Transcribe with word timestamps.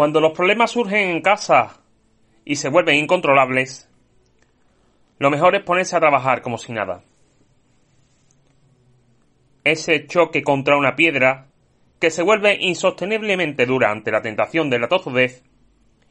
Cuando 0.00 0.22
los 0.22 0.32
problemas 0.32 0.70
surgen 0.70 1.10
en 1.10 1.20
casa 1.20 1.78
y 2.46 2.56
se 2.56 2.70
vuelven 2.70 2.96
incontrolables, 2.96 3.86
lo 5.18 5.28
mejor 5.28 5.54
es 5.54 5.62
ponerse 5.62 5.94
a 5.94 6.00
trabajar 6.00 6.40
como 6.40 6.56
si 6.56 6.72
nada. 6.72 7.04
Ese 9.62 10.06
choque 10.06 10.42
contra 10.42 10.78
una 10.78 10.96
piedra 10.96 11.48
que 12.00 12.10
se 12.10 12.22
vuelve 12.22 12.56
insosteniblemente 12.58 13.66
dura 13.66 13.90
ante 13.90 14.10
la 14.10 14.22
tentación 14.22 14.70
de 14.70 14.78
la 14.78 14.88
tozudez 14.88 15.42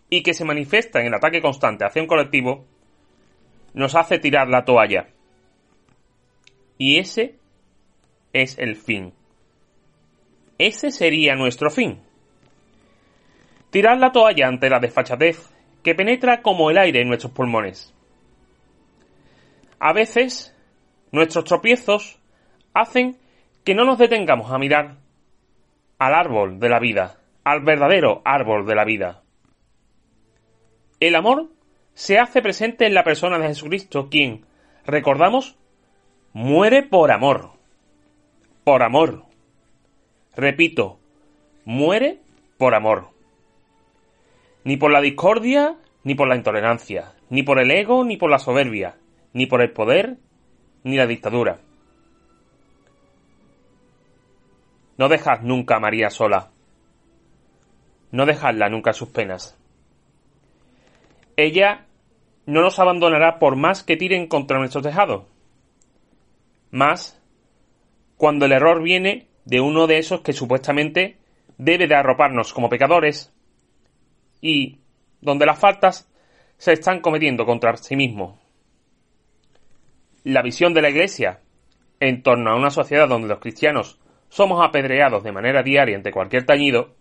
y 0.08 0.22
que 0.22 0.36
se 0.36 0.46
manifiesta 0.46 1.00
en 1.00 1.08
el 1.08 1.16
ataque 1.16 1.42
constante 1.42 1.84
hacia 1.84 2.04
un 2.04 2.08
colectivo, 2.08 2.68
nos 3.74 3.96
hace 3.96 4.20
tirar 4.20 4.50
la 4.50 4.66
toalla. 4.66 5.08
Y 6.78 7.00
ese 7.00 7.40
es 8.34 8.56
el 8.60 8.76
fin. 8.76 9.14
Ese 10.60 10.92
sería 10.92 11.34
nuestro 11.34 11.72
fin. 11.72 12.04
Tirar 13.70 13.98
la 14.00 14.12
toalla 14.12 14.48
ante 14.48 14.70
la 14.70 14.80
desfachatez 14.80 15.54
que 15.84 15.96
penetra 15.96 16.42
como 16.42 16.70
el 16.70 16.78
aire 16.78 17.02
en 17.02 17.08
nuestros 17.08 17.32
pulmones. 17.32 17.94
A 19.80 19.94
veces, 19.94 20.56
nuestros 21.12 21.46
tropiezos 21.46 22.20
hacen 22.74 23.18
que 23.64 23.76
no 23.76 23.86
nos 23.86 23.98
detengamos 23.98 24.52
a 24.52 24.58
mirar 24.58 24.98
al 26.00 26.14
árbol 26.14 26.60
de 26.60 26.70
la 26.70 26.80
vida, 26.80 27.20
al 27.44 27.62
verdadero 27.62 28.22
árbol 28.26 28.66
de 28.66 28.76
la 28.76 28.86
vida. 28.86 29.22
El 31.00 31.16
amor 31.16 31.50
se 31.94 32.20
hace 32.20 32.42
presente 32.42 32.86
en 32.86 32.94
la 32.94 33.04
persona 33.04 33.38
de 33.38 33.48
Jesucristo, 33.48 34.10
quien, 34.10 34.46
recordamos, 34.86 35.58
muere 36.34 36.84
por 36.84 37.12
amor. 37.12 37.52
Por 38.64 38.84
amor. 38.84 39.24
Repito, 40.36 41.00
muere 41.66 42.20
por 42.58 42.76
amor. 42.76 43.19
Ni 44.64 44.78
por 44.78 44.92
la 44.92 45.02
discordia, 45.02 45.78
ni 46.04 46.16
por 46.16 46.28
la 46.28 46.36
intolerancia, 46.36 47.14
ni 47.30 47.44
por 47.44 47.60
el 47.60 47.72
ego, 47.72 48.04
ni 48.04 48.18
por 48.18 48.30
la 48.30 48.40
soberbia, 48.40 48.98
ni 49.34 49.46
por 49.46 49.62
el 49.62 49.72
poder, 49.72 50.18
ni 50.84 50.98
la 50.98 51.08
dictadura. 51.08 51.60
No 54.98 55.08
dejad 55.08 55.42
nunca 55.42 55.78
a 55.78 55.80
María 55.80 56.10
sola. 56.10 56.52
No 58.12 58.26
dejadla 58.26 58.70
nunca 58.70 58.92
sus 58.92 59.10
penas. 59.10 59.58
Ella 61.38 61.86
no 62.46 62.62
nos 62.62 62.80
abandonará 62.80 63.40
por 63.40 63.56
más 63.56 63.84
que 63.84 63.96
tiren 63.96 64.28
contra 64.28 64.60
nuestro 64.60 64.82
tejado. 64.82 65.28
Más 66.72 67.22
cuando 68.18 68.46
el 68.46 68.52
error 68.52 68.84
viene 68.84 69.28
de 69.46 69.62
uno 69.62 69.88
de 69.88 70.00
esos 70.00 70.22
que 70.22 70.34
supuestamente 70.34 71.18
debe 71.58 71.88
de 71.88 71.96
arroparnos 71.96 72.54
como 72.54 72.68
pecadores 72.68 73.34
y 74.42 74.80
donde 75.22 75.46
las 75.46 75.60
faltas 75.60 76.10
se 76.58 76.74
están 76.74 77.02
cometiendo 77.02 77.46
contra 77.46 77.76
sí 77.78 77.96
mismo. 77.96 78.40
La 80.24 80.42
visión 80.42 80.74
de 80.74 80.82
la 80.82 80.90
Iglesia 80.90 81.40
en 82.00 82.24
torno 82.24 82.52
a 82.52 82.56
una 82.56 82.70
sociedad 82.70 83.08
donde 83.08 83.28
los 83.28 83.40
cristianos 83.40 84.00
somos 84.30 84.66
apedreados 84.66 85.24
de 85.24 85.32
manera 85.32 85.64
diaria 85.64 85.96
ante 85.96 86.12
cualquier 86.12 86.46
tañido, 86.46 86.96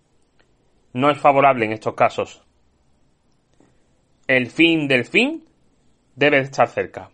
no 0.93 1.11
es 1.11 1.19
favorable 1.19 1.67
en 1.67 1.73
estos 1.73 1.95
casos. 1.95 2.43
El 4.27 4.49
fin 4.49 4.89
del 4.89 5.05
fin 5.05 5.45
debe 6.17 6.39
estar 6.39 6.69
cerca. 6.69 7.11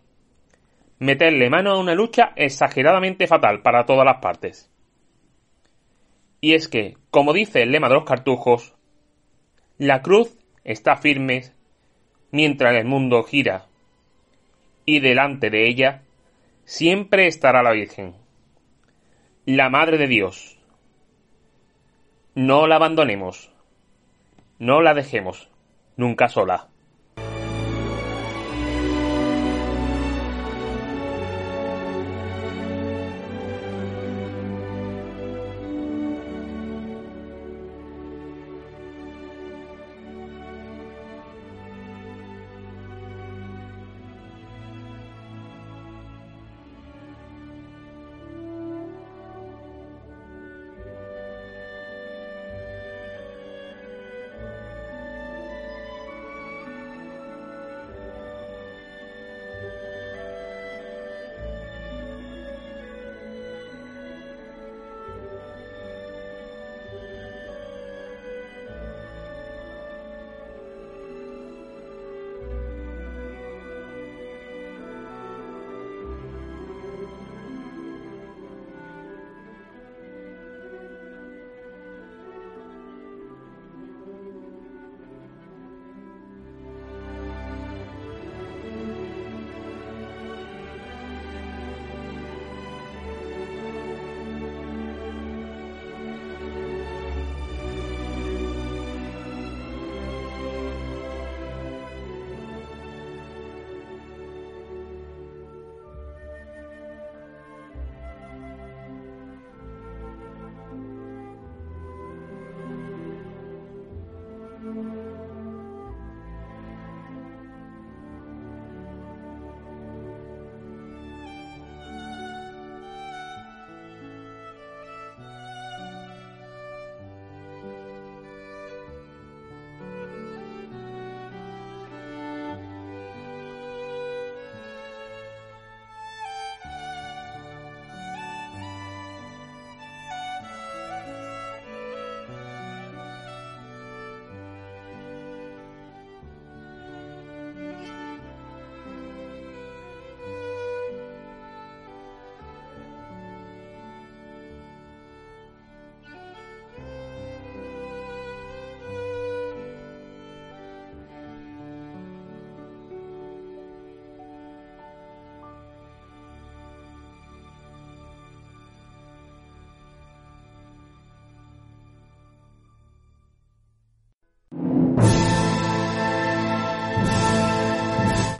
Meterle 0.99 1.49
mano 1.49 1.71
a 1.71 1.79
una 1.79 1.93
lucha 1.93 2.31
exageradamente 2.35 3.27
fatal 3.27 3.61
para 3.61 3.85
todas 3.85 4.05
las 4.05 4.21
partes. 4.21 4.71
Y 6.41 6.53
es 6.53 6.67
que, 6.67 6.97
como 7.11 7.33
dice 7.33 7.61
el 7.61 7.71
lema 7.71 7.89
de 7.89 7.95
los 7.95 8.05
cartujos, 8.05 8.74
la 9.77 10.01
cruz 10.01 10.37
está 10.63 10.97
firme 10.97 11.51
mientras 12.31 12.75
el 12.75 12.85
mundo 12.85 13.23
gira, 13.23 13.65
y 14.85 14.99
delante 14.99 15.49
de 15.49 15.67
ella 15.67 16.01
siempre 16.65 17.27
estará 17.27 17.63
la 17.63 17.71
Virgen 17.71 18.15
la 19.45 19.69
Madre 19.69 19.99
de 19.99 20.07
Dios. 20.07 20.57
No 22.33 22.65
la 22.65 22.77
abandonemos. 22.77 23.51
No 24.57 24.81
la 24.81 24.95
dejemos 24.95 25.49
nunca 25.97 26.29
sola. 26.29 26.67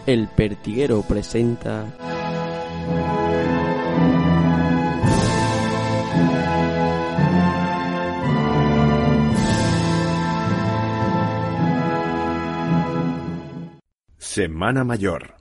El 0.05 0.27
Pertiguero 0.27 1.01
presenta... 1.01 1.85
Semana 14.19 14.83
Mayor. 14.83 15.34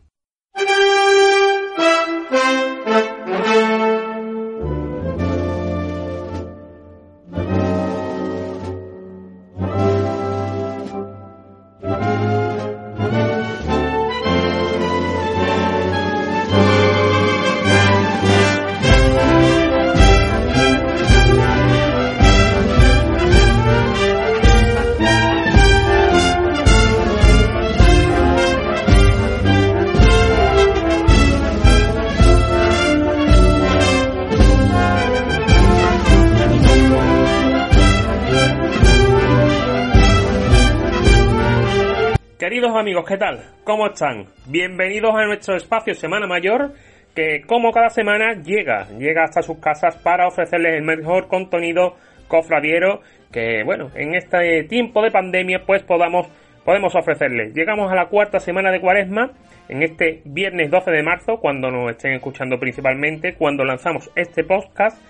Queridos 42.55 42.77
amigos, 42.77 43.05
¿qué 43.05 43.17
tal? 43.17 43.41
¿Cómo 43.65 43.89
están? 43.89 44.27
Bienvenidos 44.47 45.12
a 45.17 45.25
nuestro 45.25 45.56
espacio 45.56 45.93
Semana 45.93 46.29
Mayor, 46.29 46.73
que 47.12 47.43
como 47.49 47.73
cada 47.73 47.91
semana 47.91 48.35
llega, 48.45 48.87
llega 48.97 49.25
hasta 49.25 49.43
sus 49.43 49.59
casas 49.59 49.97
para 49.97 50.29
ofrecerles 50.29 50.77
el 50.77 50.83
mejor 50.85 51.27
contenido 51.27 51.97
cofradiero 52.29 53.01
que, 53.33 53.65
bueno, 53.65 53.91
en 53.97 54.15
este 54.15 54.62
tiempo 54.69 55.03
de 55.03 55.11
pandemia 55.11 55.65
pues 55.67 55.83
podamos, 55.83 56.29
podemos 56.65 56.95
ofrecerles. 56.95 57.55
Llegamos 57.55 57.91
a 57.91 57.97
la 57.97 58.06
cuarta 58.06 58.39
semana 58.39 58.71
de 58.71 58.81
cuaresma, 58.81 59.33
en 59.69 59.83
este 59.83 60.23
viernes 60.25 60.71
12 60.71 60.93
de 60.93 61.03
marzo, 61.03 61.39
cuando 61.39 61.73
nos 61.73 61.91
estén 61.91 62.12
escuchando 62.12 62.61
principalmente, 62.61 63.35
cuando 63.35 63.65
lanzamos 63.65 64.12
este 64.15 64.45
podcast, 64.45 65.05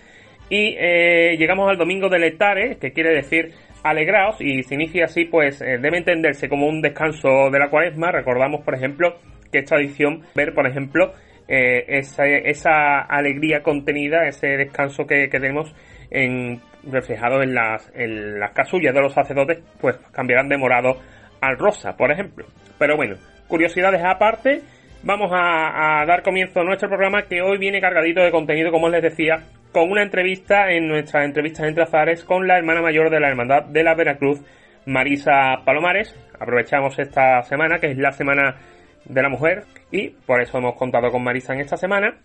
y 0.49 0.77
eh, 0.79 1.37
llegamos 1.39 1.69
al 1.69 1.77
domingo 1.77 2.09
de 2.09 2.21
Letare, 2.21 2.79
que 2.79 2.93
quiere 2.93 3.11
decir 3.11 3.53
alegraos 3.85 4.41
y 4.41 4.63
se 4.65 4.75
inicia 4.75 5.05
así, 5.05 5.27
pues 5.27 5.61
eh, 5.61 5.79
debe 5.79 5.99
entenderse 5.99 6.49
como 6.49 6.67
un 6.67 6.81
descanso 6.81 7.51
de 7.53 7.59
la 7.59 7.71
cuaresma. 7.71 8.11
Recordamos, 8.11 8.65
por 8.65 8.75
ejemplo, 8.75 9.15
que 9.53 9.59
esta 9.59 9.77
edición, 9.77 10.23
ver, 10.35 10.55
por 10.55 10.67
ejemplo, 10.67 11.13
eh, 11.47 11.85
esa, 11.87 12.27
esa, 12.27 13.03
alegría 13.03 13.63
contenida, 13.63 14.27
ese 14.27 14.57
descanso 14.57 15.07
que, 15.07 15.29
que 15.29 15.39
tenemos 15.39 15.73
en, 16.11 16.61
reflejado 16.91 17.43
en 17.43 17.55
las, 17.55 17.93
en 17.95 18.41
las 18.41 18.53
casullas 18.53 18.95
de 18.95 19.01
los 19.01 19.13
sacerdotes, 19.13 19.59
pues 19.81 19.97
cambiarán 20.13 20.49
de 20.49 20.57
morado 20.57 20.99
al 21.41 21.59
rosa, 21.59 21.97
por 21.97 22.11
ejemplo. 22.11 22.47
Pero 22.79 22.97
bueno, 22.97 23.17
curiosidades 23.47 24.03
aparte, 24.03 24.63
vamos 25.05 25.31
a, 25.33 26.05
dar 26.07 26.23
comienzo 26.23 26.61
a 26.61 26.65
nuestro 26.65 26.89
programa 26.89 27.23
que 27.23 27.43
hoy 27.43 27.59
viene 27.59 27.81
cargadito 27.81 28.21
de 28.21 28.31
contenido, 28.31 28.71
como 28.71 28.89
les 28.89 29.03
decía, 29.03 29.45
con 29.73 29.91
una 29.91 30.03
entrevista 30.03 30.71
en 30.71 30.89
nuestra 30.89 31.25
entrevista 31.25 31.67
entre 31.67 31.85
azares 31.85 32.25
con 32.25 32.47
la 32.47 32.59
hermana 32.59 32.81
mayor 32.81 33.11
de 33.11 33.21
la 33.21 33.29
Hermandad 33.29 33.65
de 33.65 33.83
la 33.83 33.95
Veracruz, 33.95 34.41
Marisa 34.87 35.63
Palomares. 35.65 36.15
Aprovechamos 36.39 36.99
esta 36.99 37.43
semana, 37.43 37.79
que 37.79 37.91
es 37.91 37.99
la 37.99 38.13
Semana 38.13 38.57
de 39.05 39.23
la 39.23 39.29
Mujer, 39.29 39.65
y 39.91 40.09
por 40.09 40.41
eso 40.41 40.59
hemos 40.59 40.75
contado 40.77 41.11
con 41.11 41.23
Marisa 41.23 41.53
en 41.53 41.61
esta 41.61 41.77
semana. 41.77 42.17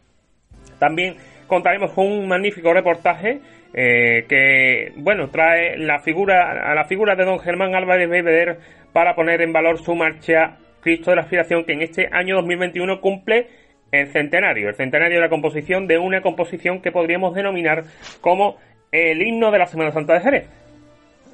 También 0.79 1.15
contaremos 1.47 1.91
con 1.91 2.05
un 2.05 2.27
magnífico 2.27 2.73
reportaje 2.73 3.39
eh, 3.73 4.25
que, 4.27 4.93
bueno, 4.95 5.29
trae 5.29 5.77
la 5.77 5.99
figura, 5.99 6.71
a 6.71 6.73
la 6.73 6.85
figura 6.85 7.15
de 7.15 7.25
don 7.25 7.39
Germán 7.39 7.75
Álvarez 7.75 8.09
Bebeder 8.09 8.59
para 8.93 9.15
poner 9.15 9.41
en 9.41 9.53
valor 9.53 9.79
su 9.79 9.93
marcha 9.95 10.57
Cristo 10.81 11.11
de 11.11 11.17
la 11.17 11.23
Aspiración, 11.23 11.65
que 11.65 11.73
en 11.73 11.81
este 11.81 12.09
año 12.11 12.35
2021 12.35 13.01
cumple 13.01 13.47
el 13.91 14.07
centenario, 14.07 14.69
el 14.69 14.75
centenario 14.75 15.17
de 15.17 15.23
la 15.23 15.29
composición 15.29 15.87
de 15.87 15.97
una 15.97 16.21
composición 16.21 16.81
que 16.81 16.91
podríamos 16.91 17.33
denominar 17.33 17.83
como 18.21 18.57
el 18.91 19.21
himno 19.21 19.51
de 19.51 19.59
la 19.59 19.67
Semana 19.67 19.91
Santa 19.91 20.13
de 20.13 20.21
Jerez. 20.21 20.49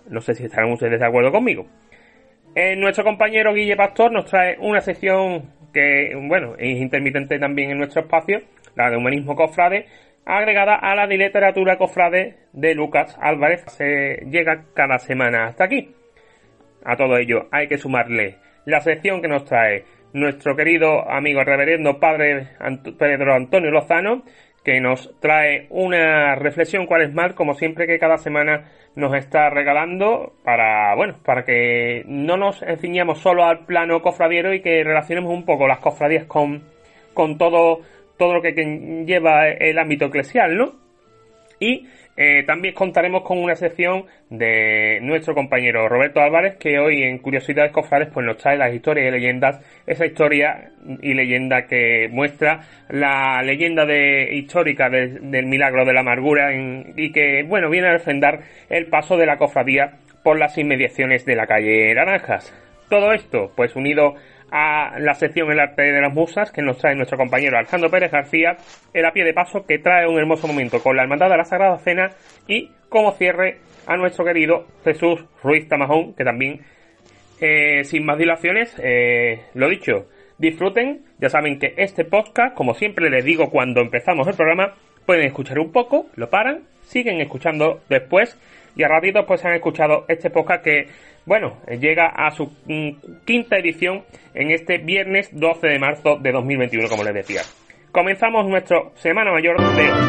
No 0.10 0.22
sé 0.22 0.36
si 0.36 0.46
estarán 0.46 0.72
ustedes 0.72 1.00
de 1.00 1.06
acuerdo 1.06 1.32
conmigo. 1.32 1.66
Eh, 2.54 2.76
nuestro 2.76 3.04
compañero 3.04 3.54
Guille 3.54 3.76
Pastor 3.76 4.12
nos 4.12 4.26
trae 4.26 4.58
una 4.60 4.80
sección 4.80 5.52
que, 5.74 6.14
bueno, 6.16 6.56
es 6.58 6.80
intermitente 6.80 7.38
también 7.38 7.72
en 7.72 7.80
nuestro 7.80 8.02
espacio, 8.02 8.42
la 8.76 8.90
de 8.90 8.98
humanismo 8.98 9.36
cofrade, 9.36 9.88
agregada 10.26 10.76
a 10.76 10.96
la 10.96 11.08
de 11.08 11.18
literatura 11.18 11.78
cofrade 11.78 12.38
de 12.54 12.74
Lucas 12.74 13.18
Álvarez. 13.20 13.64
Se 13.68 14.26
llega 14.30 14.64
cada 14.74 15.00
semana 15.00 15.48
hasta 15.48 15.66
aquí. 15.66 15.94
A 16.86 16.96
todo 16.96 17.18
ello 17.18 17.48
hay 17.52 17.68
que 17.68 17.78
sumarle 17.78 18.38
la 18.66 18.82
sección 18.82 19.22
que 19.22 19.28
nos 19.28 19.46
trae 19.46 19.86
nuestro 20.14 20.56
querido 20.56 21.10
amigo 21.10 21.44
reverendo 21.44 22.00
padre 22.00 22.50
Pedro 22.98 23.36
Antonio 23.36 23.72
Lozano, 23.72 24.24
que 24.64 24.80
nos 24.80 25.14
trae 25.20 25.68
una 25.70 26.36
reflexión 26.36 26.88
cual 26.88 27.04
es 27.04 27.14
mal, 27.14 27.36
como 27.36 27.54
siempre 27.54 27.86
que 27.86 28.00
cada 28.00 28.18
semana 28.18 28.72
nos 28.96 29.14
está 29.14 29.50
regalando 29.50 30.34
para, 30.44 30.96
bueno, 30.96 31.18
para 31.24 31.44
que 31.44 32.04
no 32.08 32.38
nos 32.38 32.62
enseñemos 32.64 33.20
solo 33.20 33.44
al 33.44 33.66
plano 33.66 34.02
cofradiero 34.02 34.54
y 34.54 34.62
que 34.62 34.84
relacionemos 34.84 35.32
un 35.32 35.46
poco 35.46 35.68
las 35.68 35.80
cofradías 35.80 36.26
con, 36.26 36.64
con 37.14 37.38
todo, 37.38 37.82
todo 38.18 38.34
lo 38.34 38.42
que 38.42 38.54
lleva 39.06 39.50
el 39.50 39.78
ámbito 39.78 40.06
eclesial, 40.06 40.58
¿no? 40.58 40.74
Y 41.60 41.88
eh, 42.18 42.44
también 42.44 42.74
contaremos 42.74 43.24
con 43.24 43.38
una 43.38 43.56
sección 43.56 44.06
de 44.30 45.00
nuestro 45.02 45.36
compañero 45.36 45.90
Roberto 45.90 46.22
Álvarez, 46.22 46.56
que 46.58 46.80
hoy 46.80 47.04
en 47.04 47.18
Curiosidades 47.18 47.72
Cofrades 47.72 48.10
pues 48.14 48.26
nos 48.26 48.38
trae 48.38 48.58
las 48.58 48.74
historias 48.74 49.08
y 49.08 49.12
leyendas, 49.12 49.60
esa 49.86 50.06
historia 50.06 50.72
y 51.02 51.14
leyenda 51.14 51.68
que 51.68 52.08
muestra 52.10 52.62
la 52.90 53.42
leyenda 53.44 53.86
de, 53.86 54.34
histórica 54.34 54.90
del 54.90 55.46
milagro 55.46 55.84
de 55.84 55.94
la 55.94 56.00
amargura 56.02 56.52
y 56.54 57.12
que, 57.12 57.44
bueno, 57.44 57.70
viene 57.70 57.90
a 57.90 57.94
defender 57.94 58.40
el 58.70 58.88
paso 58.88 59.18
de 59.18 59.26
la 59.26 59.38
cofradía 59.38 59.98
por 60.24 60.40
las 60.40 60.58
inmediaciones 60.58 61.26
de 61.26 61.36
la 61.36 61.48
calle 61.48 61.94
Naranjas. 61.94 62.54
Todo 62.90 63.14
esto, 63.14 63.52
pues 63.56 63.76
unido 63.76 64.16
a 64.58 64.98
la 65.00 65.16
sección 65.16 65.52
El 65.52 65.60
arte 65.60 65.82
de 65.82 66.00
las 66.00 66.14
musas 66.14 66.50
que 66.50 66.62
nos 66.62 66.78
trae 66.78 66.96
nuestro 66.96 67.18
compañero 67.18 67.58
Alejandro 67.58 67.92
Pérez 67.92 68.10
García, 68.10 68.56
el 68.94 69.06
a 69.06 69.12
pie 69.12 69.26
de 69.26 69.34
paso 69.34 69.66
que 69.66 69.80
trae 69.80 70.08
un 70.08 70.18
hermoso 70.18 70.48
momento 70.48 70.82
con 70.82 70.96
la 70.96 71.04
Hermandad 71.04 71.30
de 71.30 71.36
la 71.36 71.44
Sagrada 71.44 71.78
Cena 71.80 72.12
y 72.48 72.72
como 72.88 73.12
cierre 73.12 73.58
a 73.86 73.98
nuestro 73.98 74.24
querido 74.24 74.66
Jesús 74.86 75.26
Ruiz 75.44 75.68
Tamajón, 75.68 76.14
que 76.14 76.24
también, 76.24 76.62
eh, 77.42 77.84
sin 77.84 78.06
más 78.06 78.18
dilaciones, 78.18 78.74
eh, 78.82 79.42
lo 79.56 79.68
dicho, 79.68 80.08
disfruten, 80.38 81.04
ya 81.20 81.28
saben 81.28 81.60
que 81.60 81.74
este 81.76 82.06
podcast, 82.06 82.56
como 82.56 82.76
siempre 82.76 83.10
les 83.10 83.26
digo 83.26 83.50
cuando 83.50 83.82
empezamos 83.82 84.26
el 84.26 84.36
programa, 84.36 84.74
pueden 85.06 85.26
escuchar 85.26 85.60
un 85.60 85.74
poco, 85.74 86.06
lo 86.16 86.30
paran, 86.30 86.62
siguen 86.84 87.20
escuchando 87.20 87.82
después 87.90 88.40
y 88.76 88.84
a 88.84 88.88
ratitos 88.88 89.26
pues 89.26 89.44
han 89.46 89.54
escuchado 89.54 90.06
este 90.08 90.30
podcast 90.30 90.64
que 90.64 90.88
bueno, 91.26 91.58
llega 91.80 92.08
a 92.08 92.30
su 92.32 92.46
mm, 92.66 93.24
quinta 93.26 93.58
edición 93.58 94.04
en 94.34 94.52
este 94.52 94.78
viernes 94.78 95.30
12 95.32 95.68
de 95.68 95.80
marzo 95.80 96.18
de 96.18 96.32
2021, 96.32 96.88
como 96.88 97.04
les 97.04 97.14
decía. 97.14 97.42
Comenzamos 97.92 98.46
nuestro 98.48 98.92
Semana 98.96 99.32
Mayor 99.32 99.58
de... 99.76 100.05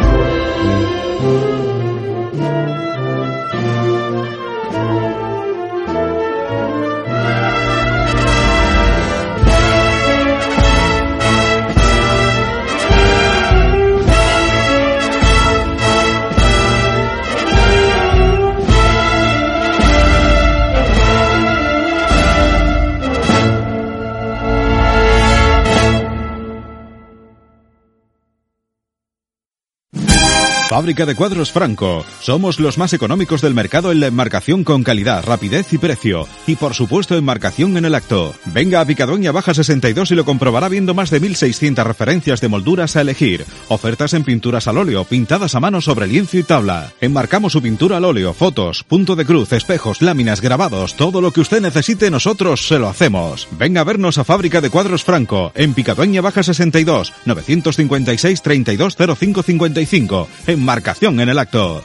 Fábrica 30.77 31.07
de 31.07 31.15
cuadros 31.15 31.53
Franco. 31.53 32.05
Somos 32.21 32.61
los 32.61 32.77
más 32.77 32.93
económicos 32.93 33.41
del 33.41 33.55
mercado 33.55 33.93
en 33.93 34.01
la 34.01 34.09
enmarcación 34.09 34.63
con 34.63 34.83
calidad, 34.83 35.25
rapidez 35.25 35.73
y 35.73 35.79
precio. 35.79 36.29
Y 36.47 36.57
por 36.57 36.75
supuesto 36.75 37.17
enmarcación 37.17 37.79
en 37.79 37.87
el 37.87 37.95
acto. 37.95 38.35
Venga 38.45 38.83
a 38.83 38.85
Picadoña 38.85 39.33
Baja 39.33 39.55
62 39.55 40.11
y 40.11 40.15
lo 40.15 40.27
comprobará 40.27 40.69
viendo 40.69 40.93
más 40.93 41.09
de 41.09 41.21
1600 41.21 41.87
referencias 41.87 42.43
de 42.43 42.49
molduras 42.49 42.95
a 42.95 43.01
elegir. 43.01 43.47
Ofertas 43.69 44.13
en 44.13 44.25
pinturas 44.25 44.69
al 44.69 44.77
óleo, 44.77 45.05
pintadas 45.05 45.55
a 45.55 45.61
mano 45.61 45.81
sobre 45.81 46.09
lienzo 46.09 46.37
y 46.37 46.43
tabla. 46.43 46.93
Enmarcamos 47.01 47.55
su 47.55 47.63
pintura 47.63 47.97
al 47.97 48.05
óleo, 48.05 48.35
fotos, 48.35 48.85
punto 48.85 49.17
de 49.17 49.25
cruz, 49.25 49.55
espejos, 49.55 50.03
láminas, 50.03 50.43
grabados, 50.43 50.95
todo 50.95 51.23
lo 51.23 51.33
que 51.33 51.41
usted 51.41 51.63
necesite 51.63 52.11
nosotros 52.11 52.69
se 52.69 52.79
lo 52.79 52.91
hacemos. 52.91 53.49
Venga 53.53 53.81
a 53.81 53.85
vernos 53.85 54.19
a 54.19 54.25
Fábrica 54.25 54.61
de 54.61 54.69
Cuadros 54.69 55.05
Franco, 55.05 55.53
en 55.55 55.73
Picadoña 55.73 56.21
Baja 56.21 56.43
62, 56.43 57.15
956 57.25 58.43
320555 58.43 60.29
marcación 60.67 61.21
en 61.21 61.29
el 61.31 61.39
acto. 61.39 61.83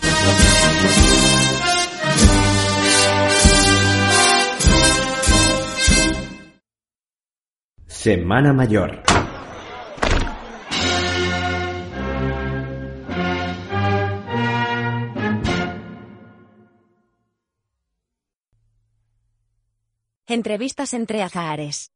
Semana 7.87 8.51
Mayor. 8.51 9.03
Entrevistas 20.25 20.93
entre 20.93 21.21
azahares. 21.21 21.91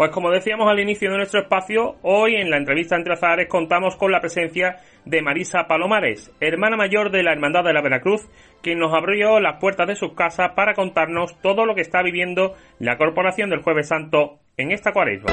Pues 0.00 0.12
como 0.12 0.30
decíamos 0.30 0.66
al 0.66 0.80
inicio 0.80 1.10
de 1.10 1.18
nuestro 1.18 1.42
espacio, 1.42 1.96
hoy 2.00 2.36
en 2.36 2.48
la 2.48 2.56
entrevista 2.56 2.96
entre 2.96 3.12
azahares 3.12 3.48
contamos 3.50 3.96
con 3.96 4.10
la 4.10 4.20
presencia 4.20 4.78
de 5.04 5.20
Marisa 5.20 5.66
Palomares, 5.68 6.34
hermana 6.40 6.78
mayor 6.78 7.10
de 7.10 7.22
la 7.22 7.32
Hermandad 7.32 7.64
de 7.64 7.74
la 7.74 7.82
Veracruz, 7.82 8.26
quien 8.62 8.78
nos 8.78 8.94
abrió 8.94 9.40
las 9.40 9.60
puertas 9.60 9.86
de 9.86 9.96
sus 9.96 10.14
casas 10.14 10.52
para 10.56 10.72
contarnos 10.72 11.38
todo 11.42 11.66
lo 11.66 11.74
que 11.74 11.82
está 11.82 12.02
viviendo 12.02 12.54
la 12.78 12.96
Corporación 12.96 13.50
del 13.50 13.60
Jueves 13.60 13.88
Santo 13.88 14.38
en 14.56 14.72
esta 14.72 14.94
cuaresma. 14.94 15.30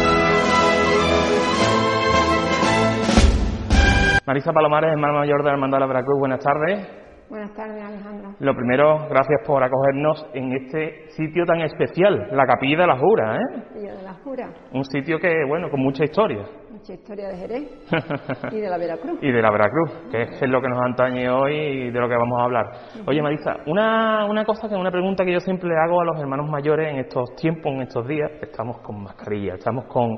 Marisa 4.25 4.51
Palomares, 4.51 4.91
hermana 4.91 5.19
mayor 5.19 5.43
de 5.43 5.45
la 5.45 5.53
Hermandad 5.53 5.77
de 5.77 5.79
la 5.79 5.87
Veracruz, 5.87 6.19
buenas 6.19 6.43
tardes. 6.43 6.96
Buenas 7.29 7.53
tardes, 7.55 7.83
Alejandro. 7.83 8.35
Lo 8.39 8.55
primero, 8.55 8.99
gracias 9.09 9.41
por 9.45 9.61
acogernos 9.61 10.25
en 10.33 10.53
este 10.53 11.09
sitio 11.09 11.43
tan 11.45 11.59
especial, 11.59 12.29
la 12.31 12.45
Capilla 12.45 12.77
de 12.77 12.87
la 12.87 12.97
Jura, 12.97 13.35
¿eh? 13.35 13.63
Capilla 13.67 13.93
de 13.95 14.03
la 14.03 14.13
Jura. 14.23 14.49
Un 14.71 14.85
sitio 14.85 15.19
que, 15.19 15.43
bueno, 15.45 15.69
con 15.69 15.81
mucha 15.81 16.05
historia. 16.05 16.45
Mucha 16.71 16.93
historia 16.93 17.27
de 17.27 17.35
Jerez 17.35 17.63
y 18.51 18.61
de 18.61 18.69
la 18.69 18.77
Veracruz. 18.77 19.19
y 19.21 19.29
de 19.29 19.41
la 19.41 19.51
Veracruz, 19.51 19.91
que 20.09 20.21
es 20.21 20.41
lo 20.49 20.61
que 20.61 20.69
nos 20.69 20.79
antañe 20.79 21.29
hoy 21.29 21.53
y 21.53 21.91
de 21.91 21.99
lo 21.99 22.07
que 22.07 22.15
vamos 22.15 22.39
a 22.39 22.43
hablar. 22.45 22.65
Oye, 23.05 23.21
Marisa, 23.21 23.57
una, 23.65 24.25
una 24.25 24.45
cosa, 24.45 24.69
que 24.69 24.75
una 24.75 24.91
pregunta 24.91 25.25
que 25.25 25.33
yo 25.33 25.41
siempre 25.41 25.67
le 25.67 25.75
hago 25.75 25.99
a 25.99 26.05
los 26.05 26.17
hermanos 26.17 26.49
mayores 26.49 26.93
en 26.93 26.99
estos 26.99 27.35
tiempos, 27.35 27.73
en 27.73 27.81
estos 27.81 28.07
días, 28.07 28.31
estamos 28.41 28.77
con 28.79 29.03
mascarilla, 29.03 29.55
estamos 29.55 29.83
con 29.87 30.17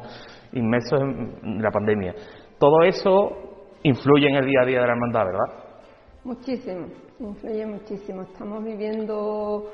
inmersos 0.54 1.01
en 1.01 1.60
la 1.60 1.72
pandemia. 1.72 2.13
Todo 2.60 2.84
eso 2.84 3.32
influye 3.82 4.28
en 4.30 4.36
el 4.36 4.46
día 4.46 4.62
a 4.62 4.66
día 4.66 4.82
de 4.82 4.86
la 4.86 4.94
hermandad, 4.94 5.25
¿verdad? 5.25 5.69
Muchísimo, 6.29 6.86
influye 7.19 7.65
muchísimo. 7.65 8.21
Estamos 8.21 8.63
viviendo, 8.63 9.71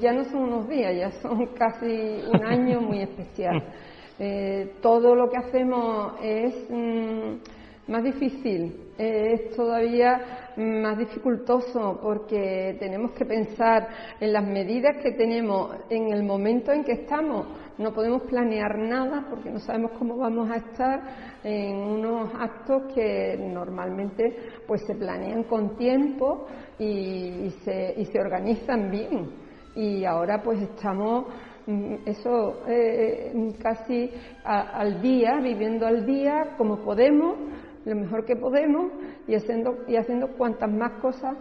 ya 0.00 0.12
no 0.12 0.24
son 0.24 0.40
unos 0.40 0.68
días, 0.68 0.92
ya 0.92 1.12
son 1.22 1.46
casi 1.54 2.20
un 2.34 2.44
año 2.44 2.80
muy 2.80 3.02
especial. 3.02 3.62
Eh, 4.20 4.72
todo 4.82 5.14
lo 5.14 5.30
que 5.30 5.36
hacemos 5.36 6.14
es 6.20 6.68
mm, 6.68 7.92
más 7.92 8.02
difícil, 8.02 8.90
es 8.98 9.54
todavía 9.54 10.50
más 10.56 10.98
dificultoso 10.98 12.00
porque 12.02 12.76
tenemos 12.80 13.12
que 13.12 13.24
pensar 13.24 13.88
en 14.18 14.32
las 14.32 14.44
medidas 14.44 14.96
que 15.00 15.12
tenemos 15.12 15.70
en 15.88 16.12
el 16.12 16.24
momento 16.24 16.72
en 16.72 16.82
que 16.82 16.94
estamos. 16.94 17.46
No 17.78 17.92
podemos 17.92 18.22
planear 18.22 18.76
nada 18.76 19.24
porque 19.30 19.50
no 19.50 19.60
sabemos 19.60 19.92
cómo 19.98 20.16
vamos 20.16 20.50
a 20.50 20.56
estar 20.56 21.00
en 21.44 21.76
unos 21.76 22.28
actos 22.34 22.92
que 22.92 23.36
normalmente 23.38 24.24
pues 24.66 24.82
se 24.84 24.96
planean 24.96 25.44
con 25.44 25.76
tiempo 25.76 26.46
y, 26.78 27.50
se, 27.64 27.94
y 27.96 28.04
se 28.06 28.18
organizan 28.18 28.90
bien. 28.90 29.30
Y 29.76 30.04
ahora 30.04 30.42
pues 30.42 30.60
estamos 30.60 31.26
mm, 31.66 31.94
eso 32.04 32.64
eh, 32.66 33.32
casi 33.62 34.10
al 34.42 35.00
día, 35.00 35.38
viviendo 35.40 35.86
al 35.86 36.04
día 36.04 36.54
como 36.56 36.78
podemos 36.84 37.36
lo 37.84 37.94
mejor 37.94 38.24
que 38.24 38.36
podemos 38.36 38.92
y 39.26 39.34
haciendo, 39.34 39.84
y 39.86 39.96
haciendo 39.96 40.28
cuantas 40.36 40.70
más 40.70 41.00
cosas 41.00 41.36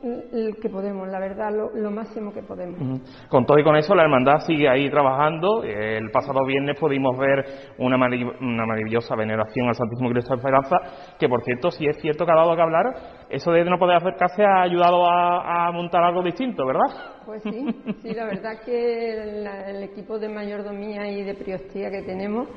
que 0.00 0.68
podemos, 0.68 1.08
la 1.08 1.18
verdad, 1.18 1.50
lo, 1.52 1.90
máximo 1.90 2.32
que 2.32 2.42
podemos. 2.42 3.00
Con 3.28 3.44
todo 3.44 3.58
y 3.58 3.64
con 3.64 3.76
eso, 3.76 3.94
la 3.94 4.04
hermandad 4.04 4.38
sigue 4.46 4.68
ahí 4.68 4.88
trabajando. 4.88 5.64
El 5.64 6.10
pasado 6.10 6.44
viernes 6.46 6.78
pudimos 6.78 7.18
ver 7.18 7.44
una, 7.78 7.96
una 7.96 8.66
maravillosa 8.66 9.16
veneración 9.16 9.68
al 9.68 9.74
Santísimo 9.74 10.10
Cristo 10.10 10.34
de 10.34 10.36
Esperanza, 10.36 10.76
que 11.18 11.28
por 11.28 11.42
cierto, 11.42 11.70
si 11.70 11.86
es 11.86 11.96
cierto 12.00 12.24
que 12.24 12.32
ha 12.32 12.36
dado 12.36 12.54
que 12.54 12.62
hablar, 12.62 12.86
eso 13.28 13.50
de 13.50 13.64
no 13.64 13.78
poder 13.78 13.96
acercarse 13.96 14.44
ha 14.44 14.62
ayudado 14.62 15.04
a, 15.06 15.70
montar 15.72 16.02
algo 16.02 16.22
distinto, 16.22 16.64
¿verdad? 16.64 17.20
Pues 17.26 17.42
sí, 17.42 17.66
sí, 18.02 18.14
la 18.14 18.24
verdad 18.24 18.60
que 18.64 19.12
el 19.12 19.82
equipo 19.82 20.18
de 20.18 20.28
mayordomía 20.28 21.08
y 21.08 21.22
de 21.22 21.34
priostía 21.34 21.90
que 21.90 22.02
tenemos 22.02 22.48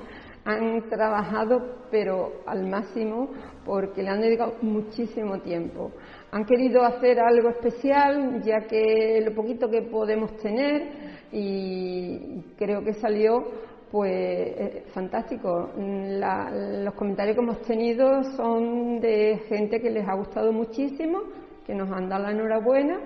han 0.46 0.90
trabajado 0.90 1.60
pero 1.92 2.32
al 2.48 2.68
máximo 2.68 3.30
porque 3.66 4.02
le 4.02 4.10
han 4.10 4.22
dedicado 4.22 4.56
muchísimo 4.62 5.40
tiempo. 5.42 5.92
Han 6.34 6.46
querido 6.46 6.82
hacer 6.84 7.20
algo 7.20 7.50
especial 7.50 8.42
ya 8.44 8.62
que 8.62 9.22
lo 9.26 9.36
poquito 9.36 9.70
que 9.70 9.82
podemos 9.82 10.38
tener 10.38 10.88
y 11.32 12.42
creo 12.58 12.82
que 12.84 12.94
salió 12.94 13.44
pues 13.92 14.14
eh, 14.14 14.86
fantástico. 14.94 15.72
los 15.76 16.94
comentarios 16.94 17.36
que 17.36 17.42
hemos 17.44 17.62
tenido 17.64 18.24
son 18.38 19.02
de 19.02 19.42
gente 19.50 19.82
que 19.82 19.90
les 19.90 20.08
ha 20.08 20.16
gustado 20.16 20.54
muchísimo, 20.54 21.20
que 21.66 21.76
nos 21.76 21.92
han 21.92 22.08
dado 22.08 22.24
la 22.24 22.32
enhorabuena 22.32 23.02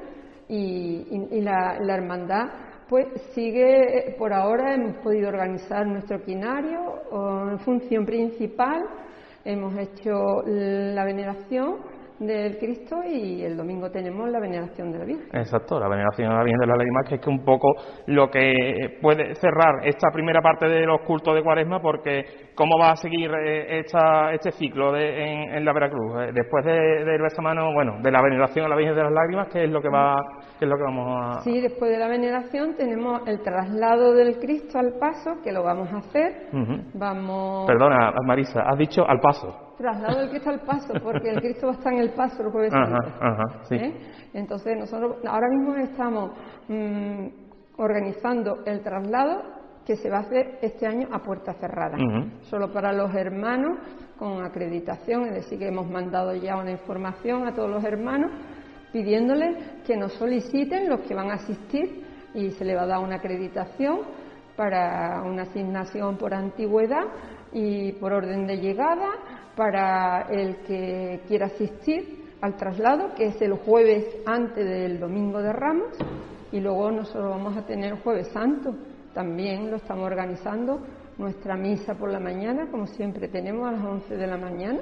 y, 0.47 1.41
la 1.41 1.95
hermandad 1.95 2.45
pues 2.87 3.07
sigue, 3.33 4.15
por 4.19 4.31
ahora 4.31 4.75
hemos 4.75 4.97
podido 4.97 5.29
organizar 5.29 5.87
nuestro 5.87 6.21
quinario 6.21 7.01
en 7.51 7.57
función 7.59 8.05
principal, 8.05 8.83
hemos 9.43 9.75
hecho 9.75 10.43
la 10.45 11.03
veneración 11.03 11.94
del 12.19 12.57
Cristo 12.57 12.97
y 13.05 13.43
el 13.43 13.57
domingo 13.57 13.89
tenemos 13.91 14.29
la 14.29 14.39
veneración 14.39 14.91
de 14.91 14.99
la 14.99 15.05
Virgen. 15.05 15.27
Exacto, 15.33 15.79
la 15.79 15.87
veneración 15.87 16.29
de 16.29 16.35
la 16.35 16.43
Virgen 16.43 16.59
de 16.59 16.67
la 16.67 16.75
Lágrimas, 16.75 17.09
que 17.09 17.15
es 17.15 17.21
que 17.21 17.29
un 17.29 17.43
poco 17.43 17.75
lo 18.07 18.29
que 18.29 18.97
puede 19.01 19.35
cerrar 19.35 19.85
esta 19.85 20.09
primera 20.11 20.41
parte 20.41 20.67
de 20.67 20.85
los 20.85 21.01
cultos 21.01 21.35
de 21.35 21.43
Cuaresma, 21.43 21.81
porque 21.81 22.25
¿cómo 22.55 22.77
va 22.79 22.91
a 22.91 22.95
seguir 22.95 23.31
eh, 23.31 23.79
esta, 23.79 24.31
este 24.33 24.51
ciclo 24.51 24.95
en, 24.95 25.65
la 25.65 25.73
Veracruz? 25.73 26.15
Eh, 26.21 26.31
después 26.33 26.63
del 26.63 27.05
de 27.05 27.21
besamano, 27.21 27.73
bueno, 27.73 27.97
de 28.01 28.11
la 28.11 28.21
veneración 28.21 28.65
a 28.65 28.69
la 28.69 28.75
Virgen 28.75 28.95
de 28.95 29.03
las 29.03 29.11
Lágrimas, 29.11 29.47
¿qué 29.51 29.65
es 29.65 29.69
lo 29.69 29.81
que 29.81 29.89
va, 29.89 30.15
qué 30.57 30.65
es 30.65 30.69
lo 30.69 30.77
que 30.77 30.83
vamos 30.83 31.07
a...? 31.09 31.41
Sí, 31.41 31.59
después 31.59 31.91
de 31.91 31.97
la 31.97 32.07
veneración 32.07 32.75
tenemos 32.75 33.27
el 33.27 33.41
traslado 33.41 34.13
del 34.13 34.39
Cristo 34.39 34.79
al 34.79 34.93
paso, 34.99 35.41
que 35.43 35.51
lo 35.51 35.63
vamos 35.63 35.91
a 35.91 35.97
hacer. 35.97 36.47
Vamos... 36.93 37.67
Perdona, 37.67 38.13
Marisa, 38.25 38.61
has 38.61 38.77
dicho 38.77 39.05
al 39.07 39.19
paso 39.19 39.64
traslado 39.77 40.19
del 40.19 40.29
Cristo 40.29 40.49
al 40.49 40.61
paso, 40.61 40.93
porque 41.03 41.29
el 41.29 41.41
Cristo 41.41 41.67
va 41.67 41.73
a 41.73 41.75
estar 41.75 41.93
en 41.93 41.99
el 41.99 42.09
paso 42.11 42.43
el 42.43 42.51
jueves. 42.51 42.73
¿Eh? 43.71 43.93
Entonces 44.33 44.77
nosotros 44.77 45.17
ahora 45.27 45.47
mismo 45.49 45.75
estamos 45.75 46.31
mm, 46.67 47.27
organizando 47.77 48.63
el 48.65 48.81
traslado 48.81 49.55
que 49.85 49.95
se 49.95 50.09
va 50.09 50.17
a 50.17 50.21
hacer 50.21 50.57
este 50.61 50.87
año 50.87 51.07
a 51.11 51.19
puerta 51.19 51.53
cerrada, 51.53 51.95
solo 52.49 52.71
para 52.71 52.91
los 52.91 53.13
hermanos 53.13 53.77
con 54.17 54.43
acreditación, 54.43 55.27
es 55.27 55.35
decir, 55.35 55.59
que 55.59 55.67
hemos 55.67 55.89
mandado 55.89 56.33
ya 56.33 56.55
una 56.57 56.71
información 56.71 57.47
a 57.47 57.53
todos 57.53 57.69
los 57.69 57.83
hermanos 57.83 58.31
pidiéndoles 58.91 59.81
que 59.85 59.95
nos 59.95 60.13
soliciten 60.13 60.89
los 60.89 61.01
que 61.01 61.13
van 61.13 61.29
a 61.29 61.35
asistir 61.35 62.03
y 62.33 62.49
se 62.51 62.65
le 62.65 62.75
va 62.75 62.83
a 62.83 62.87
dar 62.87 62.99
una 62.99 63.17
acreditación 63.17 63.99
para 64.55 65.21
una 65.23 65.43
asignación 65.43 66.17
por 66.17 66.33
antigüedad 66.33 67.03
y 67.51 67.91
por 67.93 68.13
orden 68.13 68.47
de 68.47 68.57
llegada 68.57 69.09
para 69.55 70.27
el 70.29 70.57
que 70.57 71.21
quiera 71.27 71.47
asistir 71.47 72.25
al 72.41 72.55
traslado, 72.55 73.13
que 73.15 73.27
es 73.27 73.41
el 73.41 73.53
jueves 73.53 74.05
antes 74.25 74.65
del 74.65 74.99
Domingo 74.99 75.41
de 75.41 75.53
Ramos, 75.53 75.97
y 76.51 76.59
luego 76.59 76.91
nosotros 76.91 77.29
vamos 77.29 77.57
a 77.57 77.65
tener 77.65 77.93
el 77.93 77.99
jueves 77.99 78.27
santo, 78.29 78.75
también 79.13 79.71
lo 79.71 79.77
estamos 79.77 80.05
organizando, 80.05 80.79
nuestra 81.17 81.55
misa 81.55 81.95
por 81.95 82.11
la 82.11 82.19
mañana, 82.19 82.69
como 82.69 82.85
siempre 82.87 83.29
tenemos 83.29 83.67
a 83.67 83.71
las 83.71 83.83
11 83.83 84.15
de 84.15 84.27
la 84.27 84.37
mañana, 84.37 84.79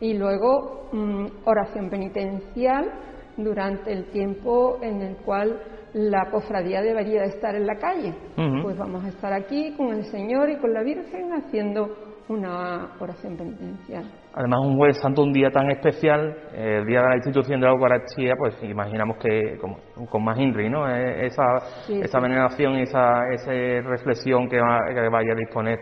y 0.00 0.14
luego 0.14 0.88
mm, 0.92 1.26
oración 1.44 1.88
penitencial 1.88 2.90
durante 3.36 3.92
el 3.92 4.06
tiempo 4.10 4.78
en 4.82 5.00
el 5.00 5.16
cual 5.18 5.60
la 5.94 6.28
cofradía 6.30 6.82
debería 6.82 7.22
estar 7.24 7.54
en 7.54 7.66
la 7.66 7.76
calle. 7.76 8.14
Pues 8.62 8.76
vamos 8.76 9.04
a 9.04 9.08
estar 9.08 9.32
aquí 9.32 9.74
con 9.76 9.92
el 9.92 10.04
Señor 10.06 10.50
y 10.50 10.58
con 10.58 10.72
la 10.72 10.82
Virgen 10.82 11.32
haciendo 11.32 12.13
una 12.28 12.92
oración 13.00 13.36
penitencial. 13.36 14.04
Además, 14.34 14.60
un 14.64 14.76
jueves 14.76 14.98
santo, 15.00 15.22
un 15.22 15.32
día 15.32 15.50
tan 15.50 15.70
especial, 15.70 16.34
el 16.54 16.86
día 16.86 17.02
de 17.02 17.08
la 17.08 17.16
institución 17.16 17.60
de 17.60 17.66
la 17.66 17.72
Eucaristía, 17.72 18.34
pues 18.36 18.56
imaginamos 18.62 19.18
que 19.18 19.58
con, 19.58 20.24
más 20.24 20.38
INRI, 20.38 20.70
¿no? 20.70 20.88
E, 20.88 21.26
esa, 21.26 21.44
esa 21.88 22.20
veneración 22.20 22.78
y 22.78 22.82
esa, 22.82 23.28
esa 23.32 23.52
reflexión 23.88 24.48
que, 24.48 24.58
vaya 24.58 25.32
a 25.32 25.36
disponer 25.36 25.78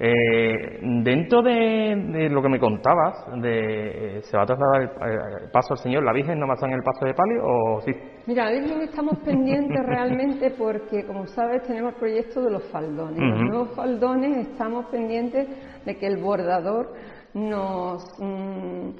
Eh, 0.00 0.78
dentro 1.02 1.42
de, 1.42 2.28
lo 2.30 2.40
que 2.40 2.48
me 2.48 2.60
contabas, 2.60 3.16
de, 3.42 4.20
¿se 4.22 4.36
va 4.36 4.44
a 4.44 4.46
trasladar 4.46 4.82
el, 4.82 5.50
paso 5.50 5.74
al 5.74 5.78
Señor? 5.78 6.04
¿La 6.04 6.12
Virgen 6.12 6.38
no 6.38 6.46
va 6.46 6.52
a 6.52 6.54
estar 6.54 6.68
en 6.68 6.76
el 6.76 6.84
paso 6.84 7.04
de 7.04 7.14
palio 7.14 7.42
o 7.42 7.80
sí? 7.80 7.92
Mira, 8.28 8.44
la 8.44 8.60
Virgen 8.60 8.82
estamos 8.82 9.20
pendientes 9.20 9.86
realmente 9.86 10.50
porque, 10.50 11.06
como 11.06 11.26
sabes, 11.28 11.62
tenemos 11.62 11.94
el 11.94 11.98
proyecto 11.98 12.42
de 12.42 12.50
los 12.50 12.62
faldones. 12.64 13.18
Los 13.18 13.40
nuevos 13.40 13.74
faldones 13.74 14.48
estamos 14.48 14.84
pendientes 14.90 15.48
de 15.86 15.96
que 15.96 16.06
el 16.06 16.18
bordador 16.18 16.92
nos, 17.32 18.04
mm, 18.18 18.90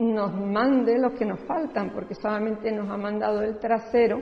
nos 0.00 0.34
mande 0.34 0.98
los 0.98 1.14
que 1.14 1.24
nos 1.24 1.40
faltan, 1.46 1.94
porque 1.94 2.14
solamente 2.16 2.70
nos 2.70 2.90
ha 2.90 2.98
mandado 2.98 3.40
el 3.40 3.58
trasero 3.58 4.20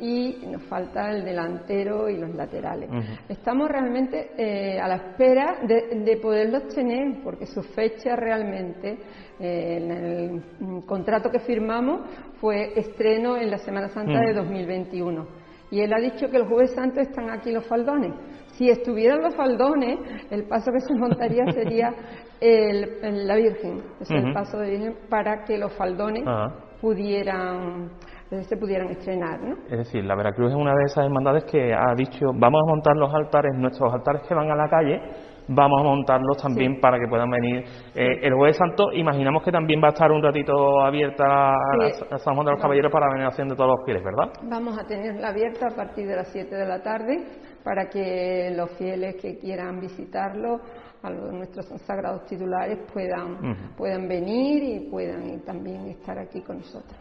y 0.00 0.46
nos 0.46 0.62
falta 0.62 1.10
el 1.10 1.24
delantero 1.24 2.08
y 2.08 2.16
los 2.16 2.34
laterales. 2.34 2.88
Estamos 3.28 3.68
realmente 3.68 4.30
eh, 4.36 4.80
a 4.80 4.88
la 4.88 4.96
espera 4.96 5.58
de, 5.66 6.16
poderlos 6.22 6.68
tener, 6.74 7.22
porque 7.22 7.46
su 7.46 7.62
fecha 7.62 8.16
realmente, 8.16 8.98
eh, 9.38 9.76
en 9.76 9.90
el 9.90 10.84
contrato 10.86 11.30
que 11.30 11.40
firmamos, 11.40 12.02
fue 12.40 12.78
estreno 12.78 13.36
en 13.36 13.50
la 13.50 13.58
Semana 13.58 13.88
Santa 13.88 14.18
de 14.20 14.32
2021. 14.32 15.26
Y 15.70 15.80
él 15.80 15.92
ha 15.92 16.00
dicho 16.00 16.28
que 16.28 16.38
el 16.38 16.48
Jueves 16.48 16.72
Santo 16.72 17.00
están 17.00 17.30
aquí 17.30 17.52
los 17.52 17.66
faldones. 17.66 18.12
Si 18.52 18.68
estuvieran 18.68 19.20
los 19.20 19.34
faldones, 19.36 19.98
el 20.30 20.44
paso 20.44 20.72
que 20.72 20.80
se 20.80 20.94
montaría 20.94 21.44
sería 21.52 21.94
el, 22.40 23.26
la 23.26 23.36
Virgen, 23.36 23.82
es 24.00 24.10
el 24.10 24.32
paso 24.32 24.58
de 24.58 24.70
Virgen, 24.70 24.96
para 25.08 25.44
que 25.44 25.58
los 25.58 25.72
faldones 25.74 26.24
pudieran 26.80 27.90
se 28.30 28.56
pudieran 28.56 28.88
estrenar. 28.90 29.40
¿no? 29.40 29.56
Es 29.68 29.78
decir, 29.78 30.04
la 30.04 30.14
Veracruz 30.14 30.50
es 30.50 30.56
una 30.56 30.72
de 30.72 30.84
esas 30.84 31.04
hermandades 31.04 31.44
que 31.44 31.74
ha 31.74 31.94
dicho, 31.96 32.26
vamos 32.32 32.62
a 32.64 32.70
montar 32.70 32.96
los 32.96 33.12
altares, 33.12 33.56
nuestros 33.56 33.92
altares 33.92 34.22
que 34.28 34.34
van 34.34 34.50
a 34.50 34.54
la 34.54 34.68
calle, 34.68 35.00
vamos 35.50 35.80
a 35.80 35.84
montarlos 35.84 36.36
también 36.40 36.80
para 36.80 36.98
que 36.98 37.06
puedan 37.08 37.28
venir. 37.28 37.64
Eh, 37.94 38.20
el 38.22 38.34
Jueves 38.34 38.56
Santo, 38.56 38.92
imaginamos 38.92 39.42
que 39.42 39.50
también 39.50 39.80
va 39.82 39.88
a 39.88 39.90
estar 39.90 40.10
un 40.10 40.22
ratito 40.22 40.80
abierta 40.80 41.54
a, 41.54 42.18
San 42.18 42.34
Juan 42.34 42.46
de 42.46 42.52
los 42.52 42.60
Caballeros 42.60 42.92
para 42.92 43.06
la 43.06 43.12
veneración 43.14 43.48
de 43.48 43.56
todos 43.56 43.70
los 43.70 43.84
fieles, 43.84 44.02
¿verdad? 44.04 44.32
Vamos 44.42 44.78
a 44.78 44.86
tenerla 44.86 45.28
abierta 45.28 45.66
a 45.72 45.74
partir 45.74 46.06
de 46.06 46.16
las 46.16 46.28
7 46.28 46.54
de 46.54 46.66
la 46.66 46.82
tarde 46.82 47.24
para 47.64 47.88
que 47.88 48.52
los 48.56 48.70
fieles 48.78 49.16
que 49.20 49.38
quieran 49.38 49.80
visitarlo 49.80 50.60
a 51.02 51.10
nuestros 51.10 51.66
sagrados 51.86 52.26
titulares 52.26 52.78
puedan, 52.92 53.74
puedan 53.76 54.06
venir 54.06 54.62
y 54.62 54.90
puedan 54.90 55.40
también 55.44 55.86
estar 55.88 56.18
aquí 56.18 56.42
con 56.42 56.58
nosotros. 56.58 56.94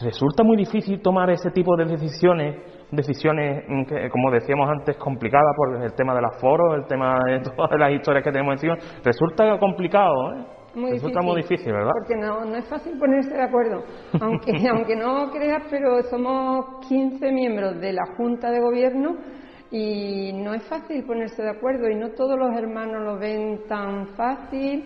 Resulta 0.00 0.42
muy 0.42 0.56
difícil 0.56 1.00
tomar 1.02 1.28
ese 1.30 1.50
tipo 1.50 1.76
de 1.76 1.84
decisiones, 1.84 2.56
decisiones 2.96 3.64
mm, 3.68 3.84
que, 3.84 4.08
como 4.10 4.30
decíamos 4.30 4.68
antes, 4.68 4.96
complicadas 4.96 5.54
por 5.56 5.82
el 5.82 5.92
tema 5.94 6.14
del 6.14 6.24
aforo, 6.24 6.74
el 6.74 6.86
tema 6.86 7.18
de 7.26 7.40
todas 7.56 7.78
las 7.78 7.92
historias 7.92 8.24
que 8.24 8.32
tenemos 8.32 8.54
encima. 8.54 8.76
Resulta 9.02 9.58
complicado, 9.58 10.32
¿eh? 10.34 10.46
Muy 10.74 10.90
Resulta 10.90 11.22
muy 11.22 11.36
difícil, 11.36 11.72
¿verdad? 11.72 11.92
Porque 11.92 12.16
no, 12.16 12.44
no 12.44 12.56
es 12.56 12.68
fácil 12.68 12.98
ponerse 12.98 13.32
de 13.32 13.42
acuerdo. 13.42 13.84
Aunque, 14.20 14.52
aunque 14.68 14.96
no 14.96 15.30
creas, 15.30 15.62
pero 15.70 16.02
somos 16.02 16.84
15 16.88 17.30
miembros 17.30 17.80
de 17.80 17.92
la 17.92 18.02
Junta 18.16 18.50
de 18.50 18.60
Gobierno 18.60 19.16
y 19.70 20.32
no 20.32 20.54
es 20.54 20.62
fácil 20.64 21.04
ponerse 21.04 21.42
de 21.42 21.50
acuerdo 21.50 21.88
y 21.88 21.96
no 21.96 22.10
todos 22.10 22.38
los 22.38 22.56
hermanos 22.56 23.02
lo 23.02 23.18
ven 23.18 23.66
tan 23.68 24.08
fácil. 24.16 24.84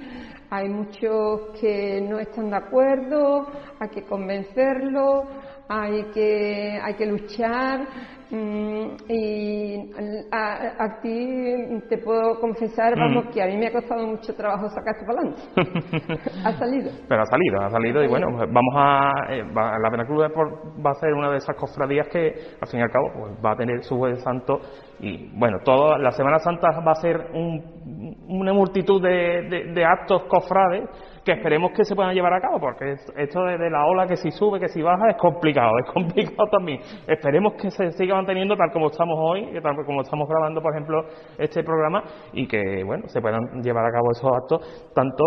Hay 0.50 0.68
muchos 0.68 1.58
que 1.60 2.00
no 2.00 2.18
están 2.18 2.48
de 2.48 2.56
acuerdo, 2.56 3.46
hay 3.78 3.88
que 3.90 4.02
convencerlos, 4.04 5.24
hay 5.68 6.04
que, 6.12 6.80
hay 6.82 6.94
que 6.94 7.06
luchar. 7.06 7.86
Mm, 8.30 8.96
y 9.08 9.90
a, 10.30 11.00
ti 11.00 11.80
te 11.88 11.96
puedo 11.96 12.38
confesar, 12.40 12.94
mm. 12.94 13.00
vamos, 13.00 13.26
que 13.32 13.42
a 13.42 13.46
mí 13.46 13.56
me 13.56 13.68
ha 13.68 13.72
costado 13.72 14.06
mucho 14.06 14.34
trabajo 14.34 14.68
sacar 14.68 14.94
esto 14.94 15.06
para 15.06 15.20
adelante. 15.20 16.20
ha 16.44 16.52
salido. 16.52 16.90
Pero 17.08 17.22
ha 17.22 17.24
salido, 17.24 17.60
ha 17.62 17.70
salido, 17.70 18.04
y 18.04 18.08
bueno, 18.08 18.26
pues 18.36 18.52
vamos 18.52 18.74
a. 18.76 19.12
Eh, 19.30 19.42
la 19.54 19.90
Veracruz 19.90 20.24
va 20.24 20.90
a 20.90 20.94
ser 20.94 21.14
una 21.14 21.30
de 21.30 21.38
esas 21.38 21.56
cofradías 21.56 22.06
que, 22.08 22.34
al 22.60 22.68
fin 22.68 22.80
y 22.80 22.82
al 22.82 22.90
cabo, 22.90 23.10
pues 23.18 23.32
va 23.44 23.52
a 23.52 23.56
tener 23.56 23.82
su 23.82 23.96
jueves 23.96 24.22
santo. 24.22 24.60
Y 25.00 25.30
bueno, 25.38 25.60
toda 25.64 25.96
la 25.96 26.10
Semana 26.10 26.38
Santa 26.38 26.68
va 26.86 26.92
a 26.92 26.96
ser 26.96 27.30
una 27.32 28.52
multitud 28.52 29.00
de, 29.00 29.72
de 29.74 29.84
actos 29.84 30.24
cofrades 30.24 30.84
que 31.24 31.32
esperemos 31.32 31.72
que 31.72 31.84
se 31.84 31.94
puedan 31.94 32.14
llevar 32.14 32.32
a 32.32 32.40
cabo, 32.40 32.60
porque 32.60 32.94
esto 33.16 33.44
de, 33.44 33.70
la 33.70 33.86
ola 33.86 34.06
que 34.06 34.16
si 34.16 34.30
sube, 34.30 34.58
que 34.60 34.68
si 34.68 34.82
baja, 34.82 35.10
es 35.10 35.16
complicado, 35.16 35.72
es 35.78 35.90
complicado 35.92 36.48
también. 36.50 36.80
Esperemos 37.06 37.54
que 37.54 37.70
se 37.70 37.92
siga 37.92 38.14
manteniendo 38.14 38.56
tal 38.56 38.70
como 38.72 38.88
estamos 38.88 39.16
hoy, 39.20 39.48
tal 39.62 39.76
como 39.84 40.02
estamos 40.02 40.28
grabando, 40.28 40.60
por 40.62 40.72
ejemplo, 40.72 41.04
este 41.38 41.62
programa, 41.62 42.02
y 42.32 42.46
que, 42.46 42.82
bueno, 42.84 43.08
se 43.08 43.20
puedan 43.20 43.62
llevar 43.62 43.84
a 43.84 43.92
cabo 43.92 44.10
esos 44.12 44.30
actos, 44.32 44.92
tanto 44.94 45.24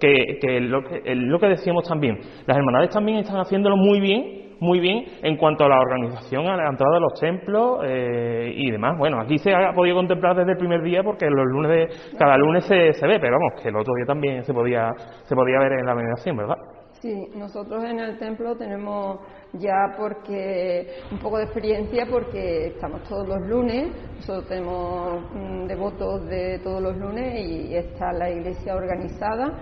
que, 0.00 0.38
que, 0.40 0.60
lo, 0.60 0.82
que 0.82 1.14
lo 1.14 1.38
que 1.38 1.46
decíamos 1.46 1.88
también, 1.88 2.18
las 2.46 2.56
hermandades 2.56 2.90
también 2.90 3.18
están 3.18 3.40
haciéndolo 3.40 3.76
muy 3.76 4.00
bien, 4.00 4.43
muy 4.64 4.80
bien 4.80 5.04
en 5.22 5.36
cuanto 5.36 5.64
a 5.64 5.68
la 5.68 5.80
organización, 5.80 6.46
a 6.46 6.56
la 6.56 6.68
entrada 6.68 6.98
los 6.98 7.18
templos 7.20 7.80
eh, 7.84 8.52
y 8.54 8.70
demás. 8.70 8.96
Bueno, 8.98 9.20
aquí 9.20 9.38
se 9.38 9.54
ha 9.54 9.72
podido 9.72 9.96
contemplar 9.96 10.36
desde 10.36 10.52
el 10.52 10.58
primer 10.58 10.82
día 10.82 11.02
porque 11.02 11.26
los 11.26 11.46
lunes 11.46 12.14
cada 12.18 12.36
lunes 12.36 12.64
se, 12.64 12.92
se, 12.94 13.06
ve, 13.06 13.18
pero 13.20 13.36
vamos, 13.38 13.62
que 13.62 13.68
el 13.68 13.76
otro 13.76 13.94
día 13.94 14.06
también 14.06 14.42
se 14.42 14.52
podía, 14.52 14.90
se 15.24 15.34
podía 15.34 15.58
ver 15.58 15.72
en 15.72 15.86
la 15.86 15.94
veneración, 15.94 16.36
¿verdad? 16.36 16.56
Sí, 17.00 17.28
nosotros 17.34 17.84
en 17.84 18.00
el 18.00 18.18
templo 18.18 18.56
tenemos 18.56 19.18
ya 19.52 19.94
porque 19.98 20.86
un 21.12 21.18
poco 21.18 21.36
de 21.36 21.44
experiencia 21.44 22.06
porque 22.10 22.68
estamos 22.68 23.02
todos 23.02 23.28
los 23.28 23.46
lunes, 23.46 23.88
nosotros 24.16 24.48
tenemos 24.48 25.22
mm, 25.34 25.66
devotos 25.66 26.24
de 26.26 26.60
todos 26.60 26.80
los 26.80 26.96
lunes 26.96 27.46
y 27.46 27.76
está 27.76 28.10
la 28.12 28.30
iglesia 28.30 28.74
organizada. 28.74 29.52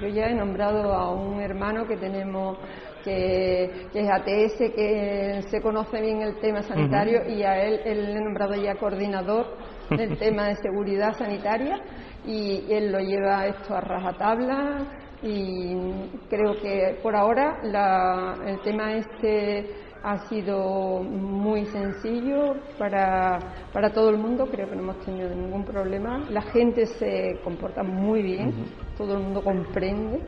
Yo 0.00 0.08
ya 0.08 0.26
he 0.26 0.34
nombrado 0.34 0.94
a 0.94 1.12
un 1.12 1.40
hermano 1.40 1.86
que 1.88 1.96
tenemos 1.96 2.58
que, 3.02 3.88
es 3.92 4.10
ATS, 4.10 4.74
que 4.74 5.42
se 5.48 5.60
conoce 5.60 6.00
bien 6.00 6.22
el 6.22 6.38
tema 6.40 6.62
sanitario 6.62 7.28
y 7.28 7.42
a 7.42 7.62
él, 7.64 7.80
él 7.84 8.04
le 8.06 8.12
he 8.12 8.20
nombrado 8.20 8.54
ya 8.54 8.74
coordinador 8.76 9.56
del 9.90 10.18
tema 10.18 10.48
de 10.48 10.56
seguridad 10.56 11.12
sanitaria 11.14 11.80
y 12.26 12.64
él 12.70 12.92
lo 12.92 12.98
lleva 13.00 13.46
esto 13.46 13.74
a 13.74 13.80
rajatabla 13.80 14.86
y 15.22 15.76
creo 16.28 16.60
que 16.60 16.98
por 17.02 17.14
ahora 17.14 17.60
el 18.44 18.60
tema 18.62 18.94
este 18.94 19.92
ha 20.02 20.28
sido 20.28 21.02
muy 21.02 21.64
sencillo 21.66 22.56
para, 22.76 23.38
para 23.72 23.90
todo 23.92 24.10
el 24.10 24.18
mundo, 24.18 24.46
creo 24.50 24.68
que 24.68 24.74
no 24.74 24.82
hemos 24.82 25.04
tenido 25.04 25.30
ningún 25.30 25.64
problema. 25.64 26.24
La 26.28 26.42
gente 26.42 26.86
se 26.86 27.38
comporta 27.44 27.84
muy 27.84 28.22
bien, 28.22 28.52
todo 28.96 29.14
el 29.14 29.22
mundo 29.22 29.42
comprende 29.42 30.20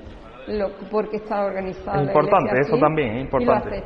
lo, 0.49 0.69
porque 0.91 1.17
está 1.17 1.45
organizada. 1.45 2.03
Es 2.03 2.09
importante, 2.09 2.61
eso 2.61 2.79
también 2.79 3.17
es 3.17 3.25
importante. 3.25 3.83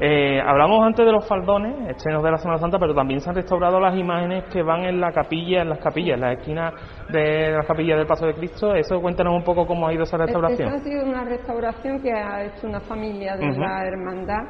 eh, 0.00 0.40
hablamos 0.40 0.84
antes 0.84 1.04
de 1.04 1.12
los 1.12 1.26
faldones, 1.26 1.90
estrenos 1.90 2.22
de 2.22 2.30
la 2.30 2.38
Semana 2.38 2.58
Santa, 2.58 2.78
pero 2.78 2.94
también 2.94 3.20
se 3.20 3.28
han 3.28 3.36
restaurado 3.36 3.80
las 3.80 3.96
imágenes 3.96 4.44
que 4.44 4.62
van 4.62 4.84
en 4.84 5.00
la 5.00 5.12
capilla, 5.12 5.62
en 5.62 5.70
las 5.70 5.78
capillas, 5.78 6.14
en 6.14 6.20
las 6.20 6.38
esquinas 6.38 6.74
de 7.08 7.52
las 7.52 7.66
capillas 7.66 7.98
del 7.98 8.06
Paso 8.06 8.26
de 8.26 8.34
Cristo. 8.34 8.74
Eso 8.74 9.00
cuéntanos 9.00 9.34
un 9.34 9.44
poco 9.44 9.66
cómo 9.66 9.86
ha 9.86 9.92
ido 9.92 10.04
esa 10.04 10.16
restauración. 10.16 10.68
Esa 10.68 10.76
ha 10.76 10.84
sido 10.84 11.04
una 11.04 11.24
restauración 11.24 12.00
que 12.00 12.12
ha 12.12 12.44
hecho 12.44 12.66
una 12.66 12.80
familia 12.80 13.36
de 13.36 13.52
la 13.56 13.86
hermandad 13.86 14.44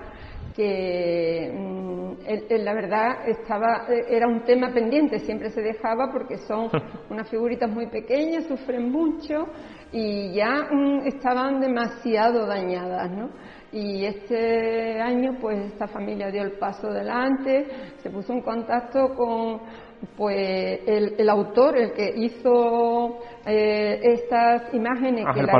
que 0.56 1.52
mm, 1.52 2.64
la 2.64 2.72
verdad 2.72 3.28
estaba 3.28 3.86
era 4.08 4.26
un 4.26 4.42
tema 4.44 4.72
pendiente 4.72 5.18
siempre 5.18 5.50
se 5.50 5.60
dejaba 5.60 6.10
porque 6.10 6.38
son 6.38 6.70
unas 7.10 7.28
figuritas 7.28 7.70
muy 7.70 7.88
pequeñas 7.88 8.46
sufren 8.46 8.90
mucho 8.90 9.46
y 9.92 10.33
ya 10.33 10.68
mm, 10.70 11.07
estaban 11.07 11.61
demasiado 11.61 12.46
dañadas, 12.46 13.11
¿no? 13.11 13.31
Y 13.72 14.05
este 14.05 15.01
año, 15.01 15.37
pues 15.40 15.59
esta 15.72 15.87
familia 15.87 16.31
dio 16.31 16.42
el 16.42 16.53
paso 16.53 16.88
delante, 16.88 17.66
se 17.99 18.11
puso 18.11 18.33
en 18.33 18.40
contacto 18.40 19.14
con 19.14 19.61
pues 20.16 20.81
el, 20.87 21.29
autor, 21.29 21.77
el 21.77 21.92
que 21.92 22.12
hizo 22.16 23.18
eh, 23.46 24.01
estas 24.03 24.72
imágenes, 24.72 25.27
que, 25.35 25.42
la 25.42 25.53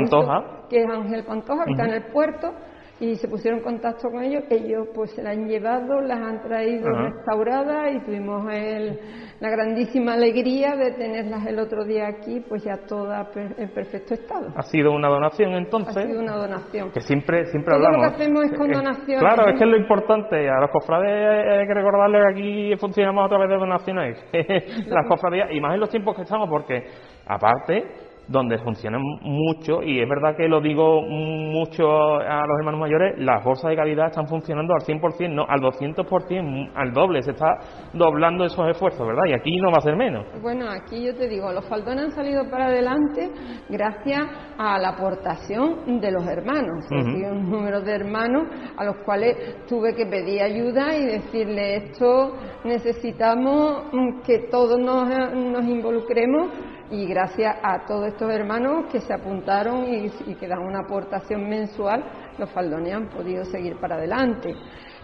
que 0.69 0.77
es 0.77 0.89
Ángel 0.89 1.23
Pantoja, 1.25 1.65
que 1.65 1.71
está 1.71 1.85
en 1.85 1.93
el 1.93 2.11
puerto, 2.11 2.53
y 2.99 3.15
se 3.15 3.27
pusieron 3.27 3.59
en 3.59 3.65
contacto 3.65 4.09
con 4.09 4.23
ellos. 4.23 4.43
Ellos 4.49 4.87
pues 4.93 5.11
se 5.11 5.21
la 5.21 5.31
han 5.31 5.47
llevado, 5.47 6.01
las 6.01 6.19
han 6.19 6.41
traído 6.41 6.89
restauradas 6.89 7.95
y 7.95 8.05
tuvimos 8.05 8.51
el, 8.51 8.99
la 9.39 9.49
grandísima 9.49 10.13
alegría 10.13 10.75
de 10.75 10.91
tenerlas 10.93 11.45
el 11.45 11.59
otro 11.59 11.85
día 11.85 12.07
aquí, 12.07 12.43
pues 12.47 12.63
ya 12.63 12.77
todas 12.87 13.27
en 13.35 13.69
perfecto 13.69 14.13
estado. 14.13 14.47
Ha 14.55 14.63
sido 14.63 14.91
una 14.91 15.09
donación 15.09 15.53
entonces. 15.53 15.97
Ha 15.97 16.07
sido 16.07 16.21
una 16.21 16.35
donación. 16.35 16.91
Que 16.91 17.01
siempre, 17.01 17.45
siempre 17.45 17.75
hablamos. 17.75 17.97
lo 17.97 18.09
que 18.09 18.15
hacemos 18.15 18.45
es 18.45 18.57
con 18.57 18.71
donaciones. 18.71 19.19
Claro, 19.19 19.49
es 19.49 19.59
que 19.59 19.63
es 19.63 19.69
lo 19.69 19.77
importante. 19.77 20.49
A 20.49 20.59
los 20.61 20.71
cofrades 20.71 21.59
hay 21.59 21.67
que 21.67 21.73
recordarles 21.73 22.21
que 22.21 22.31
aquí 22.31 22.75
funcionamos 22.79 23.25
a 23.25 23.29
través 23.29 23.49
de 23.49 23.55
donaciones. 23.55 24.25
Las 24.87 25.07
cofradías, 25.07 25.49
y 25.51 25.59
más 25.59 25.73
en 25.73 25.79
los 25.79 25.89
tiempos 25.89 26.15
que 26.15 26.23
estamos, 26.23 26.49
porque 26.49 26.83
aparte 27.25 28.06
donde 28.27 28.57
funcionan 28.59 29.01
mucho 29.21 29.81
y 29.81 30.01
es 30.01 30.09
verdad 30.09 30.35
que 30.35 30.47
lo 30.47 30.61
digo 30.61 31.01
mucho 31.01 32.15
a 32.15 32.45
los 32.45 32.59
hermanos 32.59 32.79
mayores, 32.79 33.17
las 33.19 33.43
bolsas 33.43 33.69
de 33.69 33.75
calidad 33.75 34.07
están 34.07 34.27
funcionando 34.27 34.73
al 34.73 34.81
100%, 34.81 35.33
no 35.33 35.45
al 35.47 35.61
200%, 35.61 36.71
al 36.75 36.91
doble, 36.91 37.21
se 37.21 37.31
está 37.31 37.57
doblando 37.93 38.45
esos 38.45 38.67
esfuerzos, 38.69 39.07
¿verdad? 39.07 39.23
Y 39.27 39.33
aquí 39.33 39.55
no 39.57 39.71
va 39.71 39.77
a 39.77 39.81
ser 39.81 39.95
menos. 39.95 40.25
Bueno, 40.41 40.69
aquí 40.69 41.05
yo 41.05 41.15
te 41.15 41.27
digo, 41.27 41.51
los 41.51 41.67
faldones 41.67 42.05
han 42.05 42.11
salido 42.11 42.49
para 42.49 42.67
adelante 42.67 43.31
gracias 43.69 44.23
a 44.57 44.77
la 44.77 44.89
aportación 44.89 45.99
de 45.99 46.11
los 46.11 46.25
hermanos, 46.27 46.85
uh 46.91 47.17
un 47.27 47.49
número 47.49 47.81
de 47.81 47.93
hermanos 47.93 48.43
a 48.77 48.85
los 48.85 48.97
cuales 48.97 49.65
tuve 49.67 49.93
que 49.95 50.05
pedir 50.05 50.41
ayuda 50.41 50.95
y 50.95 51.05
decirle 51.05 51.77
esto 51.77 52.33
necesitamos 52.63 53.83
que 54.25 54.47
todos 54.49 54.79
nos, 54.79 55.07
nos 55.33 55.65
involucremos 55.65 56.49
y 56.89 57.05
gracias 57.05 57.55
a 57.61 57.85
todos 57.85 58.07
estos 58.07 58.31
hermanos 58.31 58.85
que 58.91 59.01
se 59.01 59.13
apuntaron 59.13 59.85
y, 59.85 60.35
que 60.35 60.47
dan 60.47 60.59
una 60.59 60.79
aportación 60.79 61.47
mensual, 61.49 62.03
los 62.37 62.49
faldones 62.51 62.93
han 62.93 63.09
podido 63.09 63.43
seguir 63.45 63.77
para 63.79 63.95
adelante. 63.95 64.55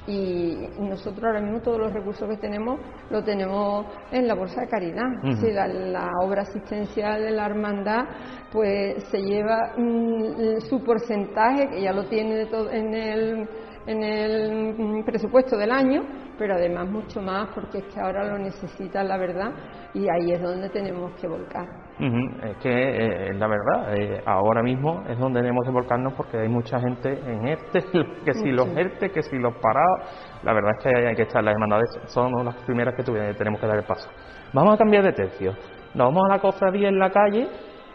Y 0.06 0.68
nosotros 0.80 1.24
ahora 1.24 1.40
mismo 1.40 1.62
todos 1.62 1.80
los 1.80 1.94
recursos 1.94 2.28
que 2.28 2.36
tenemos 2.36 2.78
lo 3.10 3.24
tenemos 3.24 3.86
en 4.12 4.28
la 4.28 4.34
bolsa 4.34 4.62
de 4.62 4.68
caridad. 4.68 5.08
la, 5.24 6.10
obra 6.22 6.42
asistencial 6.42 7.22
de 7.22 7.32
la 7.32 7.46
hermandad 7.46 8.06
pues 8.52 9.04
se 9.10 9.20
lleva 9.20 9.74
mm, 9.78 10.60
su 10.70 10.84
porcentaje, 10.84 11.70
que 11.70 11.82
ya 11.82 11.94
lo 11.94 12.06
tiene 12.06 12.42
en 12.72 12.94
el, 12.94 13.50
en 13.86 14.04
el 14.04 14.76
mm, 14.78 15.04
presupuesto 15.04 15.58
del 15.58 15.72
año, 15.72 16.04
pero 16.38 16.56
además 16.56 16.90
mucho 16.90 17.22
más 17.22 17.50
porque 17.54 17.80
es 17.80 17.86
que 17.86 18.00
ahora 18.00 18.26
lo 18.26 18.38
necesita 18.38 19.04
la 19.04 19.18
verdad 19.18 19.52
y 19.94 20.08
ahí 20.10 20.32
es 20.32 20.42
donde 20.42 20.70
tenemos 20.70 21.12
que 21.20 21.28
volcar. 21.28 21.68
Es 22.00 22.58
que 22.58 22.70
eh, 22.70 23.34
la 23.34 23.48
verdad, 23.48 23.96
eh, 23.96 24.22
ahora 24.26 24.64
mismo 24.64 25.04
es 25.08 25.18
donde 25.20 25.42
tenemos 25.42 25.64
que 25.66 25.72
volcarnos 25.72 26.14
porque 26.14 26.38
hay 26.38 26.50
mucha 26.50 26.80
gente 26.80 27.20
en 27.26 27.48
ERTE, 27.48 27.84
que 28.26 28.34
si 28.34 28.52
los 28.52 28.68
ERTE, 28.76 29.12
que 29.12 29.22
si 29.22 29.38
los 29.38 29.54
parados, 29.56 30.40
la 30.44 30.54
verdad 30.54 30.72
es 30.78 30.84
que 30.84 31.08
hay, 31.08 31.16
que 31.16 31.24
estar, 31.24 31.44
las 31.44 31.54
hermandades 31.54 31.90
son 32.08 32.32
las 32.44 32.56
primeras 32.64 32.96
que 32.96 33.04
tenemos 33.04 33.60
que 33.60 33.68
dar 33.68 33.78
el 33.78 33.86
paso. 33.86 34.10
Vamos 34.54 34.74
a 34.74 34.78
cambiar 34.78 35.04
de 35.04 35.14
tercio, 35.14 35.54
nos 35.94 36.08
vamos 36.08 36.24
a 36.30 36.34
la 36.34 36.40
cofradía 36.40 36.90
en 36.90 37.00
la 37.00 37.10
calle, 37.12 37.48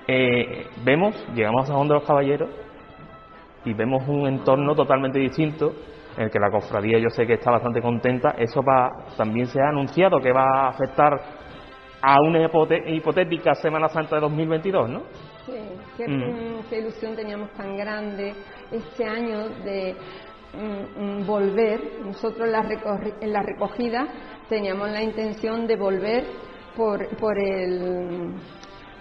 eh, 0.06 0.66
vemos, 0.84 1.14
llegamos 1.34 1.68
a 1.68 1.74
donde 1.74 1.94
los 1.94 2.04
caballeros 2.04 2.48
y 3.64 3.74
vemos 3.74 4.06
un 4.08 4.26
entorno 4.26 4.74
totalmente 4.74 5.18
distinto 5.18 5.72
en 6.16 6.24
el 6.24 6.30
que 6.30 6.38
la 6.38 6.50
cofradía 6.50 6.98
yo 6.98 7.10
sé 7.10 7.26
que 7.26 7.34
está 7.34 7.50
bastante 7.50 7.80
contenta, 7.80 8.30
eso 8.38 8.60
va, 8.62 8.90
también 9.16 9.46
se 9.46 9.60
ha 9.60 9.68
anunciado 9.68 10.20
que 10.20 10.32
va 10.32 10.64
a 10.64 10.68
afectar 10.68 11.12
a 12.00 12.20
una 12.20 12.48
hipotética 12.86 13.54
Semana 13.54 13.88
Santa 13.88 14.16
de 14.16 14.22
2022, 14.22 14.90
¿no? 14.90 15.02
Sí, 15.46 15.52
qué, 15.96 16.08
mm. 16.08 16.68
qué 16.68 16.78
ilusión 16.80 17.16
teníamos 17.16 17.50
tan 17.52 17.76
grande 17.76 18.34
este 18.70 19.04
año 19.04 19.48
de 19.64 19.96
mm, 20.54 21.02
mm, 21.02 21.26
volver. 21.26 21.80
Nosotros 22.04 22.46
en 22.46 22.52
la, 22.52 22.68
en 23.20 23.32
la 23.32 23.42
recogida 23.42 24.06
teníamos 24.48 24.90
la 24.90 25.02
intención 25.02 25.66
de 25.66 25.76
volver 25.76 26.24
por, 26.76 27.08
por 27.16 27.36
el 27.38 28.34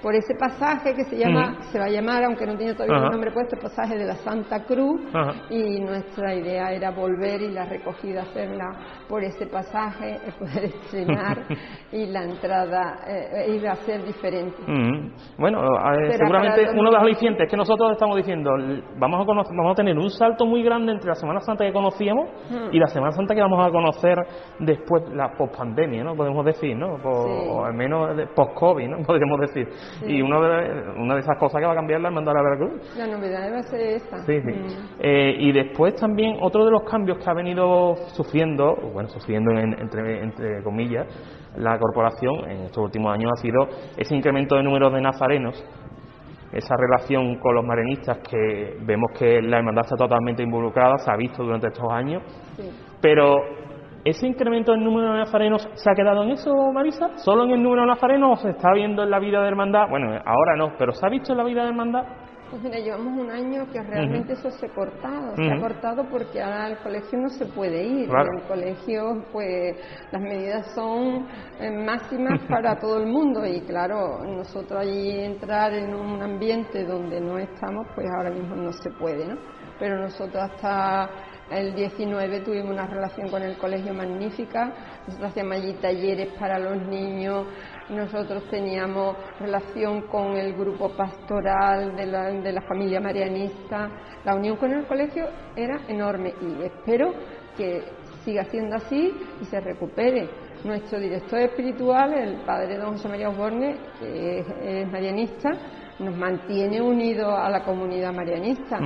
por 0.01 0.13
ese 0.15 0.35
pasaje 0.35 0.93
que 0.93 1.03
se 1.05 1.17
llama, 1.17 1.57
se 1.71 1.79
va 1.79 1.85
a 1.85 1.89
llamar, 1.89 2.23
aunque 2.23 2.45
no 2.45 2.55
tiene 2.55 2.73
todavía 2.73 3.05
un 3.05 3.11
nombre 3.11 3.31
puesto, 3.31 3.57
pasaje 3.57 3.97
de 3.97 4.05
la 4.05 4.15
Santa 4.15 4.63
Cruz, 4.65 5.01
y 5.49 5.79
nuestra 5.79 6.33
idea 6.35 6.71
era 6.71 6.91
volver 6.91 7.41
y 7.41 7.51
la 7.51 7.65
recogida 7.65 8.21
hacerla 8.21 8.65
por 9.07 9.23
ese 9.23 9.47
pasaje, 9.47 10.19
poder 10.39 10.65
estrenar 10.65 11.43
y 11.91 12.05
la 12.07 12.23
entrada 12.23 12.99
eh, 13.07 13.55
iba 13.55 13.71
a 13.71 13.75
ser 13.75 14.03
diferente. 14.05 14.57
Bueno, 15.37 15.61
seguramente 16.11 16.69
uno 16.71 16.89
de 16.89 16.95
los 16.95 17.01
alicientes 17.01 17.49
que 17.49 17.57
nosotros 17.57 17.91
estamos 17.91 18.17
diciendo, 18.17 18.51
vamos 18.97 19.21
a, 19.21 19.25
vamos 19.25 19.71
a 19.71 19.75
tener 19.75 19.97
un 19.97 20.09
salto 20.09 20.45
muy 20.45 20.63
grande 20.63 20.91
entre 20.91 21.09
la 21.09 21.15
Semana 21.15 21.39
Santa 21.41 21.65
que 21.65 21.73
conocíamos 21.73 22.29
y 22.71 22.79
la 22.79 22.87
Semana 22.87 23.11
Santa 23.11 23.33
que 23.33 23.41
vamos 23.41 23.65
a 23.65 23.71
conocer 23.71 24.17
después, 24.59 25.03
la 25.13 25.31
post-pandemia, 25.37 26.03
¿no? 26.03 26.15
Podemos 26.15 26.45
decir, 26.45 26.75
¿no? 26.75 26.95
O 27.03 27.65
al 27.65 27.73
menos 27.73 28.09
post-COVID, 28.35 28.87
¿no? 28.87 28.97
Podríamos 29.05 29.39
decir. 29.41 29.67
Y 30.05 30.21
una 30.21 30.39
de, 30.39 30.99
una 30.99 31.15
de 31.15 31.21
esas 31.21 31.37
cosas 31.37 31.59
que 31.59 31.65
va 31.65 31.73
a 31.73 31.75
cambiar 31.75 32.01
la 32.01 32.09
hermandad 32.09 32.33
de 32.33 32.37
la 32.37 32.43
Veracruz. 32.43 32.97
La 32.97 33.07
novedad 33.07 33.53
va 33.53 33.59
a 33.59 33.63
ser 33.63 33.81
esta. 33.81 34.17
Sí, 34.25 34.41
sí. 34.41 34.51
Mm. 34.51 34.67
Eh, 34.99 35.35
y 35.39 35.51
después 35.51 35.95
también 35.95 36.37
otro 36.41 36.65
de 36.65 36.71
los 36.71 36.83
cambios 36.83 37.17
que 37.17 37.29
ha 37.29 37.33
venido 37.33 37.95
sufriendo, 38.13 38.75
bueno, 38.93 39.09
sufriendo 39.09 39.51
entre, 39.51 40.23
entre 40.23 40.63
comillas, 40.63 41.07
la 41.57 41.77
corporación 41.79 42.49
en 42.49 42.61
estos 42.65 42.83
últimos 42.83 43.13
años 43.13 43.31
ha 43.33 43.41
sido 43.41 43.67
ese 43.97 44.15
incremento 44.15 44.55
de 44.55 44.63
número 44.63 44.89
de 44.89 45.01
nazarenos 45.01 45.63
esa 46.51 46.75
relación 46.77 47.37
con 47.39 47.55
los 47.55 47.65
marenistas 47.65 48.19
que 48.19 48.77
vemos 48.81 49.11
que 49.17 49.41
la 49.41 49.57
hermandad 49.57 49.83
está 49.83 49.97
totalmente 49.97 50.43
involucrada, 50.43 50.97
se 50.97 51.11
ha 51.11 51.15
visto 51.17 51.43
durante 51.43 51.67
estos 51.67 51.91
años, 51.91 52.23
sí. 52.55 52.69
pero 53.01 53.37
¿Ese 54.07 54.25
incremento 54.25 54.71
del 54.71 54.85
número 54.85 55.11
de 55.11 55.17
nazarenos 55.17 55.67
se 55.73 55.91
ha 55.91 55.93
quedado 55.93 56.23
en 56.23 56.29
eso, 56.29 56.49
Marisa? 56.71 57.17
¿Solo 57.17 57.43
en 57.43 57.51
el 57.51 57.61
número 57.61 57.81
de 57.81 57.87
nazarenos 57.89 58.39
o 58.39 58.41
se 58.41 58.51
está 58.51 58.71
viendo 58.71 59.03
en 59.03 59.11
la 59.11 59.19
vida 59.19 59.41
de 59.41 59.49
hermandad? 59.49 59.89
Bueno, 59.89 60.17
ahora 60.25 60.55
no, 60.55 60.77
pero 60.79 60.93
¿se 60.93 61.05
ha 61.05 61.09
visto 61.09 61.33
en 61.33 61.37
la 61.39 61.43
vida 61.43 61.63
de 61.63 61.67
hermandad? 61.71 62.03
Pues 62.49 62.63
mira, 62.63 62.79
llevamos 62.79 63.19
un 63.19 63.29
año 63.29 63.65
que 63.69 63.83
realmente 63.83 64.31
eso 64.31 64.49
se 64.49 64.67
ha 64.67 64.69
cortado. 64.69 65.35
Se 65.35 65.51
ha 65.51 65.59
cortado 65.59 66.05
porque 66.09 66.41
ahora 66.41 66.67
al 66.67 66.77
colegio 66.77 67.19
no 67.19 67.27
se 67.27 67.47
puede 67.47 67.83
ir. 67.83 68.09
En 68.09 68.39
el 68.39 68.47
colegio, 68.47 69.25
pues 69.33 69.75
las 70.09 70.21
medidas 70.21 70.73
son 70.73 71.27
eh, 71.59 71.69
máximas 71.69 72.39
para 72.47 72.75
todo 72.79 73.01
el 73.01 73.07
mundo. 73.07 73.45
Y 73.45 73.59
claro, 73.65 74.23
nosotros 74.23 74.79
allí 74.79 75.19
entrar 75.19 75.73
en 75.73 75.93
un 75.93 76.23
ambiente 76.23 76.85
donde 76.85 77.19
no 77.19 77.37
estamos, 77.37 77.85
pues 77.93 78.07
ahora 78.17 78.29
mismo 78.29 78.55
no 78.55 78.71
se 78.71 78.89
puede, 78.91 79.27
¿no? 79.27 79.35
Pero 79.77 79.99
nosotros 79.99 80.41
hasta 80.41 81.09
el 81.51 81.73
19 81.75 82.41
tuvimos 82.41 82.71
una 82.71 82.87
relación 82.87 83.29
con 83.29 83.41
el 83.41 83.57
colegio 83.57 83.93
magnífica, 83.93 84.73
nosotros 85.05 85.31
hacíamos 85.31 85.57
allí 85.57 85.73
talleres 85.73 86.29
para 86.39 86.59
los 86.59 86.81
niños, 86.87 87.47
nosotros 87.89 88.43
teníamos 88.49 89.15
relación 89.39 90.01
con 90.07 90.35
el 90.35 90.53
grupo 90.53 90.89
pastoral 90.89 91.95
de 91.95 92.05
la, 92.05 92.31
de 92.31 92.51
la 92.51 92.61
familia 92.61 92.99
marianista, 92.99 93.89
la 94.25 94.35
unión 94.35 94.57
con 94.57 94.73
el 94.73 94.85
colegio 94.85 95.27
era 95.55 95.79
enorme 95.87 96.33
y 96.41 96.63
espero 96.63 97.13
que 97.55 97.83
siga 98.23 98.43
siendo 98.45 98.75
así 98.75 99.13
y 99.41 99.45
se 99.45 99.59
recupere. 99.59 100.29
Nuestro 100.63 100.99
director 100.99 101.39
espiritual, 101.39 102.13
el 102.13 102.41
padre 102.45 102.77
don 102.77 102.93
José 102.93 103.07
María 103.07 103.29
Osborne, 103.29 103.77
que 103.99 104.39
es 104.81 104.91
marianista, 104.91 105.51
nos 105.99 106.15
mantiene 106.15 106.81
unidos 106.81 107.33
a 107.37 107.49
la 107.49 107.63
comunidad 107.63 108.13
marianista. 108.13 108.79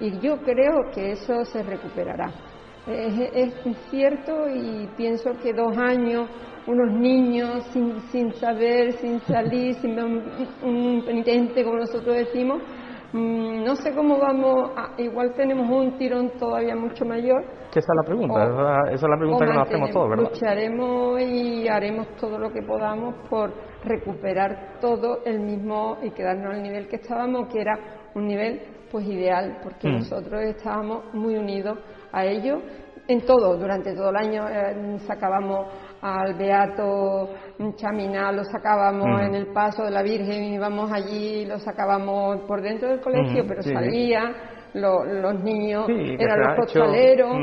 Y 0.00 0.18
yo 0.20 0.38
creo 0.38 0.90
que 0.94 1.12
eso 1.12 1.44
se 1.44 1.62
recuperará. 1.62 2.30
Es, 2.86 3.52
cierto 3.90 4.48
y 4.48 4.88
pienso 4.96 5.32
que 5.42 5.52
dos 5.52 5.76
años, 5.76 6.28
unos 6.66 6.92
niños 6.92 7.64
sin, 7.72 8.00
sin 8.12 8.32
saber, 8.34 8.92
sin 8.92 9.20
salir, 9.22 9.74
sin 9.74 9.98
un, 9.98 10.22
un 10.62 11.04
penitente, 11.04 11.64
como 11.64 11.78
nosotros 11.78 12.14
decimos, 12.16 12.62
Mm, 13.12 13.64
no 13.64 13.76
sé 13.76 13.94
cómo 13.94 14.18
vamos, 14.18 14.72
igual 14.98 15.32
tenemos 15.34 15.70
un 15.70 15.96
tirón 15.96 16.30
todavía 16.38 16.74
mucho 16.74 17.04
mayor. 17.04 17.42
Que 17.72 17.78
esa 17.78 17.92
es 17.92 17.96
la 17.96 18.02
pregunta, 18.02 18.44
esa, 18.90 18.92
es 18.92 19.02
la 19.02 19.16
pregunta 19.16 19.46
que 19.46 19.52
nos 19.52 19.62
hacemos 19.66 19.90
todos, 19.90 20.10
¿verdad? 20.10 20.30
Lucharemos 20.30 21.20
y 21.22 21.68
haremos 21.68 22.08
todo 22.16 22.38
lo 22.38 22.50
que 22.50 22.62
podamos 22.62 23.14
por 23.30 23.52
recuperar 23.86 24.78
todo 24.80 25.24
el 25.24 25.40
mismo 25.40 25.98
y 26.02 26.10
quedarnos 26.10 26.54
al 26.54 26.62
nivel 26.62 26.88
que 26.88 26.96
estábamos, 26.96 27.48
que 27.52 27.60
era 27.60 27.78
un 28.14 28.26
nivel 28.26 28.60
pues 28.90 29.06
ideal, 29.06 29.58
porque 29.62 29.88
mm. 29.88 29.92
nosotros 29.92 30.42
estábamos 30.42 31.14
muy 31.14 31.36
unidos 31.36 31.78
a 32.12 32.24
ello 32.24 32.60
en 33.08 33.24
todo, 33.24 33.56
durante 33.56 33.94
todo 33.94 34.10
el 34.10 34.16
año 34.16 34.48
eh, 34.48 34.98
sacábamos 35.06 35.68
al 36.02 36.34
Beato 36.34 37.30
Chaminá, 37.76 38.32
lo 38.32 38.42
sacábamos 38.44 39.20
en 39.22 39.34
el 39.34 39.46
paso 39.52 39.84
de 39.84 39.90
la 39.90 40.02
Virgen, 40.02 40.54
íbamos 40.54 40.90
allí, 40.92 41.46
lo 41.46 41.58
sacábamos 41.58 42.40
por 42.48 42.60
dentro 42.60 42.88
del 42.88 43.00
colegio, 43.00 43.44
pero 43.46 43.62
salía, 43.62 44.34
los 44.74 45.40
niños 45.42 45.86
eran 45.88 46.40
los 46.40 46.56
costaleros, 46.58 47.36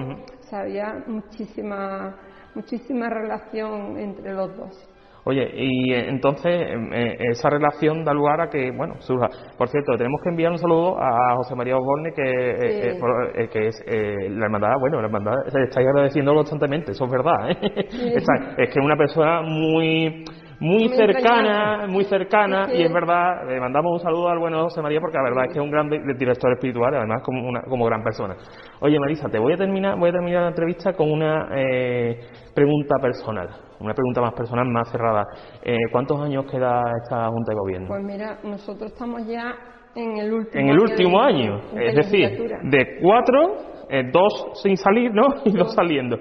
había 0.52 1.04
muchísima, 1.08 2.16
muchísima 2.54 3.10
relación 3.10 3.98
entre 3.98 4.34
los 4.34 4.56
dos. 4.56 4.90
Oye, 5.26 5.50
y 5.56 5.94
eh, 5.94 6.10
entonces 6.10 6.70
em, 6.70 6.92
eh, 6.94 7.18
esa 7.32 7.50
relación 7.50 8.04
da 8.04 8.14
lugar 8.14 8.42
a 8.42 8.50
que, 8.50 8.72
bueno, 8.72 8.96
surja. 9.00 9.30
Por 9.58 9.70
cierto, 9.70 9.96
tenemos 9.98 10.20
que 10.22 10.30
enviar 10.30 10.52
un 10.52 10.58
saludo 10.58 10.98
a 11.02 11.36
José 11.38 11.56
María 11.56 11.78
Osborne, 11.78 12.12
que, 12.14 12.22
eh, 12.22 13.50
que 13.50 13.68
es 13.68 13.84
la 13.88 14.46
hermandad, 14.46 14.74
bueno, 14.80 15.00
la 15.00 15.08
hermandad, 15.08 15.36
estáis 15.48 15.88
agradeciendo 15.88 16.34
constantemente, 16.34 16.92
eso 16.92 17.06
es 17.06 17.12
verdad. 17.12 17.50
es 17.52 18.70
que 18.70 18.80
es 18.80 18.86
una 18.86 18.98
persona 18.98 19.42
muy 19.42 20.26
muy 20.64 20.88
cercana, 20.88 21.88
muy 21.88 22.06
cercana, 22.06 22.74
y 22.74 22.84
es 22.84 22.94
verdad, 22.94 23.46
le 23.46 23.60
mandamos 23.60 23.92
un 23.92 24.00
saludo 24.00 24.30
al 24.30 24.40
bueno 24.40 24.64
José 24.64 24.82
María 24.82 25.02
porque 25.02 25.18
la 25.18 25.24
verdad 25.24 25.46
es 25.46 25.54
que 25.54 25.60
es 25.60 25.64
un 25.64 25.70
gran 25.70 25.90
director 25.90 26.54
espiritual, 26.54 26.96
además 26.96 27.22
como, 27.22 27.46
una, 27.46 27.62
como 27.64 27.86
gran 27.86 28.02
persona. 28.02 28.38
Oye 28.80 28.98
Marisa, 28.98 29.28
te 29.28 29.40
voy 29.40 29.54
a 29.54 29.58
terminar, 29.58 30.00
voy 30.00 30.10
a 30.10 30.14
terminar 30.14 30.44
la 30.44 30.48
entrevista 30.48 30.94
con 30.94 31.12
una 31.12 31.50
eh, 31.54 32.18
pregunta 32.56 32.96
personal, 33.02 33.50
una 33.82 33.94
pregunta 33.94 34.22
más 34.22 34.34
personal, 34.34 34.66
más 34.70 34.90
cerrada. 34.90 35.26
Eh, 35.62 35.76
¿Cuántos 35.92 36.22
años 36.22 36.46
queda 36.50 36.82
esta 37.04 37.28
Junta 37.28 37.52
de 37.52 37.58
Gobierno? 37.58 37.88
Pues 37.90 38.04
mira, 38.04 38.40
nosotros 38.46 38.94
estamos 38.94 39.28
ya 39.28 39.54
en 39.96 40.18
el 40.18 40.32
último 40.32 40.62
en 40.62 40.70
el 40.70 40.80
último 40.80 41.22
año, 41.22 41.60
es 41.76 41.94
decir, 41.94 42.40
de 42.64 43.00
cuatro, 43.02 43.58
eh, 43.90 44.04
dos 44.14 44.62
sin 44.64 44.78
salir, 44.78 45.14
¿no? 45.14 45.24
Y 45.44 45.52
dos 45.52 45.74
saliendo. 45.76 46.20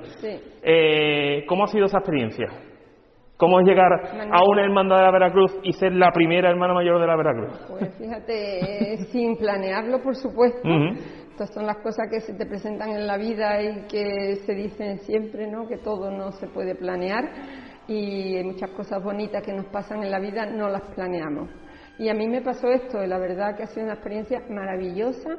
Eh, 0.64 1.44
¿Cómo 1.46 1.62
ha 1.62 1.68
sido 1.68 1.86
esa 1.86 1.98
experiencia? 1.98 2.71
¿Cómo 3.36 3.58
es 3.60 3.66
llegar 3.66 3.92
a 3.92 4.40
una 4.48 4.64
hermandad 4.64 4.98
de 4.98 5.02
la 5.02 5.10
Veracruz 5.10 5.58
y 5.64 5.72
ser 5.72 5.92
la 5.92 6.12
primera 6.12 6.50
hermana 6.50 6.74
mayor 6.74 7.00
de 7.00 7.06
la 7.06 7.16
Veracruz? 7.16 7.58
Pues 7.68 7.94
fíjate, 7.96 8.98
sin 9.10 9.36
planearlo, 9.36 10.00
por 10.00 10.14
supuesto. 10.14 10.68
Estas 11.30 11.52
son 11.52 11.66
las 11.66 11.78
cosas 11.78 12.08
que 12.10 12.20
se 12.20 12.34
te 12.34 12.46
presentan 12.46 12.90
en 12.90 13.06
la 13.06 13.16
vida 13.16 13.60
y 13.60 13.86
que 13.88 14.36
se 14.46 14.54
dicen 14.54 14.98
siempre, 14.98 15.48
¿no? 15.48 15.66
Que 15.66 15.78
todo 15.78 16.10
no 16.10 16.30
se 16.32 16.46
puede 16.46 16.74
planear 16.74 17.24
y 17.88 18.36
hay 18.36 18.44
muchas 18.44 18.70
cosas 18.70 19.02
bonitas 19.02 19.42
que 19.42 19.52
nos 19.52 19.66
pasan 19.66 20.02
en 20.04 20.10
la 20.10 20.20
vida 20.20 20.46
no 20.46 20.68
las 20.68 20.82
planeamos. 20.94 21.50
Y 21.98 22.08
a 22.08 22.14
mí 22.14 22.26
me 22.28 22.40
pasó 22.40 22.68
esto, 22.68 23.02
y 23.02 23.06
la 23.06 23.18
verdad 23.18 23.56
que 23.56 23.64
ha 23.64 23.66
sido 23.66 23.84
una 23.84 23.94
experiencia 23.94 24.40
maravillosa. 24.48 25.36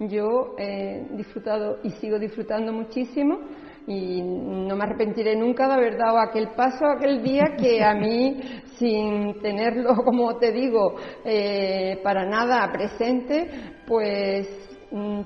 Yo 0.00 0.54
he 0.58 1.06
disfrutado 1.12 1.78
y 1.82 1.90
sigo 1.90 2.18
disfrutando 2.18 2.72
muchísimo 2.72 3.38
y 3.86 4.22
no 4.22 4.76
me 4.76 4.84
arrepentiré 4.84 5.36
nunca 5.36 5.66
de 5.66 5.74
haber 5.74 5.98
dado 5.98 6.18
aquel 6.18 6.48
paso 6.56 6.86
aquel 6.86 7.22
día 7.22 7.56
que 7.58 7.82
a 7.82 7.94
mí, 7.94 8.40
sin 8.78 9.40
tenerlo, 9.40 9.94
como 10.04 10.36
te 10.36 10.52
digo, 10.52 10.96
eh, 11.24 12.00
para 12.02 12.24
nada 12.24 12.70
presente, 12.72 13.48
pues 13.86 14.48
mm, 14.90 15.20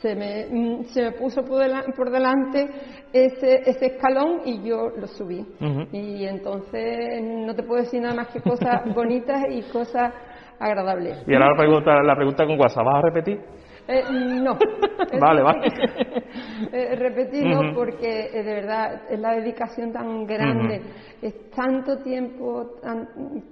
se 0.00 0.16
me, 0.16 0.46
mm, 0.50 0.84
se 0.84 1.02
me 1.02 1.12
puso 1.12 1.44
por, 1.44 2.10
delante 2.10 2.68
ese, 3.12 3.62
ese 3.70 3.86
escalón 3.86 4.40
y 4.44 4.62
yo 4.62 4.88
lo 4.96 5.06
subí. 5.06 5.46
Y 5.92 6.24
entonces 6.24 7.22
no 7.22 7.54
te 7.54 7.62
puedo 7.62 7.82
decir 7.82 8.02
nada 8.02 8.14
más 8.14 8.28
que 8.28 8.40
cosas 8.40 8.82
bonitas 8.94 9.44
y 9.50 9.62
cosas 9.70 10.12
agradables. 10.58 11.22
Y 11.26 11.34
ahora 11.34 11.50
la 11.50 11.56
pregunta, 11.56 12.02
la 12.02 12.16
pregunta 12.16 12.46
con 12.46 12.58
WhatsApp, 12.58 12.84
¿vas 12.84 12.96
a 12.96 13.02
repetir? 13.02 13.40
Eh, 13.88 14.02
no. 14.10 14.56
vale, 15.20 15.42
vale. 15.42 15.66
eh, 16.72 16.96
repetir 16.96 17.44
no, 17.46 17.74
porque 17.74 18.30
eh, 18.32 18.42
de 18.42 18.54
verdad 18.54 19.02
es 19.10 19.18
la 19.18 19.32
dedicación 19.32 19.92
tan 19.92 20.24
grande, 20.24 20.80
es 21.20 21.50
tanto 21.50 21.98
tiempo 22.02 22.78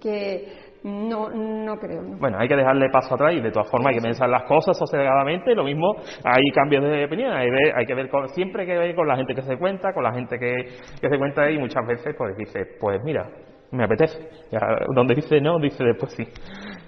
que 0.00 0.46
no, 0.84 1.28
no 1.30 1.76
creo. 1.78 2.02
Bueno, 2.18 2.38
hay 2.38 2.48
que 2.48 2.56
dejarle 2.56 2.88
paso 2.90 3.14
atrás 3.14 3.34
y 3.34 3.40
de 3.40 3.50
todas 3.50 3.70
formas 3.70 3.90
hay 3.90 3.98
que 3.98 4.06
pensar 4.06 4.28
las 4.28 4.44
cosas 4.44 4.78
sosegadamente. 4.78 5.54
Lo 5.54 5.64
mismo, 5.64 5.96
hay 6.24 6.44
cambios 6.54 6.84
de 6.84 7.04
opinión, 7.04 7.32
hay, 7.32 7.48
hay 7.74 7.86
que 7.86 7.94
ver 7.94 8.08
con, 8.08 8.28
siempre 8.28 8.64
que 8.64 8.78
ver 8.78 8.94
con 8.94 9.08
la 9.08 9.16
gente 9.16 9.34
que 9.34 9.42
se 9.42 9.58
cuenta, 9.58 9.92
con 9.92 10.04
la 10.04 10.12
gente 10.12 10.38
que, 10.38 10.54
que 11.00 11.08
se 11.08 11.18
cuenta 11.18 11.50
y 11.50 11.58
muchas 11.58 11.86
veces 11.86 12.14
pues 12.16 12.36
dice, 12.36 12.66
pues 12.78 13.00
mira, 13.04 13.28
me 13.72 13.84
apetece. 13.84 14.28
donde 14.94 15.14
dice 15.14 15.40
no, 15.40 15.58
dice 15.58 15.84
después 15.84 16.12
sí. 16.12 16.24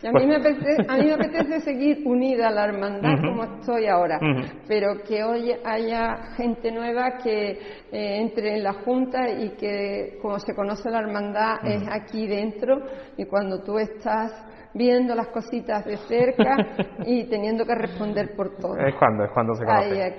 A, 0.04 0.12
mí 0.12 0.26
me 0.26 0.36
apetece, 0.36 0.76
a 0.88 0.96
mí 0.96 1.06
me 1.06 1.14
apetece 1.14 1.60
seguir 1.60 2.02
unida 2.06 2.48
a 2.48 2.50
la 2.50 2.64
hermandad 2.64 3.14
como 3.20 3.44
estoy 3.44 3.86
ahora, 3.86 4.18
pero 4.66 5.02
que 5.06 5.22
hoy 5.22 5.52
haya 5.64 6.16
gente 6.36 6.70
nueva 6.72 7.18
que 7.22 7.50
eh, 7.50 8.20
entre 8.20 8.56
en 8.56 8.62
la 8.62 8.72
Junta 8.72 9.30
y 9.30 9.50
que, 9.56 10.18
como 10.20 10.38
se 10.38 10.54
conoce 10.54 10.90
la 10.90 11.00
hermandad, 11.00 11.56
es 11.64 11.82
aquí 11.90 12.26
dentro 12.26 12.78
y 13.16 13.24
cuando 13.26 13.62
tú 13.62 13.78
estás 13.78 14.32
viendo 14.74 15.14
las 15.14 15.28
cositas 15.28 15.85
de 15.85 15.96
cerca 15.96 16.56
y 17.06 17.28
teniendo 17.28 17.64
que 17.64 17.74
responder 17.74 18.35
por 18.37 18.56
todo. 18.56 18.76
Es 18.76 18.94
cuando, 18.96 19.24
es 19.24 19.30
cuando 19.32 19.54
se 19.54 19.64
conoce. 19.64 20.16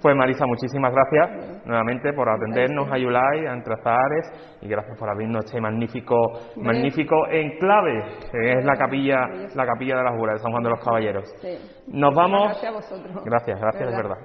Pues 0.00 0.16
Marisa, 0.16 0.46
muchísimas 0.46 0.92
gracias 0.92 1.66
nuevamente 1.66 2.12
por 2.12 2.28
atendernos 2.28 2.90
a 2.90 2.98
Yulai, 2.98 3.46
a 3.46 3.52
Entrazares 3.52 4.58
y 4.60 4.68
gracias 4.68 4.98
por 4.98 5.08
abrirnos 5.08 5.44
este 5.44 5.60
magnífico, 5.60 6.16
magnífico 6.56 7.26
enclave 7.28 8.04
que 8.30 8.52
es 8.52 8.64
la 8.64 8.74
capilla, 8.76 9.28
la 9.54 9.66
capilla 9.66 9.96
de 9.96 10.04
las 10.04 10.16
Juras 10.16 10.34
de 10.36 10.42
San 10.42 10.52
Juan 10.52 10.62
de 10.62 10.70
los 10.70 10.84
Caballeros. 10.84 11.34
Nos 11.88 12.14
vamos. 12.14 12.48
Gracias 12.48 12.70
a 12.70 12.72
vosotros. 12.72 13.24
Gracias, 13.24 13.60
gracias 13.60 13.90
de 13.90 13.96
verdad. 13.96 14.18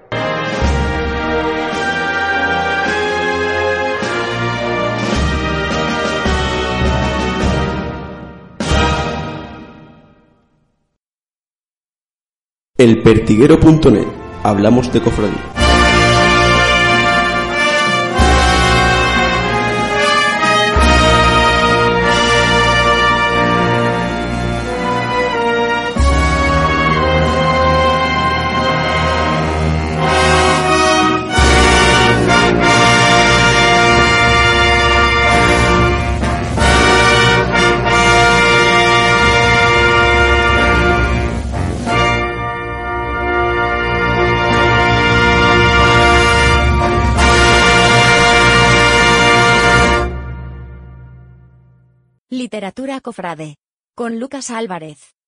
Elpertiguero.net 12.80 14.08
Hablamos 14.42 14.94
de 14.94 15.02
cofradía. 15.02 15.69
Cofrade. 53.02 53.56
Con 53.96 54.20
Lucas 54.20 54.50
Álvarez. 54.50 55.19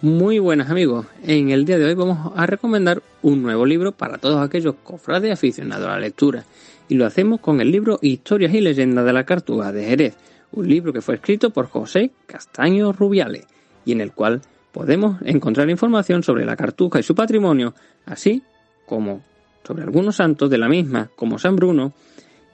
Muy 0.00 0.38
buenas 0.38 0.70
amigos, 0.70 1.06
en 1.24 1.50
el 1.50 1.64
día 1.64 1.76
de 1.76 1.84
hoy 1.84 1.94
vamos 1.94 2.32
a 2.36 2.46
recomendar 2.46 3.02
un 3.20 3.42
nuevo 3.42 3.66
libro 3.66 3.90
para 3.90 4.18
todos 4.18 4.40
aquellos 4.40 4.76
cofrades 4.84 5.32
aficionados 5.32 5.88
a 5.88 5.94
la 5.94 5.98
lectura. 5.98 6.44
Y 6.88 6.94
lo 6.94 7.04
hacemos 7.04 7.40
con 7.40 7.60
el 7.60 7.72
libro 7.72 7.98
Historias 8.00 8.54
y 8.54 8.60
leyendas 8.60 9.04
de 9.04 9.12
la 9.12 9.24
Cartuja 9.24 9.72
de 9.72 9.86
Jerez, 9.86 10.14
un 10.52 10.68
libro 10.68 10.92
que 10.92 11.00
fue 11.00 11.16
escrito 11.16 11.50
por 11.50 11.66
José 11.66 12.12
Castaño 12.26 12.92
Rubiales 12.92 13.48
y 13.84 13.90
en 13.90 14.00
el 14.00 14.12
cual 14.12 14.40
podemos 14.70 15.20
encontrar 15.24 15.68
información 15.68 16.22
sobre 16.22 16.44
la 16.44 16.54
Cartuja 16.54 17.00
y 17.00 17.02
su 17.02 17.16
patrimonio, 17.16 17.74
así 18.06 18.44
como 18.86 19.24
sobre 19.66 19.82
algunos 19.82 20.14
santos 20.14 20.48
de 20.48 20.58
la 20.58 20.68
misma, 20.68 21.10
como 21.16 21.40
San 21.40 21.56
Bruno, 21.56 21.92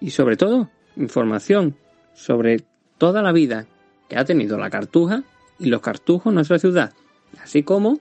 y 0.01 0.13
sobre 0.13 0.39
todo 0.39 0.71
información 0.97 1.77
sobre 2.15 2.65
toda 2.97 3.21
la 3.21 3.33
vida 3.33 3.67
que 4.09 4.17
ha 4.17 4.25
tenido 4.25 4.57
la 4.57 4.71
Cartuja 4.71 5.25
y 5.59 5.67
los 5.67 5.83
cartujos 5.83 6.31
en 6.31 6.37
nuestra 6.37 6.59
ciudad 6.59 6.95
así 7.43 7.63
como 7.63 8.01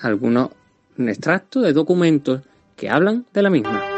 algunos 0.00 0.50
extractos 0.98 1.62
de 1.62 1.72
documentos 1.72 2.42
que 2.76 2.90
hablan 2.90 3.26
de 3.32 3.42
la 3.42 3.50
misma. 3.50 3.93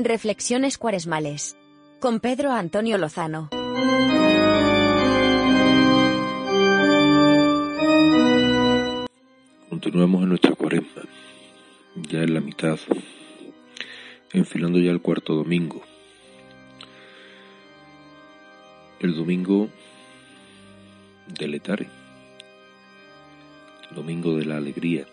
Reflexiones 0.00 0.78
cuaresmales. 0.78 1.56
Con 1.98 2.20
Pedro 2.20 2.52
Antonio 2.52 2.98
Lozano. 2.98 3.48
Continuamos 9.68 10.22
en 10.22 10.28
nuestra 10.28 10.54
cuaresma, 10.54 11.02
ya 11.96 12.20
en 12.20 12.32
la 12.32 12.40
mitad, 12.40 12.78
enfilando 14.32 14.78
ya 14.78 14.92
el 14.92 15.02
cuarto 15.02 15.34
domingo. 15.34 15.82
El 19.00 19.16
domingo 19.16 19.68
del 21.26 21.54
Etare, 21.54 21.88
domingo 23.90 24.36
de 24.36 24.44
la 24.44 24.58
alegría, 24.58 25.08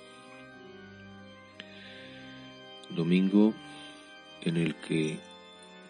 domingo 2.92 3.56
en 4.46 4.58
el 4.58 4.76
que 4.76 5.20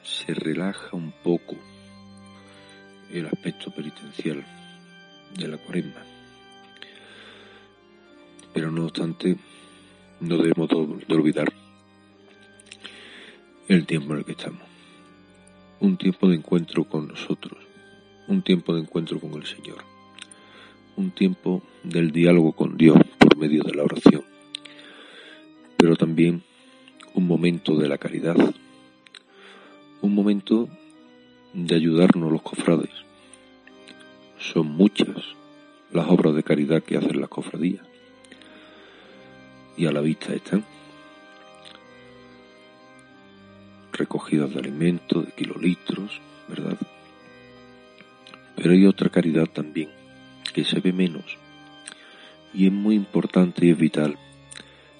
se 0.01 0.33
relaja 0.33 0.95
un 0.95 1.11
poco 1.11 1.55
el 3.11 3.25
aspecto 3.27 3.69
penitencial 3.71 4.43
de 5.37 5.47
la 5.47 5.57
cuaresma. 5.57 6.03
Pero 8.53 8.71
no 8.71 8.85
obstante, 8.85 9.35
no 10.21 10.37
debemos 10.37 10.69
de 10.69 11.13
olvidar 11.13 11.51
el 13.67 13.85
tiempo 13.85 14.13
en 14.13 14.19
el 14.19 14.25
que 14.25 14.31
estamos. 14.31 14.61
Un 15.81 15.97
tiempo 15.97 16.29
de 16.29 16.35
encuentro 16.35 16.85
con 16.85 17.09
nosotros, 17.09 17.59
un 18.29 18.41
tiempo 18.41 18.73
de 18.73 18.81
encuentro 18.81 19.19
con 19.19 19.33
el 19.33 19.45
Señor, 19.45 19.83
un 20.95 21.11
tiempo 21.11 21.61
del 21.83 22.11
diálogo 22.11 22.53
con 22.53 22.77
Dios 22.77 22.97
por 23.19 23.35
medio 23.37 23.63
de 23.63 23.75
la 23.75 23.83
oración, 23.83 24.23
pero 25.77 25.97
también 25.97 26.43
un 27.15 27.27
momento 27.27 27.77
de 27.77 27.87
la 27.87 27.97
caridad, 27.97 28.35
un 30.01 30.13
momento 30.13 30.67
de 31.53 31.75
ayudarnos 31.75 32.29
los 32.29 32.41
cofrades. 32.41 32.91
Son 34.37 34.67
muchas 34.67 35.15
las 35.93 36.07
obras 36.09 36.35
de 36.35 36.43
caridad 36.43 36.83
que 36.83 36.97
hacen 36.97 37.21
las 37.21 37.29
cofradías 37.29 37.85
y 39.77 39.85
a 39.85 39.93
la 39.93 40.01
vista 40.01 40.33
están 40.33 40.65
recogidas 43.93 44.53
de 44.53 44.59
alimentos, 44.59 45.25
de 45.25 45.31
kilolitros, 45.31 46.19
¿verdad? 46.49 46.77
Pero 48.57 48.71
hay 48.71 48.85
otra 48.85 49.09
caridad 49.09 49.47
también 49.47 49.89
que 50.53 50.65
se 50.65 50.81
ve 50.81 50.91
menos 50.91 51.37
y 52.53 52.67
es 52.67 52.73
muy 52.73 52.95
importante 52.95 53.65
y 53.65 53.69
es 53.69 53.77
vital 53.77 54.17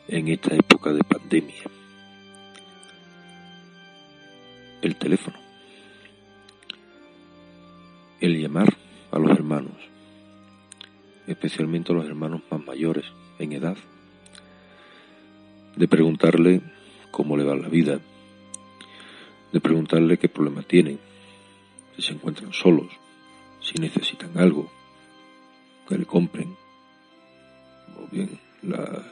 en 0.08 0.30
esta 0.30 0.56
época 0.56 0.94
de 0.94 1.04
pandemia 1.04 1.64
el 4.86 4.96
teléfono, 4.96 5.38
el 8.20 8.40
llamar 8.40 8.76
a 9.12 9.20
los 9.20 9.32
hermanos, 9.32 9.76
especialmente 11.28 11.92
a 11.92 11.96
los 11.96 12.06
hermanos 12.06 12.42
más 12.52 12.64
mayores 12.64 13.06
en 13.40 13.54
edad, 13.54 13.78
de 15.76 15.88
preguntarle 15.88 16.62
cómo 17.12 17.36
le 17.36 17.44
va 17.44 17.56
la 17.56 17.68
vida, 17.68 18.00
de 19.52 19.60
preguntarle 19.60 20.18
qué 20.18 20.30
problemas 20.30 20.68
tienen, 20.68 21.00
si 21.96 22.04
se 22.04 22.14
encuentran 22.14 22.54
solos, 22.54 22.88
si 23.62 23.74
necesitan 23.82 24.38
algo, 24.38 24.70
que 25.88 25.98
le 25.98 26.06
compren, 26.06 26.56
o 27.98 28.08
bien 28.12 28.40
la, 28.62 29.04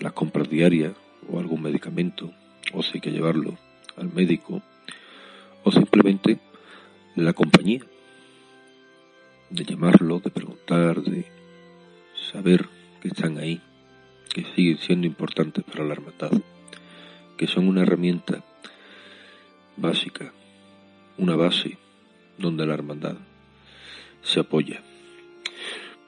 las 0.00 0.12
compras 0.12 0.50
diarias 0.50 0.92
o 1.30 1.38
algún 1.38 1.62
medicamento, 1.62 2.30
o 2.74 2.82
si 2.82 2.92
hay 2.94 3.00
que 3.00 3.12
llevarlo 3.12 3.56
al 3.96 4.12
médico 4.12 4.62
o 5.64 5.72
simplemente 5.72 6.38
la 7.16 7.32
compañía, 7.32 7.80
de 9.50 9.64
llamarlo, 9.64 10.20
de 10.20 10.30
preguntar, 10.30 11.02
de 11.02 11.24
saber 12.30 12.68
que 13.00 13.08
están 13.08 13.38
ahí, 13.38 13.60
que 14.32 14.44
siguen 14.54 14.78
siendo 14.78 15.06
importantes 15.06 15.64
para 15.64 15.84
la 15.84 15.94
hermandad, 15.94 16.30
que 17.36 17.46
son 17.46 17.68
una 17.68 17.82
herramienta 17.82 18.44
básica, 19.76 20.32
una 21.18 21.36
base 21.36 21.78
donde 22.38 22.66
la 22.66 22.74
hermandad 22.74 23.16
se 24.22 24.40
apoya. 24.40 24.82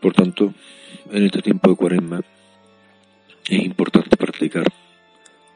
Por 0.01 0.12
tanto, 0.12 0.55
en 1.11 1.24
este 1.24 1.43
tiempo 1.43 1.70
de 1.70 1.76
cuaresma 1.76 2.20
es 3.49 3.64
importante 3.64 4.16
practicar 4.16 4.64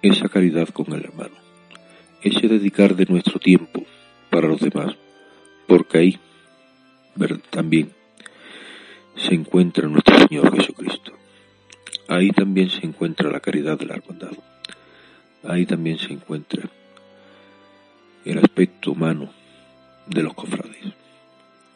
esa 0.00 0.28
caridad 0.28 0.68
con 0.70 0.92
el 0.92 1.04
hermano 1.04 1.41
ese 2.22 2.48
dedicar 2.48 2.94
de 2.94 3.06
nuestro 3.06 3.38
tiempo 3.38 3.84
para 4.30 4.48
los 4.48 4.60
demás, 4.60 4.94
porque 5.66 5.98
ahí 5.98 6.20
también 7.50 7.92
se 9.16 9.34
encuentra 9.34 9.88
nuestro 9.88 10.18
Señor 10.18 10.56
Jesucristo. 10.56 11.12
Ahí 12.08 12.30
también 12.30 12.70
se 12.70 12.86
encuentra 12.86 13.30
la 13.30 13.40
caridad 13.40 13.78
de 13.78 13.86
la 13.86 13.94
hermandad. 13.94 14.32
Ahí 15.44 15.66
también 15.66 15.98
se 15.98 16.12
encuentra 16.12 16.68
el 18.24 18.38
aspecto 18.38 18.92
humano 18.92 19.32
de 20.06 20.22
los 20.22 20.34
cofrades. 20.34 20.94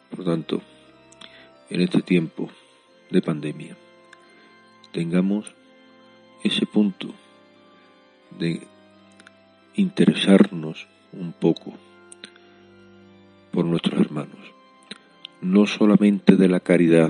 Por 0.09 0.25
tanto, 0.25 0.61
en 1.69 1.81
este 1.81 2.01
tiempo 2.01 2.49
de 3.09 3.21
pandemia, 3.21 3.75
tengamos 4.91 5.53
ese 6.43 6.65
punto 6.65 7.13
de 8.39 8.67
interesarnos 9.77 10.87
un 11.13 11.31
poco 11.31 11.73
por 13.51 13.65
nuestros 13.65 13.99
hermanos, 14.01 14.53
no 15.41 15.65
solamente 15.65 16.35
de 16.35 16.49
la 16.49 16.59
caridad, 16.59 17.09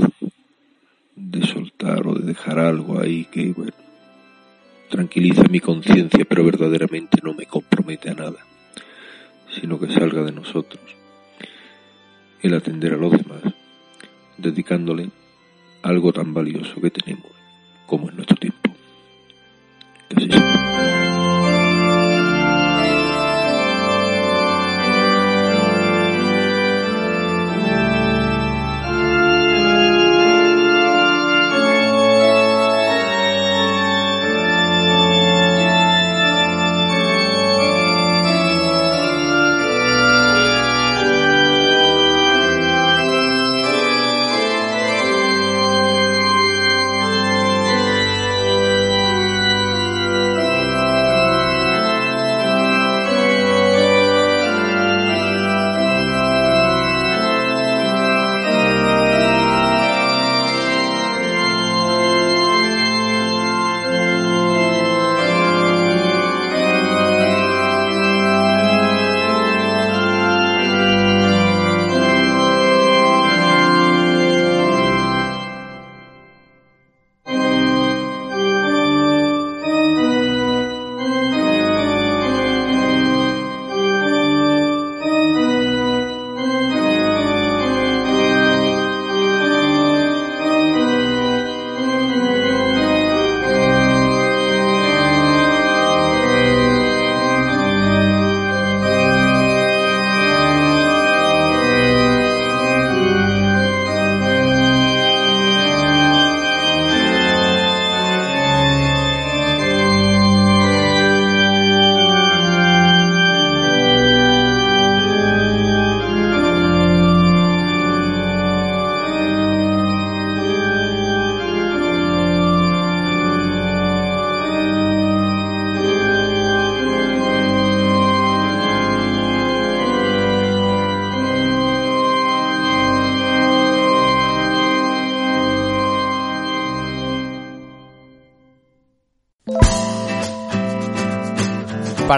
de 1.15 1.45
soltar 1.45 2.05
o 2.05 2.13
de 2.13 2.25
dejar 2.25 2.59
algo 2.59 2.99
ahí 2.99 3.25
que, 3.25 3.51
bueno, 3.53 3.73
tranquiliza 4.89 5.43
mi 5.49 5.59
conciencia, 5.59 6.25
pero 6.25 6.43
verdaderamente 6.43 7.19
no 7.23 7.33
me 7.33 7.45
compromete 7.45 8.09
a 8.09 8.13
nada, 8.13 8.45
sino 9.49 9.79
que 9.79 9.91
salga 9.91 10.21
de 10.23 10.31
nosotros 10.31 10.83
el 12.41 12.53
atender 12.53 12.93
a 12.93 12.97
los 12.97 13.11
demás, 13.11 13.41
dedicándole 14.37 15.09
algo 15.81 16.13
tan 16.13 16.33
valioso 16.33 16.79
que 16.79 16.91
tenemos 16.91 17.31
como 17.87 18.09
es 18.09 18.15
nuestro 18.15 18.37
tiempo. 18.37 18.69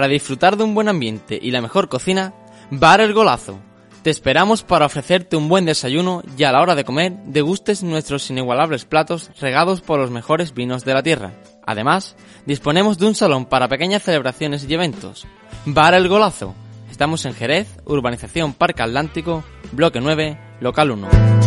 Para 0.00 0.08
disfrutar 0.08 0.56
de 0.56 0.64
un 0.64 0.74
buen 0.74 0.88
ambiente 0.88 1.38
y 1.42 1.50
la 1.50 1.60
mejor 1.60 1.90
cocina, 1.90 2.32
Bar 2.70 3.02
El 3.02 3.12
Golazo. 3.12 3.58
Te 4.02 4.08
esperamos 4.08 4.62
para 4.62 4.86
ofrecerte 4.86 5.36
un 5.36 5.46
buen 5.46 5.66
desayuno 5.66 6.22
y 6.38 6.44
a 6.44 6.52
la 6.52 6.62
hora 6.62 6.74
de 6.74 6.84
comer 6.86 7.12
degustes 7.26 7.82
nuestros 7.82 8.30
inigualables 8.30 8.86
platos 8.86 9.30
regados 9.38 9.82
por 9.82 10.00
los 10.00 10.10
mejores 10.10 10.54
vinos 10.54 10.86
de 10.86 10.94
la 10.94 11.02
tierra. 11.02 11.34
Además, 11.66 12.16
disponemos 12.46 12.96
de 12.96 13.08
un 13.08 13.14
salón 13.14 13.44
para 13.44 13.68
pequeñas 13.68 14.02
celebraciones 14.02 14.64
y 14.66 14.72
eventos. 14.72 15.26
Bar 15.66 15.92
El 15.92 16.08
Golazo. 16.08 16.54
Estamos 16.90 17.26
en 17.26 17.34
Jerez, 17.34 17.68
Urbanización 17.84 18.54
Parque 18.54 18.82
Atlántico, 18.82 19.44
Bloque 19.72 20.00
9, 20.00 20.38
Local 20.60 20.92
1. 20.92 21.39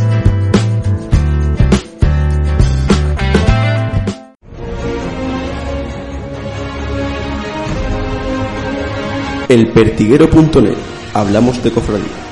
Elpertiguero.net. 9.54 10.78
Hablamos 11.14 11.64
de 11.64 11.70
cofradía. 11.70 12.23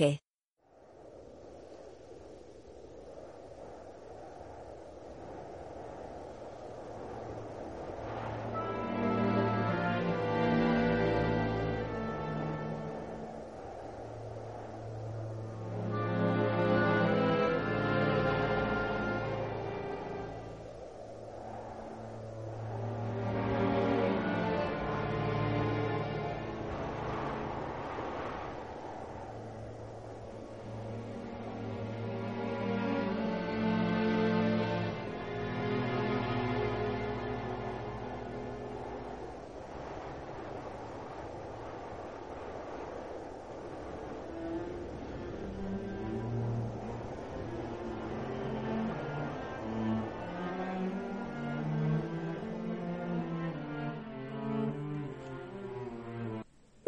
Reportaje. 0.00 0.29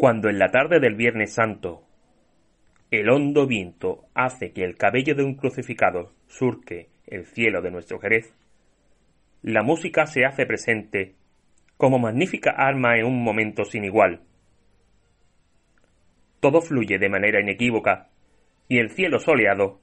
Cuando 0.03 0.27
en 0.27 0.37
la 0.37 0.51
tarde 0.51 0.81
del 0.81 0.95
Viernes 0.95 1.31
Santo 1.31 1.81
el 2.91 3.09
hondo 3.09 3.47
viento 3.47 4.03
hace 4.13 4.51
que 4.51 4.65
el 4.65 4.75
cabello 4.75 5.15
de 5.15 5.23
un 5.23 5.35
crucificado 5.35 6.11
surque 6.27 6.89
el 7.07 7.25
cielo 7.25 7.61
de 7.61 7.71
nuestro 7.71 7.99
Jerez, 7.99 8.35
la 9.43 9.63
música 9.63 10.05
se 10.05 10.25
hace 10.25 10.45
presente 10.45 11.15
como 11.77 11.99
magnífica 11.99 12.51
arma 12.51 12.97
en 12.97 13.05
un 13.05 13.23
momento 13.23 13.63
sin 13.63 13.85
igual. 13.85 14.19
Todo 16.41 16.59
fluye 16.59 16.99
de 16.99 17.07
manera 17.07 17.39
inequívoca 17.39 18.09
y 18.67 18.79
el 18.79 18.89
cielo 18.89 19.19
soleado 19.19 19.79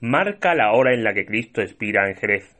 marca 0.00 0.54
la 0.54 0.72
hora 0.72 0.94
en 0.94 1.04
la 1.04 1.12
que 1.12 1.26
Cristo 1.26 1.60
expira 1.60 2.08
en 2.08 2.16
Jerez. 2.16 2.56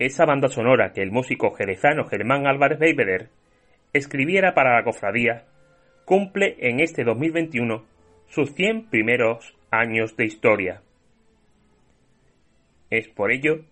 Esa 0.00 0.24
banda 0.24 0.48
sonora 0.48 0.92
que 0.92 1.02
el 1.02 1.12
músico 1.12 1.52
jerezano 1.52 2.06
Germán 2.06 2.48
Álvarez 2.48 2.80
Beibeder 2.80 3.30
escribiera 3.96 4.54
para 4.54 4.74
la 4.74 4.84
cofradía, 4.84 5.44
cumple 6.04 6.56
en 6.60 6.80
este 6.80 7.04
2021 7.04 7.84
sus 8.28 8.54
100 8.54 8.88
primeros 8.90 9.54
años 9.70 10.16
de 10.16 10.26
historia. 10.26 10.82
Es 12.90 13.08
por 13.08 13.32
ello 13.32 13.64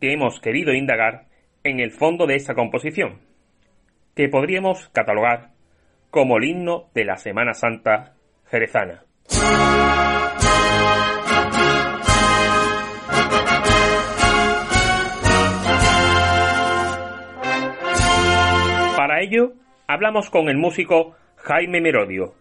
que 0.00 0.12
hemos 0.12 0.40
querido 0.40 0.72
indagar 0.72 1.26
en 1.64 1.80
el 1.80 1.90
fondo 1.90 2.26
de 2.26 2.36
esta 2.36 2.54
composición, 2.54 3.20
que 4.14 4.28
podríamos 4.28 4.88
catalogar 4.90 5.50
como 6.10 6.36
el 6.36 6.44
himno 6.44 6.88
de 6.94 7.04
la 7.04 7.16
Semana 7.16 7.54
Santa 7.54 8.14
jerezana. 8.50 9.04
Para 19.16 19.24
ello, 19.24 19.54
hablamos 19.86 20.28
con 20.28 20.50
el 20.50 20.58
músico 20.58 21.16
Jaime 21.36 21.80
Merodio, 21.80 22.34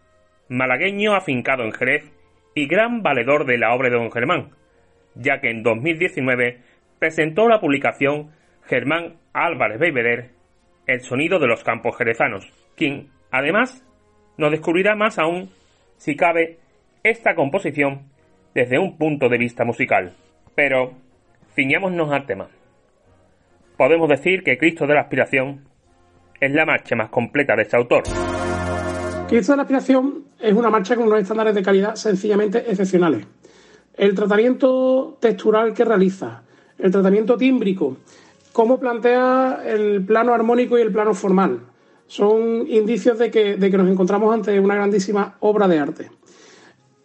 malagueño 0.50 1.16
afincado 1.16 1.64
en 1.64 1.72
Jerez 1.72 2.12
y 2.54 2.68
gran 2.68 3.02
valedor 3.02 3.46
de 3.46 3.58
la 3.58 3.74
obra 3.74 3.90
de 3.90 3.96
don 3.96 4.12
Germán, 4.12 4.50
ya 5.14 5.40
que 5.40 5.52
en 5.52 5.64
2019 5.64 6.60
presentó 7.00 7.48
la 7.48 7.62
publicación 7.62 8.32
Germán 8.66 9.16
Álvarez 9.32 9.80
Beibeder, 9.80 10.32
El 10.86 11.00
sonido 11.00 11.40
de 11.40 11.48
los 11.48 11.64
campos 11.64 11.96
jerezanos, 11.98 12.52
quien, 12.76 13.08
además, 13.32 13.88
nos 14.38 14.52
descubrirá 14.52 14.98
más 14.98 15.18
aún, 15.18 15.50
si 15.96 16.18
cabe, 16.18 16.58
esta 17.04 17.36
composición 17.36 18.10
desde 18.54 18.80
un 18.80 18.98
punto 18.98 19.30
de 19.30 19.38
vista 19.38 19.64
musical. 19.64 20.12
Pero, 20.56 20.92
ciñámonos 21.54 22.12
al 22.12 22.26
tema. 22.26 22.50
Podemos 23.78 24.10
decir 24.10 24.44
que 24.44 24.58
Cristo 24.58 24.86
de 24.86 24.96
la 24.96 25.04
Aspiración 25.04 25.74
es 26.40 26.52
la 26.52 26.66
marcha 26.66 26.96
más 26.96 27.10
completa 27.10 27.56
de 27.56 27.64
este 27.64 27.78
autor. 27.78 28.04
Cristo 29.28 29.54
de 29.54 29.58
la 29.58 29.64
Aspiración 29.64 30.26
es 30.40 30.54
una 30.54 30.70
marcha 30.70 30.96
con 30.96 31.08
unos 31.08 31.22
estándares 31.22 31.56
de 31.56 31.64
calidad 31.64 31.96
sencillamente 31.96 32.60
excepcionales. 32.60 33.26
El 33.96 34.14
tratamiento 34.14 35.18
textural 35.20 35.74
que 35.74 35.86
realiza, 35.86 36.44
el 36.78 36.92
tratamiento 36.92 37.38
tímbrico, 37.38 37.98
cómo 38.52 38.80
plantea 38.80 39.64
el 39.66 40.06
plano 40.06 40.34
armónico 40.34 40.78
y 40.78 40.82
el 40.82 40.92
plano 40.92 41.14
formal, 41.14 41.62
son 42.08 42.68
indicios 42.68 43.18
de 43.18 43.32
que, 43.32 43.58
nos 43.58 43.90
encontramos 43.90 44.34
ante 44.34 44.60
una 44.60 44.76
grandísima 44.76 45.38
obra 45.40 45.68
de 45.68 45.80
arte. 45.80 46.12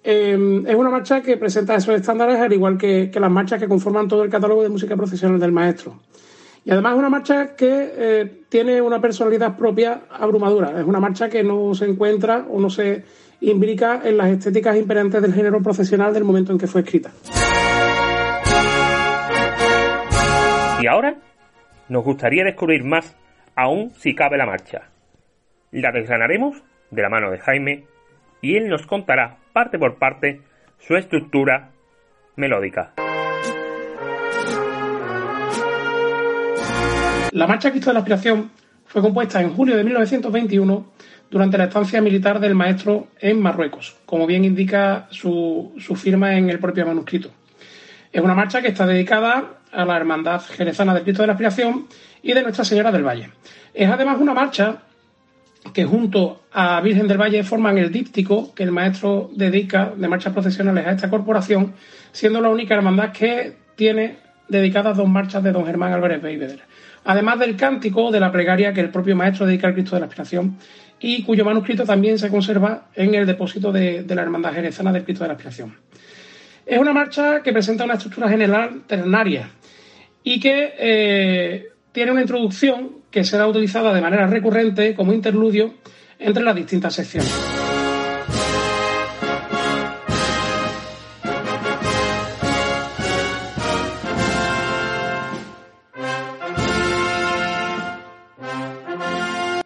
Em, 0.03 0.67
es 0.67 0.75
una 0.75 0.91
marcha 0.91 1.23
que 1.23 1.37
presenta 1.37 1.75
esos 1.75 1.95
estándares 1.95 2.39
al 2.39 2.53
igual 2.53 2.77
que, 2.77 3.11
que 3.11 3.21
las 3.21 3.31
marchas 3.31 3.61
que 3.61 3.69
conforman 3.69 4.09
todo 4.09 4.25
el 4.25 4.31
catálogo 4.31 4.63
de 4.63 4.69
música 4.69 4.97
profesional 4.97 5.39
del 5.39 5.53
maestro. 5.53 6.01
Y 6.65 6.71
además 6.71 6.93
es 6.93 6.99
una 6.99 7.09
marcha 7.09 7.57
que 7.57 7.93
eh, 7.97 8.43
tiene 8.49 8.83
una 8.83 9.01
personalidad 9.01 9.57
propia 9.57 10.03
abrumadora. 10.11 10.79
Es 10.79 10.87
una 10.87 11.01
marcha 11.01 11.29
que 11.29 11.43
no 11.43 11.75
se 11.75 11.87
encuentra 11.87 12.47
o 12.51 12.61
no 12.61 12.69
se 12.69 13.05
imbrica 13.41 14.03
en 14.05 14.19
las 14.19 14.29
estéticas 14.29 14.77
imperentes 14.77 15.23
del 15.23 15.33
género 15.33 15.63
profesional 15.63 16.13
del 16.13 16.25
momento 16.25 16.53
en 16.53 16.59
que 16.59 16.67
fue 16.67 16.83
escrita. 16.83 17.11
Y 20.83 20.87
ahora 20.87 21.17
nos 21.89 22.05
gustaría 22.05 22.45
descubrir 22.45 22.85
más, 22.85 23.17
aún 23.57 23.91
si 23.93 24.15
cabe 24.15 24.37
la 24.37 24.47
marcha. 24.47 24.91
La 25.73 25.93
desgranaremos 25.93 26.63
de 26.91 27.03
la 27.03 27.09
mano 27.09 27.31
de 27.31 27.39
Jaime 27.39 27.85
y 28.43 28.57
él 28.57 28.69
nos 28.69 28.87
contará 28.87 29.39
parte 29.53 29.79
por 29.79 29.97
parte 29.97 30.41
su 30.79 30.97
estructura 30.97 31.71
melódica. 32.37 32.95
La 37.33 37.47
Marcha 37.47 37.71
Cristo 37.71 37.91
de 37.91 37.95
la 37.95 38.01
Aspiración 38.01 38.51
fue 38.87 39.01
compuesta 39.01 39.41
en 39.41 39.55
julio 39.55 39.77
de 39.77 39.85
1921 39.85 40.87
durante 41.31 41.57
la 41.57 41.65
estancia 41.65 42.01
militar 42.01 42.41
del 42.41 42.57
maestro 42.57 43.07
en 43.21 43.41
Marruecos, 43.41 43.97
como 44.05 44.27
bien 44.27 44.45
indica 44.45 45.07
su, 45.11 45.73
firma 45.95 46.37
en 46.37 46.51
el 46.51 46.59
propio 46.59 46.85
manuscrito. 46.85 47.31
Es 48.11 48.21
una 48.21 48.35
marcha 48.35 48.61
que 48.61 48.69
está 48.69 48.85
dedicada 48.85 49.61
a 49.71 49.85
la 49.85 49.97
Hermandad 49.97 50.41
Jerezana 50.41 50.93
del 50.93 51.05
Cristo 51.05 51.23
de 51.23 51.29
la 51.29 51.35
Aspiración 51.35 51.87
y 52.21 52.33
de 52.33 52.43
Nuestra 52.43 52.65
Señora 52.65 52.91
del 52.91 53.07
Valle. 53.07 53.31
Es 53.73 53.89
además 53.89 54.19
una 54.21 54.35
marcha 54.35 54.79
que 55.73 55.85
junto 55.85 56.43
a 56.53 56.81
Virgen 56.81 57.07
del 57.07 57.19
Valle 57.19 57.45
forman 57.45 57.79
el 57.79 57.93
díptico 57.93 58.53
que 58.57 58.65
el 58.65 58.73
maestro 58.73 59.31
dedica 59.37 59.93
de 59.97 60.09
marchas 60.09 60.33
procesionales 60.33 60.85
a 60.85 60.91
esta 60.91 61.09
corporación, 61.09 61.75
siendo 62.11 62.41
la 62.41 62.49
única 62.49 62.75
hermandad 62.75 63.13
que 63.13 63.57
tiene 63.77 64.17
dedicadas 64.49 64.97
dos 64.97 65.09
marchas 65.09 65.45
de 65.45 65.53
don 65.53 65.65
Germán 65.65 65.93
Álvarez 65.93 66.21
Beiveder, 66.21 66.61
además 67.05 67.39
del 67.39 67.57
cántico 67.57 68.11
de 68.11 68.21
la 68.21 68.33
plegaria 68.33 68.73
que 68.73 68.81
el 68.81 68.91
propio 68.91 69.17
maestro 69.17 69.47
dedica 69.47 69.69
al 69.69 69.75
Cristo 69.75 69.97
de 69.97 70.01
la 70.01 70.07
Aspiración 70.07 70.59
y 71.01 71.23
cuyo 71.23 71.45
manuscrito 71.45 71.85
también 71.85 72.19
se 72.19 72.29
conserva 72.29 72.89
en 72.95 73.15
el 73.15 73.27
depósito 73.27 73.73
de, 73.73 74.05
la 74.07 74.23
Hermandad 74.23 74.53
Jerezana 74.53 74.93
del 74.93 75.05
Cristo 75.05 75.25
de 75.25 75.29
la 75.29 75.35
Aspiración. 75.35 75.75
Es 76.67 76.79
una 76.79 76.93
marcha 76.93 77.43
que 77.43 77.53
presenta 77.53 77.85
una 77.85 77.95
estructura 77.95 78.29
general 78.29 78.83
ternaria 78.87 79.51
y 80.23 80.39
que 80.39 80.75
eh, 80.79 81.69
tiene 81.93 82.13
una 82.13 82.21
introducción 82.21 82.99
que 83.11 83.25
será 83.25 83.47
utilizada 83.49 83.93
de 83.95 84.01
manera 84.01 84.27
recurrente 84.27 84.95
como 84.95 85.13
interludio 85.13 85.75
entre 86.19 86.45
las 86.45 86.55
distintas 86.55 86.95
secciones. 86.95 87.60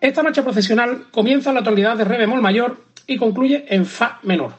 Esta 0.05 0.23
marcha 0.23 0.45
procesional 0.45 1.07
comienza 1.11 1.49
en 1.49 1.55
la 1.55 1.63
tonalidad 1.63 1.97
de 1.97 2.05
re 2.05 2.19
bemol 2.19 2.43
mayor 2.43 2.77
y 3.07 3.17
concluye 3.17 3.65
en 3.71 3.87
fa 3.87 4.19
menor. 4.23 4.53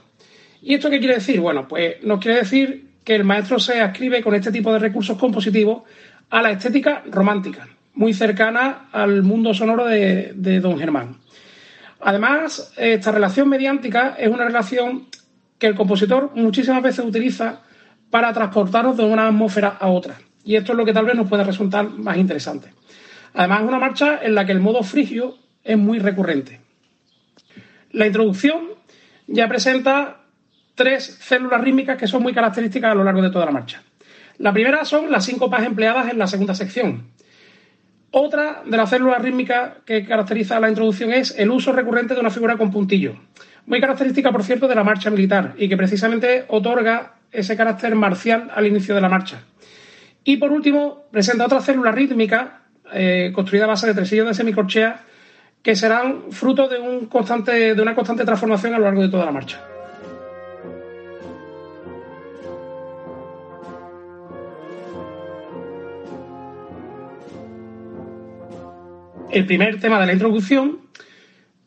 ¿Y 0.63 0.73
esto 0.73 0.89
qué 0.89 0.97
quiere 0.97 1.13
decir? 1.13 1.39
Bueno, 1.39 1.67
pues 1.67 2.03
nos 2.03 2.19
quiere 2.19 2.39
decir 2.39 2.93
que 3.03 3.13
el 3.13 3.25
maestro 3.25 3.59
se 3.59 3.79
ascribe 3.79 4.23
con 4.23 4.33
este 4.33 4.51
tipo 4.51 4.73
de 4.73 4.79
recursos 4.79 5.19
compositivos 5.19 5.83
a 6.31 6.41
la 6.41 6.49
estética 6.49 7.03
romántica, 7.11 7.67
muy 7.93 8.11
cercana 8.15 8.89
al 8.91 9.21
mundo 9.21 9.53
sonoro 9.53 9.85
de, 9.85 10.33
don 10.59 10.79
Germán. 10.79 11.17
Además, 11.99 12.73
esta 12.75 13.11
relación 13.11 13.47
mediántica 13.47 14.15
es 14.17 14.29
una 14.29 14.45
relación 14.45 15.09
que 15.59 15.67
el 15.67 15.75
compositor 15.75 16.31
muchísimas 16.33 16.81
veces 16.81 17.05
utiliza 17.05 17.61
para 18.09 18.33
transportarnos 18.33 18.97
de 18.97 19.03
una 19.03 19.27
atmósfera 19.27 19.77
a 19.79 19.89
otra. 19.89 20.15
Y 20.43 20.55
esto 20.55 20.71
es 20.71 20.77
lo 20.79 20.85
que 20.85 20.93
tal 20.93 21.05
vez 21.05 21.13
nos 21.13 21.29
puede 21.29 21.43
resultar 21.43 21.87
más 21.87 22.17
interesante. 22.17 22.69
Además, 23.35 23.61
es 23.61 23.67
una 23.67 23.79
marcha 23.79 24.19
en 24.23 24.33
la 24.33 24.45
que 24.45 24.53
el 24.53 24.61
modo 24.61 24.81
frigio 24.81 25.37
es 25.63 25.77
muy 25.77 25.99
recurrente. 25.99 26.61
La 27.91 28.07
introducción 28.07 28.69
ya 29.27 29.47
presenta 29.47 30.21
tres 30.73 31.17
células 31.21 31.61
rítmicas 31.61 31.97
que 31.97 32.07
son 32.07 32.23
muy 32.23 32.33
características 32.33 32.91
a 32.91 32.95
lo 32.95 33.03
largo 33.03 33.21
de 33.21 33.29
toda 33.29 33.45
la 33.45 33.51
marcha. 33.51 33.83
La 34.37 34.53
primera 34.53 34.85
son 34.85 35.11
las 35.11 35.25
síncopas 35.25 35.65
empleadas 35.65 36.11
en 36.11 36.17
la 36.17 36.27
segunda 36.27 36.55
sección. 36.55 37.07
Otra 38.11 38.63
de 38.65 38.77
las 38.77 38.89
células 38.89 39.21
rítmicas 39.21 39.73
que 39.85 40.05
caracteriza 40.05 40.59
la 40.59 40.69
introducción 40.69 41.11
es 41.11 41.37
el 41.37 41.51
uso 41.51 41.73
recurrente 41.73 42.13
de 42.13 42.21
una 42.21 42.29
figura 42.29 42.57
con 42.57 42.71
puntillo, 42.71 43.15
muy 43.65 43.81
característica, 43.81 44.31
por 44.31 44.43
cierto, 44.43 44.67
de 44.67 44.75
la 44.75 44.83
marcha 44.83 45.09
militar 45.09 45.53
y 45.57 45.67
que 45.67 45.75
precisamente 45.75 46.45
otorga 46.47 47.15
ese 47.31 47.57
carácter 47.57 47.95
marcial 47.95 48.49
al 48.53 48.67
inicio 48.67 48.95
de 48.95 49.01
la 49.01 49.09
marcha. 49.09 49.43
Y 50.23 50.37
por 50.37 50.51
último, 50.51 51.03
presenta 51.11 51.45
otra 51.45 51.61
célula 51.61 51.91
rítmica 51.91 52.64
eh, 52.93 53.31
construida 53.33 53.65
a 53.65 53.67
base 53.67 53.87
de 53.87 53.93
tresillos 53.93 54.27
de 54.27 54.33
semicorchea 54.33 55.03
que 55.61 55.75
serán 55.75 56.31
fruto 56.31 56.67
de, 56.67 56.79
una 56.79 57.95
constante 57.95 58.23
transformación 58.23 58.75
a 58.75 58.77
lo 58.77 58.83
largo 58.83 59.01
de 59.01 59.09
toda 59.09 59.25
la 59.25 59.31
marcha. 59.31 59.59
El 69.31 69.45
primer 69.47 69.79
tema 69.79 69.99
de 69.99 70.05
la 70.05 70.13
introducción 70.13 70.81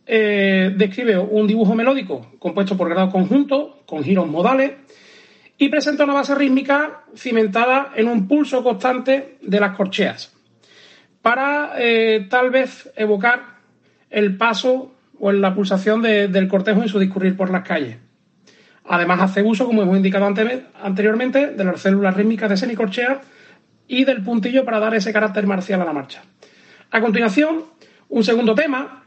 eh, 0.06 0.72
describe 0.76 1.18
un 1.18 1.46
dibujo 1.48 1.74
melódico 1.74 2.30
compuesto 2.38 2.76
por 2.76 2.88
grados 2.88 3.12
conjuntos, 3.12 3.74
con 3.84 4.04
giros 4.04 4.28
modales, 4.28 4.72
y 5.58 5.68
presenta 5.68 6.04
una 6.04 6.14
base 6.14 6.36
rítmica 6.36 7.02
cimentada 7.16 7.92
en 7.96 8.06
un 8.06 8.28
pulso 8.28 8.62
constante 8.62 9.38
de 9.42 9.60
las 9.60 9.76
corcheas 9.76 10.38
para 11.29 11.74
eh, 11.76 12.26
tal 12.31 12.49
vez 12.49 12.91
evocar 12.97 13.59
el 14.09 14.39
paso 14.39 14.95
o 15.20 15.31
la 15.31 15.55
pulsación 15.55 16.01
del 16.01 16.49
cortejo 16.49 16.81
en 16.81 16.89
su 16.89 16.99
discurrir 16.99 17.37
por 17.37 17.51
las 17.51 17.68
calles. 17.68 17.99
Además 18.87 19.20
hace 19.20 19.43
uso, 19.43 19.66
como 19.66 19.83
hemos 19.83 19.99
indicado 19.99 20.24
anteriormente, 20.24 21.49
de 21.49 21.64
las 21.64 21.83
células 21.83 22.16
rítmicas 22.16 22.49
de 22.49 22.57
semicorchea 22.57 23.20
y 23.87 24.07
del 24.07 24.22
puntillo 24.22 24.64
para 24.64 24.81
dar 24.81 24.95
ese 24.95 25.12
carácter 25.12 25.47
marcial 25.47 25.83
a 25.83 25.85
la 25.85 25.93
marcha. 25.93 26.22
A 26.93 27.03
continuación, 27.03 27.64
un 28.09 28.24
segundo 28.24 28.55
tema 28.55 29.05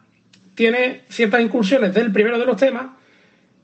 tiene 0.54 1.02
ciertas 1.10 1.42
incursiones 1.42 1.92
del 1.92 2.12
primero 2.12 2.38
de 2.38 2.46
los 2.46 2.58
temas 2.58 2.86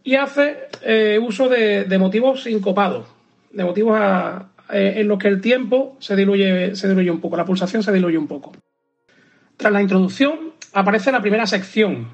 y 0.03 0.15
hace 0.15 0.61
eh, 0.81 1.19
uso 1.21 1.47
de, 1.47 1.83
de, 1.83 1.97
motivos 1.99 2.41
sincopados, 2.41 3.05
de 3.51 3.63
motivos 3.63 3.99
a, 4.01 4.47
eh, 4.69 4.93
en 4.97 5.07
los 5.07 5.17
que 5.17 5.27
el 5.27 5.41
tiempo 5.41 5.95
se 5.99 6.15
diluye, 6.15 6.75
se 6.75 6.87
diluye 6.87 7.11
un 7.11 7.21
poco, 7.21 7.37
la 7.37 7.45
pulsación 7.45 7.83
se 7.83 7.91
diluye 7.91 8.17
un 8.17 8.27
poco. 8.27 8.51
Tras 9.55 9.73
la 9.73 9.81
introducción 9.81 10.53
aparece 10.73 11.11
la 11.11 11.21
primera 11.21 11.47
sección. 11.47 12.09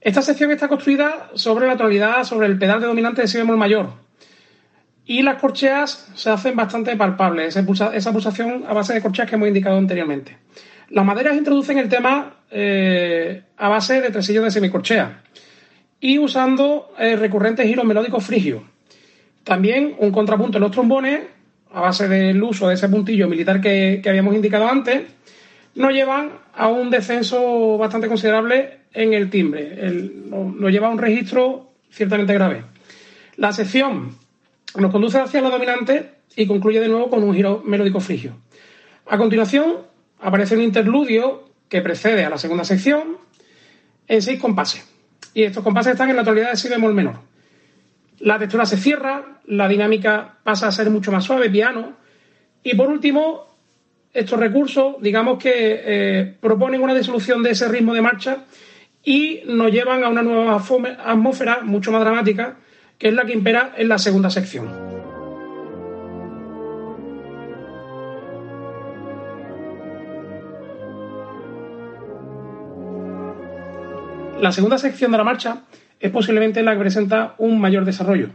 Esta 0.00 0.22
sección 0.22 0.50
está 0.50 0.68
construida 0.68 1.30
sobre 1.34 1.66
la 1.66 1.76
tonalidad, 1.76 2.24
sobre 2.24 2.46
el 2.46 2.58
pedal 2.58 2.80
de 2.80 2.86
dominante 2.86 3.22
de 3.22 3.28
si 3.28 3.38
bemol 3.38 3.56
mayor. 3.56 3.90
Y 5.04 5.22
las 5.22 5.40
corcheas 5.40 6.10
se 6.14 6.30
hacen 6.30 6.56
bastante 6.56 6.96
palpables, 6.96 7.56
esa 7.56 8.12
pulsación 8.12 8.64
a 8.66 8.72
base 8.72 8.94
de 8.94 9.02
corcheas 9.02 9.28
que 9.28 9.36
hemos 9.36 9.48
indicado 9.48 9.76
anteriormente. 9.76 10.38
Las 10.90 11.04
maderas 11.04 11.36
introducen 11.36 11.78
el 11.78 11.88
tema 11.88 12.36
eh, 12.50 13.42
a 13.56 13.68
base 13.68 14.00
de 14.00 14.10
tresillos 14.10 14.44
de 14.44 14.50
semicorchea 14.50 15.22
y 16.00 16.18
usando 16.18 16.92
eh, 16.98 17.16
recurrentes 17.16 17.66
giros 17.66 17.84
melódicos 17.84 18.24
frigios. 18.24 18.62
También 19.44 19.94
un 19.98 20.12
contrapunto 20.12 20.58
en 20.58 20.62
los 20.62 20.70
trombones, 20.70 21.20
a 21.74 21.80
base 21.80 22.08
del 22.08 22.42
uso 22.42 22.68
de 22.68 22.74
ese 22.74 22.88
puntillo 22.88 23.28
militar 23.28 23.60
que, 23.60 24.02
habíamos 24.06 24.34
indicado 24.34 24.68
antes, 24.68 25.02
nos 25.74 25.92
llevan 25.92 26.30
a 26.54 26.68
un 26.68 26.90
descenso 26.90 27.78
bastante 27.78 28.08
considerable 28.08 28.80
en 28.92 29.14
el 29.14 29.30
timbre. 29.30 29.76
nos, 30.26 30.70
lleva 30.70 30.88
a 30.88 30.90
un 30.90 30.98
registro 30.98 31.70
ciertamente 31.90 32.34
grave. 32.34 32.64
La 33.36 33.52
sección 33.52 34.16
nos 34.76 34.90
conduce 34.90 35.18
hacia 35.18 35.40
la 35.40 35.50
dominante 35.50 36.10
y 36.36 36.46
concluye 36.46 36.80
de 36.80 36.88
nuevo 36.88 37.10
con 37.10 37.22
un 37.22 37.34
giro 37.34 37.62
melódico 37.64 38.00
frigio. 38.00 38.36
A 39.06 39.18
continuación, 39.18 39.78
aparece 40.20 40.56
un 40.56 40.62
interludio 40.62 41.48
que 41.68 41.80
precede 41.80 42.24
a 42.24 42.30
la 42.30 42.38
segunda 42.38 42.64
sección 42.64 43.16
en 44.08 44.22
seis 44.22 44.40
compases. 44.40 44.86
Y 45.34 45.44
estos 45.44 45.62
compases 45.62 45.92
están 45.92 46.10
en 46.10 46.16
la 46.16 46.24
tonalidad 46.24 46.50
de 46.50 46.56
si 46.56 46.68
bemol 46.68 46.92
menor. 46.92 47.31
La 48.22 48.38
textura 48.38 48.64
se 48.64 48.76
cierra, 48.76 49.40
la 49.46 49.66
dinámica 49.66 50.38
pasa 50.44 50.68
a 50.68 50.72
ser 50.72 50.90
mucho 50.90 51.10
más 51.10 51.24
suave, 51.24 51.50
piano. 51.50 51.94
Y 52.62 52.76
por 52.76 52.88
último, 52.88 53.48
estos 54.12 54.38
recursos, 54.38 54.94
digamos 55.00 55.42
que 55.42 55.52
eh, 55.84 56.36
proponen 56.40 56.82
una 56.82 56.94
disolución 56.94 57.42
de 57.42 57.50
ese 57.50 57.66
ritmo 57.66 57.94
de 57.94 58.00
marcha 58.00 58.44
y 59.02 59.40
nos 59.46 59.72
llevan 59.72 60.04
a 60.04 60.08
una 60.08 60.22
nueva 60.22 60.62
atmósfera 61.04 61.62
mucho 61.62 61.90
más 61.90 62.00
dramática, 62.00 62.58
que 62.96 63.08
es 63.08 63.14
la 63.14 63.24
que 63.24 63.32
impera 63.32 63.74
en 63.76 63.88
la 63.88 63.98
segunda 63.98 64.30
sección. 64.30 64.91
La 74.42 74.50
segunda 74.50 74.76
sección 74.76 75.12
de 75.12 75.18
la 75.18 75.22
marcha 75.22 75.58
es 76.00 76.10
posiblemente 76.10 76.64
la 76.64 76.72
que 76.72 76.80
presenta 76.80 77.36
un 77.38 77.60
mayor 77.60 77.84
desarrollo. 77.84 78.30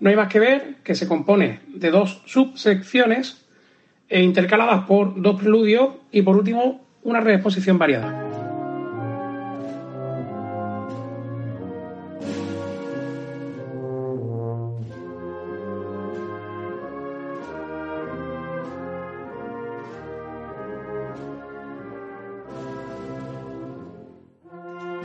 No 0.00 0.08
hay 0.08 0.16
más 0.16 0.28
que 0.28 0.40
ver 0.40 0.76
que 0.82 0.94
se 0.94 1.06
compone 1.06 1.60
de 1.68 1.90
dos 1.90 2.22
subsecciones 2.24 3.44
e 4.08 4.22
intercaladas 4.22 4.86
por 4.86 5.20
dos 5.20 5.38
preludios 5.38 5.90
y 6.10 6.22
por 6.22 6.38
último 6.38 6.86
una 7.02 7.20
reexposición 7.20 7.76
variada. 7.76 8.25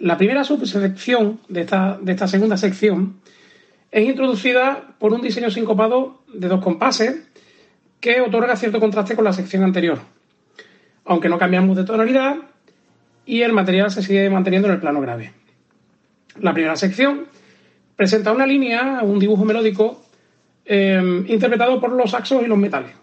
La 0.01 0.17
primera 0.17 0.43
subsección 0.43 1.41
de 1.47 1.61
esta, 1.61 2.27
segunda 2.27 2.57
sección 2.57 3.21
es 3.91 4.03
introducida 4.03 4.95
por 4.97 5.13
un 5.13 5.21
diseño 5.21 5.51
sincopado 5.51 6.23
de 6.33 6.47
dos 6.47 6.63
compases 6.63 7.21
que 7.99 8.19
otorga 8.19 8.55
cierto 8.55 8.79
contraste 8.79 9.15
con 9.15 9.25
la 9.25 9.33
sección 9.33 9.63
anterior, 9.63 9.99
aunque 11.05 11.29
no 11.29 11.37
cambiamos 11.37 11.77
de 11.77 11.83
tonalidad 11.83 12.37
y 13.27 13.43
el 13.43 13.53
material 13.53 13.91
se 13.91 14.01
sigue 14.01 14.27
manteniendo 14.31 14.69
en 14.69 14.73
el 14.73 14.79
plano 14.79 15.01
grave. 15.01 15.33
La 16.39 16.53
primera 16.53 16.75
sección 16.77 17.27
presenta 17.95 18.31
una 18.31 18.47
línea, 18.47 19.01
un 19.03 19.19
dibujo 19.19 19.45
melódico 19.45 20.03
eh, 20.65 21.23
interpretado 21.27 21.79
por 21.79 21.91
los 21.91 22.09
saxos 22.09 22.41
y 22.41 22.47
los 22.47 22.57
metales. 22.57 22.93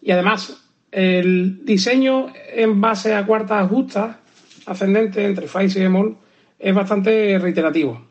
Y 0.00 0.12
además, 0.12 0.70
el 0.92 1.64
diseño 1.64 2.28
en 2.54 2.80
base 2.80 3.12
a 3.12 3.26
cuartas 3.26 3.68
justas 3.68 4.21
ascendente 4.72 5.24
entre 5.24 5.46
fa 5.46 5.64
y 5.64 5.70
si 5.70 5.80
bemol 5.80 6.16
es 6.58 6.74
bastante 6.74 7.38
reiterativo. 7.38 8.04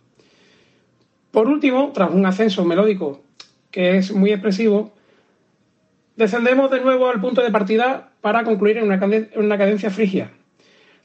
Por 1.32 1.48
último, 1.48 1.92
tras 1.94 2.12
un 2.12 2.26
ascenso 2.26 2.66
melódico 2.66 3.22
que 3.70 3.98
es 3.98 4.12
muy 4.14 4.32
expresivo, 4.32 4.94
Descendemos 6.22 6.70
de 6.70 6.82
nuevo 6.82 7.10
al 7.10 7.22
punto 7.22 7.42
de 7.42 7.50
partida 7.52 8.12
para 8.22 8.44
concluir 8.44 8.78
en 8.78 8.84
una, 8.84 9.58
cadencia 9.58 9.90
frigia. 9.90 10.32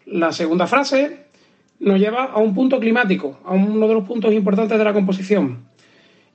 La 0.04 0.32
segunda 0.32 0.66
frase 0.66 1.26
nos 1.78 1.98
lleva 2.00 2.24
a 2.24 2.38
un 2.38 2.54
punto 2.54 2.80
climático, 2.80 3.38
a 3.44 3.54
uno 3.54 3.86
de 3.86 3.94
los 3.94 4.04
puntos 4.04 4.32
importantes 4.34 4.76
de 4.76 4.84
la 4.84 4.92
composición. 4.92 5.68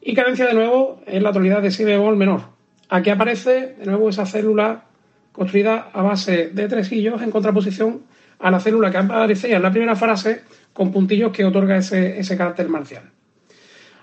Y 0.02 0.16
cadencia 0.16 0.48
de 0.48 0.54
nuevo 0.54 1.02
en 1.06 1.22
la 1.22 1.32
tonalidad 1.32 1.62
de 1.62 1.70
si 1.70 1.84
bemol 1.84 2.16
menor. 2.16 2.42
Aquí 2.90 3.10
aparece 3.10 3.76
de 3.78 3.86
nuevo 3.86 4.10
esa 4.10 4.26
célula 4.26 4.86
construida 5.32 5.90
a 5.94 6.02
base 6.02 6.48
de 6.48 6.68
tresillos 6.68 7.22
en 7.22 7.30
contraposición 7.30 8.02
a 8.42 8.52
la 8.52 8.60
célula 8.60 8.92
que 8.92 8.98
aparecía 8.98 9.58
en 9.58 9.62
la 9.62 9.72
primera 9.72 9.96
frase 9.96 10.42
con 10.74 10.92
puntillos 10.92 11.32
que 11.32 11.46
otorga 11.46 11.78
ese, 11.78 12.20
ese 12.20 12.38
carácter 12.38 12.68
marcial. 12.70 13.04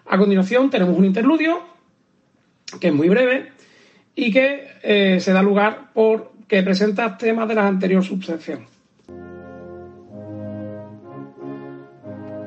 A 0.07 0.17
continuación 0.17 0.71
tenemos 0.71 0.97
un 0.97 1.05
interludio 1.05 1.61
que 2.81 2.89
es 2.89 2.95
muy 2.95 3.09
breve 3.09 3.53
y 4.15 4.33
que 4.33 4.69
eh, 4.83 5.21
se 5.21 5.33
da 5.33 5.43
lugar 5.43 5.93
por 5.93 6.33
que 6.47 6.63
presenta 6.63 7.17
temas 7.17 7.47
de 7.49 7.55
la 7.55 7.67
anterior 7.67 8.03
subsección. 8.03 8.67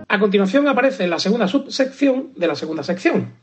A 0.08 0.20
continuación 0.20 0.68
aparece 0.68 1.08
la 1.08 1.20
segunda 1.20 1.48
subsección 1.48 2.34
de 2.36 2.48
la 2.48 2.56
segunda 2.56 2.84
sección. 2.84 3.34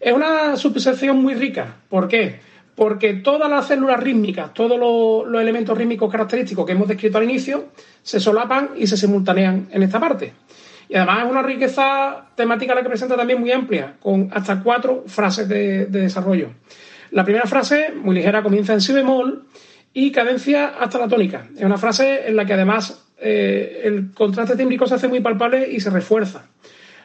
Es 0.00 0.12
una 0.12 0.56
subsección 0.56 1.20
muy 1.20 1.34
rica. 1.34 1.76
¿Por 1.88 2.08
qué? 2.08 2.40
Porque 2.74 3.14
todas 3.14 3.50
las 3.50 3.66
células 3.66 4.00
rítmicas, 4.00 4.54
todos 4.54 4.78
los, 4.78 5.40
elementos 5.40 5.76
rítmicos 5.76 6.10
característicos 6.10 6.64
que 6.64 6.72
hemos 6.72 6.88
descrito 6.88 7.18
al 7.18 7.24
inicio, 7.24 7.66
se 8.02 8.18
solapan 8.18 8.70
y 8.76 8.86
se 8.86 8.96
simultanean 8.96 9.68
en 9.70 9.82
esta 9.82 10.00
parte. 10.00 10.32
Y 10.88 10.96
además 10.96 11.24
es 11.24 11.30
una 11.30 11.42
riqueza 11.42 12.26
temática 12.34 12.74
la 12.74 12.82
que 12.82 12.88
presenta 12.88 13.16
también 13.16 13.40
muy 13.40 13.52
amplia, 13.52 13.94
con 14.00 14.30
hasta 14.32 14.62
cuatro 14.62 15.04
frases 15.06 15.48
de, 15.48 15.86
desarrollo. 15.86 16.50
La 17.10 17.24
primera 17.24 17.46
frase, 17.46 17.92
muy 17.94 18.14
ligera, 18.14 18.42
comienza 18.42 18.72
en 18.72 18.80
si 18.80 18.92
bemol 18.92 19.44
y 19.92 20.10
cadencia 20.10 20.74
hasta 20.80 20.98
la 20.98 21.08
tónica. 21.08 21.46
Es 21.56 21.64
una 21.64 21.76
frase 21.76 22.26
en 22.26 22.36
la 22.36 22.46
que 22.46 22.54
además 22.54 23.06
eh, 23.18 23.82
el 23.84 24.12
contraste 24.12 24.56
tímbrico 24.56 24.86
se 24.86 24.94
hace 24.94 25.08
muy 25.08 25.20
palpable 25.20 25.70
y 25.70 25.80
se 25.80 25.90
refuerza. 25.90 26.46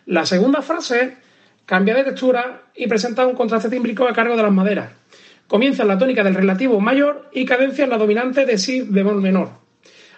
La 0.05 0.25
segunda 0.25 0.61
frase 0.61 1.17
cambia 1.65 1.93
de 1.93 2.05
textura 2.05 2.63
y 2.73 2.87
presenta 2.87 3.27
un 3.27 3.35
contraste 3.35 3.69
tímbrico 3.69 4.07
a 4.07 4.13
cargo 4.13 4.35
de 4.37 4.43
las 4.43 4.51
maderas. 4.51 4.89
Comienza 5.47 5.83
en 5.83 5.87
la 5.87 5.97
tónica 5.97 6.23
del 6.23 6.35
relativo 6.35 6.81
mayor 6.81 7.29
y 7.31 7.45
cadencia 7.45 7.85
en 7.85 7.89
la 7.89 7.97
dominante 7.97 8.45
de 8.45 8.57
si 8.57 8.81
bemol 8.81 9.21
menor. 9.21 9.49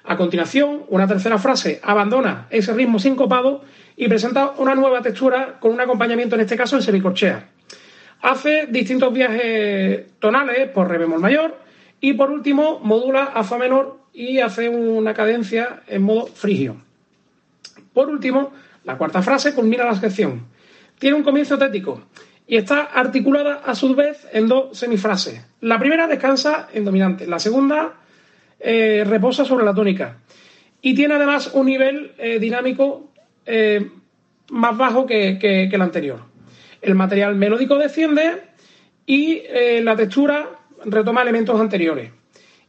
A 0.03 0.17
continuación, 0.17 0.85
una 0.87 1.07
tercera 1.07 1.37
frase 1.37 1.79
abandona 1.83 2.47
ese 2.49 2.73
ritmo 2.73 2.97
sincopado 2.97 3.63
y 3.95 4.07
presenta 4.07 4.51
una 4.57 4.73
nueva 4.73 5.03
textura 5.03 5.59
con 5.59 5.71
un 5.71 5.81
acompañamiento, 5.81 6.33
en 6.33 6.41
este 6.41 6.57
caso, 6.57 6.77
en 6.77 6.81
semicorchea. 6.81 7.47
Hace 8.21 8.65
distintos 8.71 9.13
viajes 9.13 10.07
tonales 10.17 10.69
por 10.69 10.89
re 10.89 10.97
bemol 10.97 11.19
mayor 11.19 11.57
y, 12.01 12.13
por 12.13 12.31
último, 12.31 12.79
modula 12.79 13.25
a 13.25 13.43
fa 13.43 13.59
menor 13.59 13.99
y 14.11 14.39
hace 14.39 14.67
una 14.67 15.13
cadencia 15.13 15.83
en 15.85 16.01
modo 16.01 16.25
frigio. 16.25 16.77
Por 17.93 18.09
último, 18.09 18.51
la 18.83 18.97
cuarta 18.97 19.21
frase 19.21 19.53
culmina 19.53 19.85
la 19.85 19.93
sección. 19.93 20.47
Tiene 20.97 21.17
un 21.17 21.23
comienzo 21.23 21.57
tético 21.59 22.01
y 22.49 22.57
está 22.57 22.81
articulada 22.81 23.61
a 23.63 23.75
su 23.75 23.93
vez 23.93 24.27
en 24.33 24.47
dos 24.47 24.75
semifrases. 24.75 25.39
La 25.61 25.77
primera 25.77 26.07
descansa 26.07 26.67
en 26.73 26.83
dominante, 26.83 27.27
la 27.27 27.37
segunda 27.37 27.93
eh, 28.59 29.03
reposa 29.05 29.45
sobre 29.45 29.63
la 29.63 29.73
tónica 29.75 30.17
y 30.81 30.95
tiene 30.95 31.13
además 31.13 31.51
un 31.53 31.67
nivel 31.67 32.13
eh, 32.17 32.39
dinámico 32.39 33.11
eh, 33.45 33.91
más 34.49 34.75
bajo 34.75 35.05
que, 35.05 35.37
el 35.71 35.81
anterior. 35.81 36.21
El 36.81 36.95
material 36.95 37.35
melódico 37.35 37.77
desciende 37.77 38.41
y 39.05 39.43
la 39.83 39.95
textura 39.95 40.49
retoma 40.85 41.21
elementos 41.21 41.59
anteriores 41.59 42.11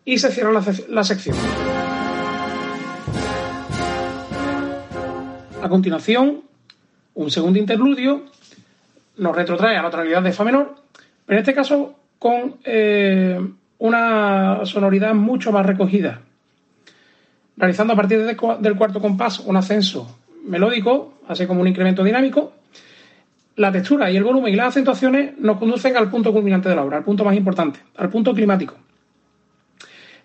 y 0.05 0.19
se 0.19 0.31
cierra 0.31 0.53
la, 0.53 0.63
la 0.89 1.05
sección. 1.05 1.37
A 5.63 5.69
continuación, 5.71 6.43
un 7.15 7.31
segundo 7.31 7.59
interludio 7.59 8.25
nos 9.21 9.37
retrotrae 9.37 9.77
a 9.77 9.83
la 9.83 9.91
tonalidad 9.91 10.23
de 10.23 10.33
Fa 10.33 10.45
menor, 10.45 10.75
pero 11.27 11.39
en 11.39 11.43
este 11.43 11.55
caso 11.55 11.95
con 12.19 12.57
eh, 12.65 13.39
una 13.79 14.65
sonoridad 14.65 15.15
mucho 15.15 15.53
más 15.53 15.65
recogida, 15.65 16.23
realizando 17.57 17.93
a 17.93 17.97
partir 17.97 18.25
del 18.25 18.77
cuarto 18.77 19.01
compás 19.01 19.41
un 19.41 19.57
ascenso 19.57 20.19
melódico, 20.47 21.15
así 21.29 21.47
como 21.47 21.61
un 21.61 21.69
incremento 21.69 22.03
dinámico. 22.03 22.55
La 23.57 23.71
textura 23.71 24.11
y 24.11 24.17
el 24.17 24.25
volumen 24.25 24.55
y 24.55 24.57
las 24.57 24.69
acentuaciones 24.69 25.39
nos 25.39 25.59
conducen 25.59 25.97
al 25.97 26.11
punto 26.11 26.33
culminante 26.33 26.71
de 26.71 26.77
la 26.77 26.83
obra, 26.83 26.97
al 26.97 27.05
punto 27.05 27.25
más 27.25 27.37
importante, 27.37 27.81
al 27.97 28.09
punto 28.09 28.33
climático. 28.33 28.75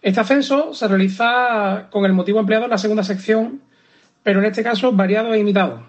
Este 0.02 0.22
ascenso 0.22 0.74
se 0.74 0.88
realiza 0.88 1.88
con 1.90 2.06
el 2.06 2.14
motivo 2.14 2.40
empleado 2.40 2.66
en 2.66 2.72
la 2.72 2.78
segunda 2.78 3.04
sección, 3.04 3.62
pero 4.24 4.40
en 4.40 4.46
este 4.46 4.64
caso 4.64 4.94
variado 4.94 5.34
e 5.34 5.40
imitado. 5.40 5.84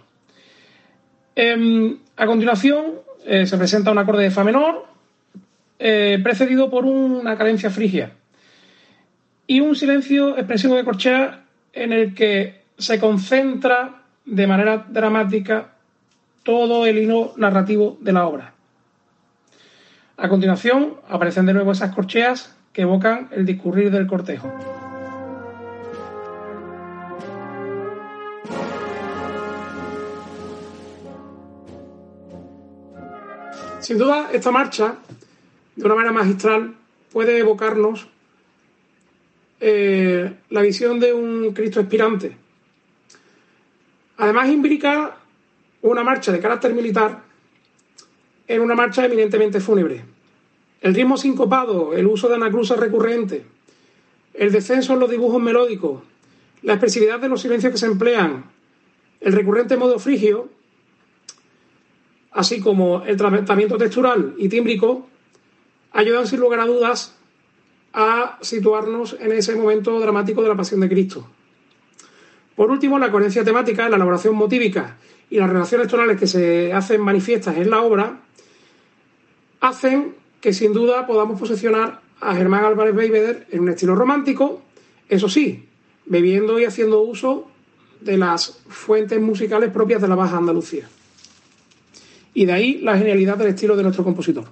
Em, 1.37 1.99
a 2.17 2.27
continuación 2.27 3.01
eh, 3.25 3.47
se 3.47 3.59
presenta 3.59 3.91
un 3.91 3.99
acorde 3.99 4.25
de 4.25 4.31
Fa 4.31 4.45
menor, 4.45 4.87
eh, 5.79 6.19
precedido 6.23 6.71
por 6.71 6.85
una 6.85 7.37
cadencia 7.37 7.71
frigia 7.71 8.13
y 9.47 9.61
un 9.61 9.77
silencio 9.77 10.37
expresivo 10.37 10.75
de 10.75 10.85
corchea 10.85 11.45
en 11.73 11.93
el 11.93 12.15
que 12.15 12.63
se 12.79 12.99
concentra 12.99 14.03
de 14.25 14.47
manera 14.47 14.87
dramática 14.89 15.75
todo 16.43 16.87
el 16.87 16.99
hilo 16.99 17.35
narrativo 17.37 17.99
de 18.01 18.13
la 18.13 18.27
obra. 18.27 18.55
A 20.17 20.29
continuación 20.29 20.95
aparecen 21.09 21.47
de 21.47 21.53
nuevo 21.53 21.73
esas 21.73 21.95
corcheas 21.95 22.57
que 22.73 22.83
evocan 22.83 23.29
el 23.33 23.45
discurrir 23.45 23.91
del 23.91 24.07
cortejo. 24.07 24.76
Sin 33.87 33.99
duda, 33.99 34.31
esta 34.33 34.51
marcha, 34.51 34.97
de 35.77 35.85
una 35.85 35.95
manera 35.95 36.13
magistral, 36.13 36.75
puede 37.13 37.39
evocarnos 37.39 38.09
eh, 39.61 40.35
la 40.51 40.61
visión 40.61 40.99
de 40.99 41.13
un 41.13 41.53
Cristo 41.53 41.79
expirante. 41.79 42.37
Además, 44.17 44.49
implica 44.49 45.19
una 45.83 46.03
marcha 46.03 46.33
de 46.33 46.41
carácter 46.41 46.75
militar 46.75 47.23
en 48.49 48.61
una 48.61 48.75
marcha 48.75 49.05
eminentemente 49.05 49.61
fúnebre. 49.61 50.03
El 50.81 50.93
ritmo 50.93 51.17
sincopado, 51.17 51.95
el 51.95 52.09
uso 52.09 52.29
de 52.29 52.35
anaclusas 52.35 52.81
recurrente, 52.81 53.47
el 54.35 54.51
descenso 54.51 54.95
en 54.95 54.99
los 54.99 55.11
dibujos 55.11 55.41
melódicos, 55.41 56.03
la 56.63 56.73
expresividad 56.73 57.21
de 57.21 57.29
los 57.29 57.41
silencios 57.41 57.71
que 57.71 57.79
se 57.79 57.87
emplean, 57.87 58.47
el 59.21 59.33
recurrente 59.33 59.77
modo 59.77 60.01
frigio 60.01 60.56
así 62.37 62.61
como 62.61 63.03
el 63.07 63.17
tratamiento 63.17 63.79
textural 63.79 64.35
y 64.37 64.49
tímbrico, 64.51 65.09
ayudan 65.93 66.27
sin 66.27 66.39
lugar 66.39 66.61
a 66.61 66.67
dudas 66.67 67.17
a 67.95 68.39
situarnos 68.43 69.17
en 69.19 69.33
ese 69.33 69.57
momento 69.57 69.99
dramático 69.99 70.43
de 70.43 70.49
la 70.51 70.55
Pasión 70.55 70.81
de 70.81 70.89
Cristo. 70.89 71.27
Por 72.55 72.71
último, 72.71 72.99
la 72.99 73.11
coherencia 73.11 73.43
temática, 73.43 73.89
la 73.89 73.97
elaboración 73.97 74.35
motívica 74.35 74.99
y 75.31 75.39
las 75.39 75.49
relaciones 75.49 75.89
tonales 75.89 76.21
que 76.21 76.27
se 76.27 76.75
hacen 76.75 77.01
manifiestas 77.01 77.57
en 77.57 77.71
la 77.71 77.81
obra 77.81 78.21
hacen 79.61 80.15
que 80.43 80.53
sin 80.53 80.75
duda 80.75 81.07
podamos 81.07 81.41
posicionar 81.41 82.03
a 82.21 82.35
Germán 82.35 82.65
Álvarez 82.65 82.95
Beiveder 82.95 83.47
en 83.51 83.61
un 83.61 83.71
estilo 83.71 83.95
romántico, 83.95 84.61
eso 85.09 85.31
sí, 85.31 85.67
bebiendo 86.05 86.61
y 86.61 86.67
haciendo 86.67 87.01
uso 87.01 87.51
de 88.03 88.19
las 88.19 88.61
fuentes 88.69 89.19
musicales 89.21 89.71
propias 89.71 90.03
de 90.03 90.09
la 90.09 90.17
Baja 90.17 90.37
Andalucía 90.37 90.87
y 92.37 92.45
de 92.45 92.53
ahí 92.53 92.79
la 92.83 92.99
genialidad 92.99 93.39
del 93.39 93.49
estilo 93.49 93.77
de 93.77 93.83
nuestro 93.83 94.05
compositor. 94.05 94.45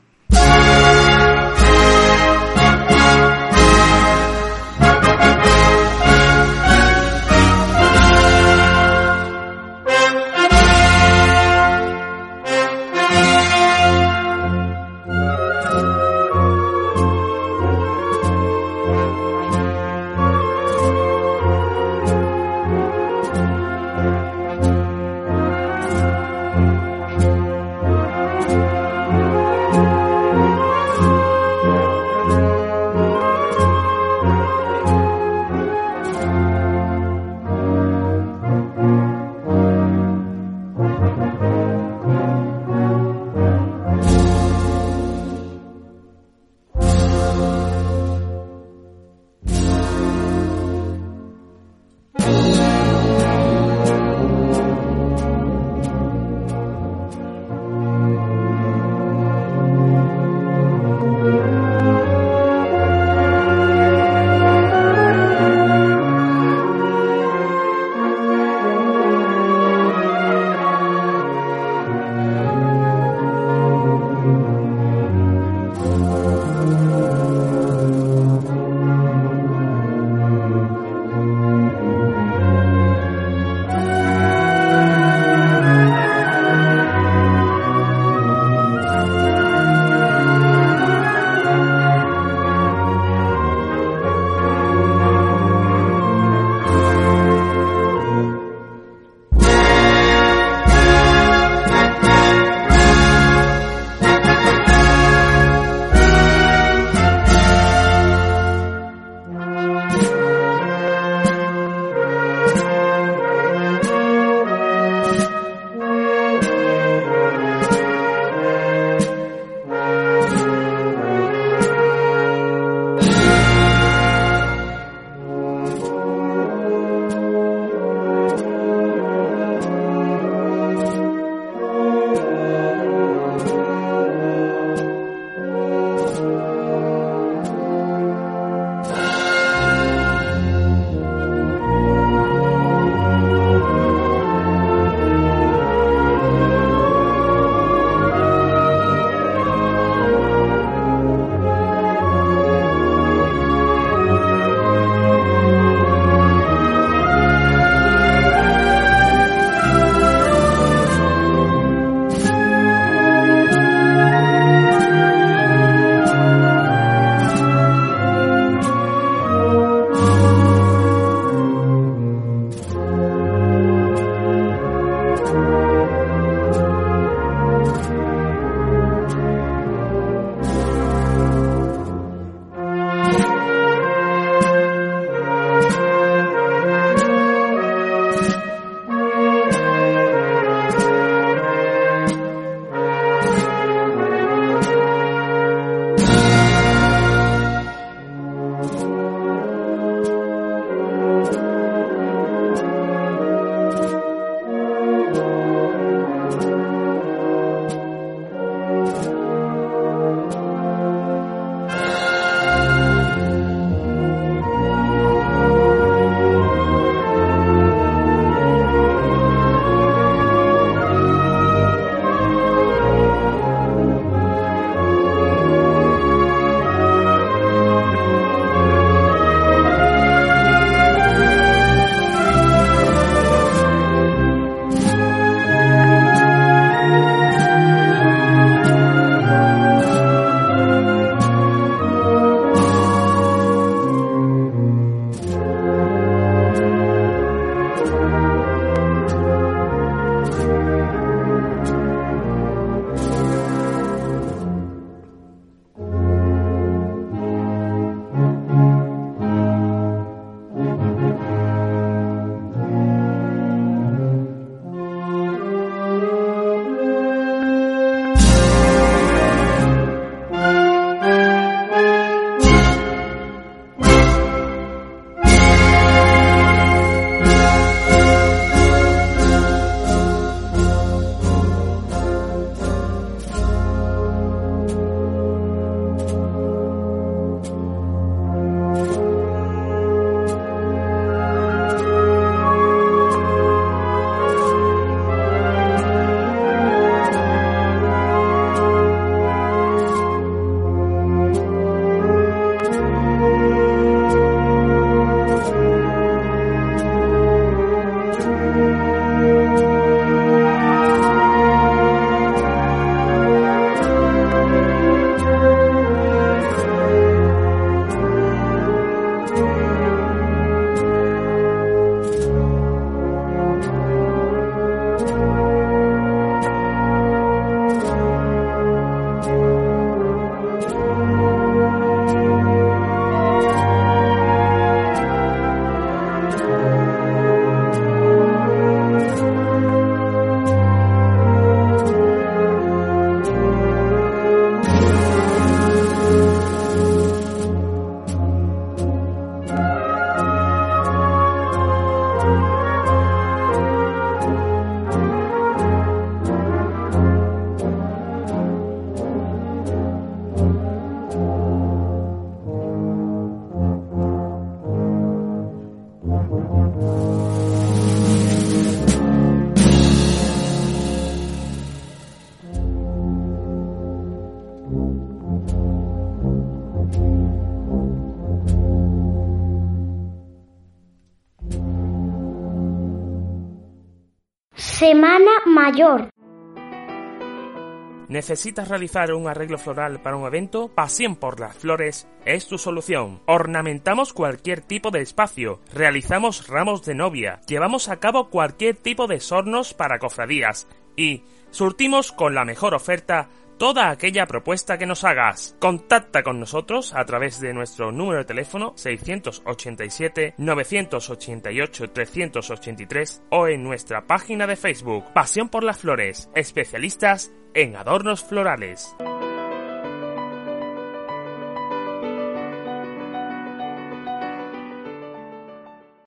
¿Necesitas 388.25 388.69
realizar 388.69 389.13
un 389.13 389.29
arreglo 389.29 389.59
floral 389.59 390.01
para 390.01 390.17
un 390.17 390.27
evento? 390.27 390.69
Pasión 390.69 391.15
por 391.15 391.41
las 391.41 391.55
flores 391.59 392.09
es 392.25 392.49
tu 392.49 392.57
solución. 392.57 393.21
Ornamentamos 393.27 394.15
cualquier 394.15 394.63
tipo 394.63 394.91
de 394.91 395.03
espacio, 395.03 395.61
realizamos 395.75 396.49
ramos 396.49 396.87
de 396.87 396.95
novia, 396.95 397.43
llevamos 397.47 397.91
a 397.91 398.01
cabo 398.01 398.31
cualquier 398.31 398.77
tipo 398.77 399.09
de 399.09 399.21
sornos 399.21 399.75
para 399.75 399.99
cofradías 399.99 400.67
y 400.97 401.25
surtimos 401.51 402.13
con 402.13 402.35
la 402.35 402.47
mejor 402.47 402.75
oferta 402.75 403.29
toda 403.59 403.91
aquella 403.91 404.27
propuesta 404.27 404.79
que 404.79 404.87
nos 404.87 405.05
hagas. 405.05 405.57
Contacta 405.59 406.23
con 406.23 406.41
nosotros 406.41 406.95
a 406.95 407.05
través 407.05 407.41
de 407.41 407.53
nuestro 407.53 407.93
número 407.93 408.19
de 408.19 408.25
teléfono 408.25 408.73
687 408.77 410.35
988 410.39 411.91
383 411.91 413.23
o 413.31 413.49
en 413.49 413.63
nuestra 413.63 414.07
página 414.07 414.47
de 414.47 414.57
Facebook 414.57 415.05
Pasión 415.13 415.49
por 415.49 415.65
las 415.65 415.79
Flores, 415.79 416.31
especialistas 416.35 417.33
en 417.55 417.77
adornos 417.77 418.25
florales. 418.25 418.95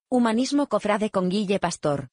Humanismo 0.09 0.67
Cofrade 0.67 1.09
con 1.09 1.29
Guille 1.29 1.59
Pastor. 1.59 2.09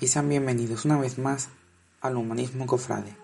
Y 0.00 0.06
sean 0.06 0.28
bienvenidos 0.28 0.84
una 0.84 0.96
vez 0.96 1.18
más 1.18 1.48
al 2.00 2.16
Humanismo 2.16 2.66
Cofrade, 2.66 3.16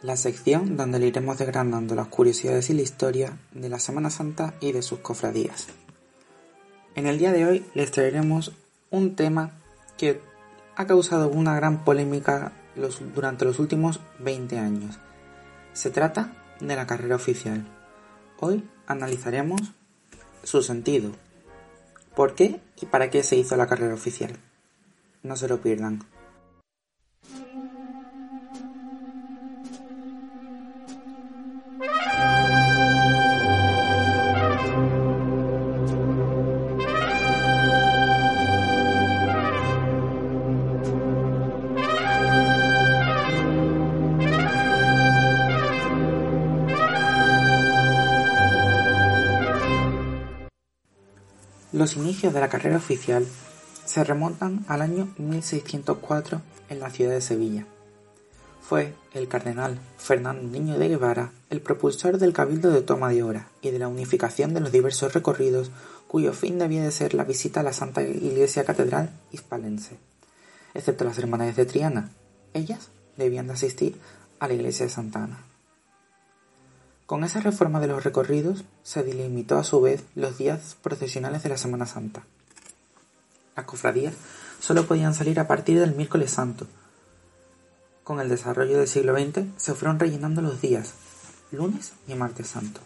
la 0.00 0.16
sección 0.16 0.78
donde 0.78 0.98
le 0.98 1.08
iremos 1.08 1.36
desgranando 1.36 1.94
las 1.94 2.06
curiosidades 2.06 2.70
y 2.70 2.72
la 2.72 2.80
historia 2.80 3.36
de 3.52 3.68
la 3.68 3.78
Semana 3.78 4.08
Santa 4.08 4.54
y 4.60 4.72
de 4.72 4.80
sus 4.80 5.00
cofradías. 5.00 5.66
En 6.94 7.06
el 7.06 7.18
día 7.18 7.32
de 7.32 7.44
hoy 7.44 7.66
les 7.74 7.90
traeremos 7.90 8.52
un 8.90 9.14
tema 9.14 9.50
que 9.98 10.22
ha 10.74 10.86
causado 10.86 11.28
una 11.28 11.54
gran 11.54 11.84
polémica 11.84 12.52
durante 13.14 13.44
los 13.44 13.58
últimos 13.58 14.00
20 14.20 14.58
años. 14.58 14.98
Se 15.74 15.90
trata 15.90 16.32
de 16.60 16.76
la 16.76 16.86
carrera 16.86 17.16
oficial. 17.16 17.66
Hoy 18.40 18.66
analizaremos 18.86 19.60
su 20.44 20.62
sentido, 20.62 21.10
por 22.16 22.34
qué 22.34 22.58
y 22.80 22.86
para 22.86 23.10
qué 23.10 23.22
se 23.22 23.36
hizo 23.36 23.54
la 23.56 23.66
carrera 23.66 23.92
oficial. 23.92 24.38
No 25.22 25.36
se 25.36 25.46
lo 25.48 25.60
pierdan. 25.60 26.00
Los 51.72 51.96
inicios 51.96 52.34
de 52.34 52.40
la 52.40 52.48
carrera 52.48 52.76
oficial 52.76 53.26
se 53.84 54.04
remontan 54.04 54.64
al 54.68 54.82
año 54.82 55.12
1604 55.18 56.40
en 56.68 56.80
la 56.80 56.90
ciudad 56.90 57.12
de 57.12 57.20
Sevilla. 57.20 57.66
Fue 58.60 58.94
el 59.12 59.28
cardenal 59.28 59.78
Fernando 59.98 60.48
Niño 60.48 60.78
de 60.78 60.88
Guevara 60.88 61.32
el 61.50 61.60
propulsor 61.60 62.18
del 62.18 62.32
cabildo 62.32 62.70
de 62.70 62.82
toma 62.82 63.10
de 63.10 63.22
hora 63.22 63.48
y 63.60 63.70
de 63.70 63.78
la 63.78 63.88
unificación 63.88 64.54
de 64.54 64.60
los 64.60 64.72
diversos 64.72 65.12
recorridos 65.12 65.70
cuyo 66.06 66.32
fin 66.32 66.58
debía 66.58 66.82
de 66.82 66.90
ser 66.90 67.14
la 67.14 67.24
visita 67.24 67.60
a 67.60 67.62
la 67.62 67.72
Santa 67.72 68.02
Iglesia 68.02 68.64
Catedral 68.64 69.10
hispalense, 69.30 69.98
excepto 70.74 71.04
las 71.04 71.18
hermanas 71.18 71.56
de 71.56 71.66
Triana. 71.66 72.10
Ellas 72.54 72.90
debían 73.16 73.46
de 73.46 73.54
asistir 73.54 73.98
a 74.38 74.48
la 74.48 74.54
iglesia 74.54 74.86
de 74.86 74.92
Santa 74.92 75.24
Ana. 75.24 75.38
Con 77.06 77.24
esa 77.24 77.40
reforma 77.40 77.80
de 77.80 77.88
los 77.88 78.04
recorridos 78.04 78.64
se 78.82 79.02
delimitó 79.02 79.58
a 79.58 79.64
su 79.64 79.80
vez 79.80 80.04
los 80.14 80.38
días 80.38 80.76
procesionales 80.82 81.42
de 81.42 81.50
la 81.50 81.58
Semana 81.58 81.84
Santa. 81.84 82.24
Las 83.56 83.66
cofradías 83.66 84.14
solo 84.60 84.86
podían 84.86 85.14
salir 85.14 85.38
a 85.38 85.46
partir 85.46 85.78
del 85.78 85.94
miércoles 85.94 86.30
santo. 86.30 86.66
Con 88.04 88.20
el 88.20 88.28
desarrollo 88.28 88.78
del 88.78 88.88
siglo 88.88 89.14
XX 89.14 89.46
se 89.56 89.74
fueron 89.74 89.98
rellenando 89.98 90.42
los 90.42 90.60
días, 90.60 90.94
lunes 91.50 91.92
y 92.08 92.14
martes 92.14 92.48
santo. 92.48 92.80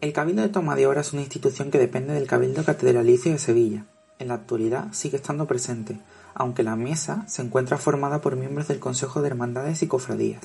El 0.00 0.12
Cabildo 0.12 0.42
de 0.42 0.50
Toma 0.50 0.76
de 0.76 0.86
Hora 0.86 1.00
es 1.00 1.14
una 1.14 1.22
institución 1.22 1.70
que 1.70 1.78
depende 1.78 2.12
del 2.12 2.26
Cabildo 2.26 2.62
Catedralicio 2.62 3.32
de 3.32 3.38
Sevilla. 3.38 3.86
En 4.18 4.28
la 4.28 4.34
actualidad 4.34 4.92
sigue 4.92 5.16
estando 5.16 5.46
presente, 5.46 5.98
aunque 6.34 6.62
la 6.62 6.76
mesa 6.76 7.24
se 7.26 7.40
encuentra 7.40 7.78
formada 7.78 8.20
por 8.20 8.36
miembros 8.36 8.68
del 8.68 8.80
Consejo 8.80 9.22
de 9.22 9.28
Hermandades 9.28 9.82
y 9.82 9.88
Cofradías. 9.88 10.42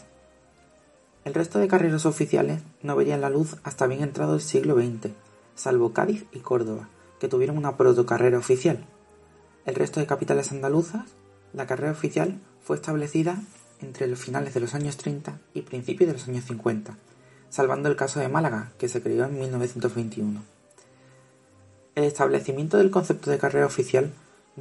El 1.26 1.34
resto 1.34 1.60
de 1.60 1.68
carreras 1.68 2.06
oficiales 2.06 2.62
no 2.82 2.96
verían 2.96 3.22
la 3.22 3.30
luz 3.30 3.58
hasta 3.64 3.86
bien 3.86 4.02
entrado 4.02 4.36
el 4.36 4.42
siglo 4.42 4.76
XX, 4.76 5.12
salvo 5.56 5.92
Cádiz 5.92 6.26
y 6.32 6.40
Córdoba, 6.40 6.88
que 7.20 7.28
tuvieron 7.28 7.58
una 7.58 7.78
protocarrera 7.78 8.38
oficial. 8.38 8.86
El 9.66 9.76
resto 9.76 10.00
de 10.00 10.08
capitales 10.08 10.52
andaluzas, 10.52 11.04
la 11.54 11.68
carrera 11.68 11.92
oficial 11.92 12.40
fue 12.62 12.76
establecida 12.76 13.42
entre 13.82 14.08
los 14.08 14.20
finales 14.20 14.54
de 14.54 14.60
los 14.60 14.74
años 14.74 14.98
30 14.98 15.40
y 15.54 15.62
principios 15.62 16.08
de 16.08 16.14
los 16.14 16.28
años 16.28 16.46
50, 16.46 16.96
salvando 17.50 17.90
el 17.90 17.96
caso 17.96 18.20
de 18.20 18.30
Málaga, 18.30 18.72
que 18.78 18.90
se 18.90 19.02
creó 19.02 19.26
en 19.26 19.40
1921. 19.40 20.42
El 21.96 22.04
establecimiento 22.04 22.78
del 22.78 22.92
concepto 22.92 23.32
de 23.32 23.38
carrera 23.38 23.66
oficial 23.66 24.12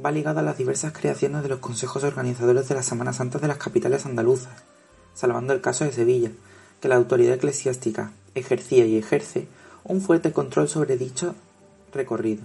va 0.03 0.11
ligado 0.11 0.39
a 0.39 0.43
las 0.43 0.57
diversas 0.57 0.93
creaciones 0.93 1.43
de 1.43 1.49
los 1.49 1.59
consejos 1.59 2.03
organizadores 2.03 2.67
de 2.67 2.75
la 2.75 2.83
Semana 2.83 3.13
Santa 3.13 3.39
de 3.39 3.47
las 3.47 3.57
capitales 3.57 4.05
andaluzas, 4.05 4.63
salvando 5.13 5.53
el 5.53 5.61
caso 5.61 5.85
de 5.85 5.91
Sevilla, 5.91 6.31
que 6.81 6.87
la 6.87 6.95
autoridad 6.95 7.35
eclesiástica 7.35 8.11
ejercía 8.35 8.85
y 8.85 8.97
ejerce 8.97 9.47
un 9.83 10.01
fuerte 10.01 10.31
control 10.31 10.69
sobre 10.69 10.97
dicho 10.97 11.35
recorrido. 11.91 12.43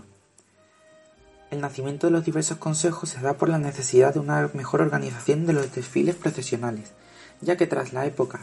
El 1.51 1.61
nacimiento 1.61 2.07
de 2.07 2.13
los 2.13 2.25
diversos 2.25 2.59
consejos 2.59 3.11
se 3.11 3.21
da 3.21 3.35
por 3.35 3.49
la 3.49 3.59
necesidad 3.59 4.15
de 4.15 4.21
una 4.21 4.51
mejor 4.55 4.81
organización 4.81 5.47
de 5.47 5.53
los 5.53 5.73
desfiles 5.73 6.17
procesionales, 6.17 6.93
ya 7.41 7.57
que 7.57 7.67
tras 7.67 7.93
la 7.93 8.07
época 8.07 8.41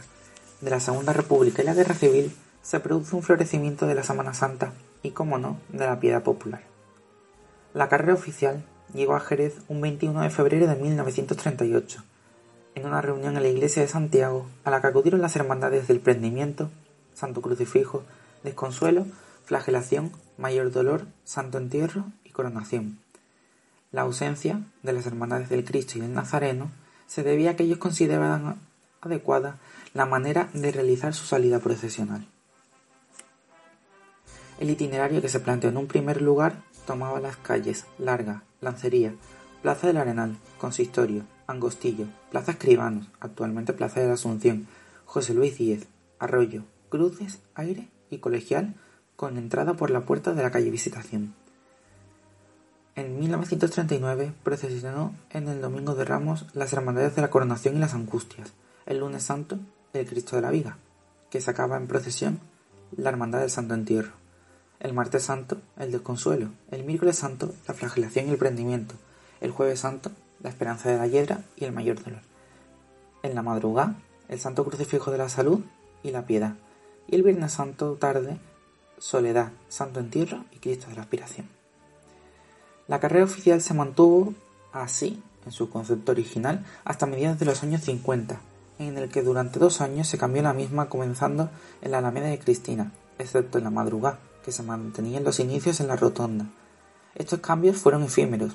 de 0.60 0.70
la 0.70 0.80
Segunda 0.80 1.12
República 1.12 1.62
y 1.62 1.66
la 1.66 1.74
Guerra 1.74 1.94
Civil 1.94 2.34
se 2.62 2.80
produce 2.80 3.16
un 3.16 3.22
florecimiento 3.22 3.86
de 3.86 3.94
la 3.94 4.04
Semana 4.04 4.34
Santa 4.34 4.72
y, 5.02 5.10
como 5.10 5.38
no, 5.38 5.58
de 5.68 5.86
la 5.86 6.00
piedad 6.00 6.22
popular. 6.22 6.62
La 7.74 7.88
carrera 7.88 8.14
oficial 8.14 8.64
llegó 8.94 9.14
a 9.14 9.20
Jerez 9.20 9.56
un 9.68 9.80
21 9.80 10.20
de 10.20 10.30
febrero 10.30 10.66
de 10.66 10.76
1938, 10.76 12.02
en 12.74 12.86
una 12.86 13.02
reunión 13.02 13.36
en 13.36 13.42
la 13.42 13.48
iglesia 13.48 13.82
de 13.82 13.88
Santiago, 13.88 14.46
a 14.64 14.70
la 14.70 14.80
que 14.80 14.86
acudieron 14.86 15.20
las 15.20 15.36
hermandades 15.36 15.88
del 15.88 16.00
Prendimiento, 16.00 16.70
Santo 17.14 17.42
Crucifijo, 17.42 18.04
Desconsuelo, 18.44 19.06
Flagelación, 19.44 20.12
Mayor 20.42 20.72
Dolor, 20.72 21.06
Santo 21.22 21.56
Entierro 21.56 22.06
y 22.24 22.30
Coronación. 22.30 22.98
La 23.92 24.02
ausencia 24.02 24.60
de 24.82 24.92
las 24.92 25.06
hermandades 25.06 25.48
del 25.48 25.64
Cristo 25.64 25.96
y 25.96 26.00
del 26.00 26.14
Nazareno 26.14 26.72
se 27.06 27.22
debía 27.22 27.52
a 27.52 27.56
que 27.56 27.62
ellos 27.62 27.78
consideraban 27.78 28.56
adecuada 29.00 29.60
la 29.94 30.04
manera 30.04 30.48
de 30.52 30.72
realizar 30.72 31.14
su 31.14 31.26
salida 31.26 31.60
procesional. 31.60 32.26
El 34.58 34.70
itinerario 34.70 35.22
que 35.22 35.28
se 35.28 35.38
planteó 35.38 35.70
en 35.70 35.76
un 35.76 35.86
primer 35.86 36.20
lugar 36.20 36.64
tomaba 36.88 37.20
las 37.20 37.36
calles 37.36 37.86
Larga, 38.00 38.42
Lancería, 38.60 39.14
Plaza 39.62 39.86
del 39.86 39.98
Arenal, 39.98 40.36
Consistorio, 40.58 41.22
Angostillo, 41.46 42.06
Plaza 42.32 42.50
Escribanos, 42.50 43.06
actualmente 43.20 43.74
Plaza 43.74 44.00
de 44.00 44.08
la 44.08 44.14
Asunción, 44.14 44.66
José 45.04 45.34
Luis 45.34 45.56
Díez, 45.56 45.86
Arroyo, 46.18 46.64
Cruces, 46.88 47.38
Aire 47.54 47.90
y 48.10 48.18
Colegial, 48.18 48.74
con 49.22 49.38
entrada 49.38 49.74
por 49.74 49.90
la 49.90 50.00
puerta 50.00 50.34
de 50.34 50.42
la 50.42 50.50
calle 50.50 50.68
Visitación. 50.68 51.32
En 52.96 53.20
1939 53.20 54.32
procesionó 54.42 55.14
en 55.30 55.46
el 55.46 55.60
Domingo 55.60 55.94
de 55.94 56.04
Ramos 56.04 56.46
las 56.54 56.72
Hermandades 56.72 57.14
de 57.14 57.22
la 57.22 57.30
Coronación 57.30 57.76
y 57.76 57.78
las 57.78 57.94
Angustias, 57.94 58.52
el 58.84 58.98
lunes 58.98 59.22
santo 59.22 59.60
el 59.92 60.08
Cristo 60.08 60.34
de 60.34 60.42
la 60.42 60.50
Vida, 60.50 60.76
que 61.30 61.40
sacaba 61.40 61.76
en 61.76 61.86
procesión 61.86 62.40
la 62.96 63.10
Hermandad 63.10 63.38
del 63.38 63.50
Santo 63.50 63.74
Entierro, 63.74 64.10
el 64.80 64.92
martes 64.92 65.22
santo 65.22 65.58
el 65.78 65.92
Desconsuelo, 65.92 66.48
el 66.72 66.82
miércoles 66.82 67.16
santo 67.16 67.54
la 67.68 67.74
Flagelación 67.74 68.26
y 68.26 68.30
el 68.32 68.38
Prendimiento, 68.38 68.96
el 69.40 69.52
jueves 69.52 69.78
santo 69.78 70.10
la 70.42 70.50
Esperanza 70.50 70.90
de 70.90 70.98
la 70.98 71.06
Hiedra 71.06 71.44
y 71.54 71.64
el 71.64 71.70
Mayor 71.70 72.02
Dolor, 72.02 72.22
en 73.22 73.36
la 73.36 73.42
madrugada 73.42 73.94
el 74.28 74.40
Santo 74.40 74.64
Crucifijo 74.64 75.12
de 75.12 75.18
la 75.18 75.28
Salud 75.28 75.60
y 76.02 76.10
la 76.10 76.26
Piedad, 76.26 76.54
y 77.06 77.14
el 77.14 77.22
Viernes 77.22 77.52
Santo 77.52 77.94
tarde, 77.94 78.40
Soledad, 79.02 79.50
Santo 79.68 79.98
Entierro 79.98 80.44
y 80.52 80.58
Cristo 80.58 80.86
de 80.86 80.94
la 80.94 81.02
Aspiración. 81.02 81.48
La 82.86 83.00
carrera 83.00 83.24
oficial 83.24 83.60
se 83.60 83.74
mantuvo 83.74 84.32
así, 84.72 85.20
en 85.44 85.50
su 85.50 85.68
concepto 85.68 86.12
original, 86.12 86.64
hasta 86.84 87.06
mediados 87.06 87.40
de 87.40 87.46
los 87.46 87.64
años 87.64 87.82
50, 87.82 88.38
en 88.78 88.96
el 88.96 89.08
que 89.08 89.22
durante 89.22 89.58
dos 89.58 89.80
años 89.80 90.06
se 90.06 90.18
cambió 90.18 90.40
la 90.42 90.52
misma 90.52 90.88
comenzando 90.88 91.50
en 91.80 91.90
la 91.90 91.98
Alameda 91.98 92.28
de 92.28 92.38
Cristina, 92.38 92.92
excepto 93.18 93.58
en 93.58 93.64
la 93.64 93.70
madrugada, 93.70 94.20
que 94.44 94.52
se 94.52 94.62
mantenía 94.62 95.18
en 95.18 95.24
los 95.24 95.40
inicios 95.40 95.80
en 95.80 95.88
la 95.88 95.96
rotonda. 95.96 96.46
Estos 97.16 97.40
cambios 97.40 97.78
fueron 97.78 98.04
efímeros, 98.04 98.52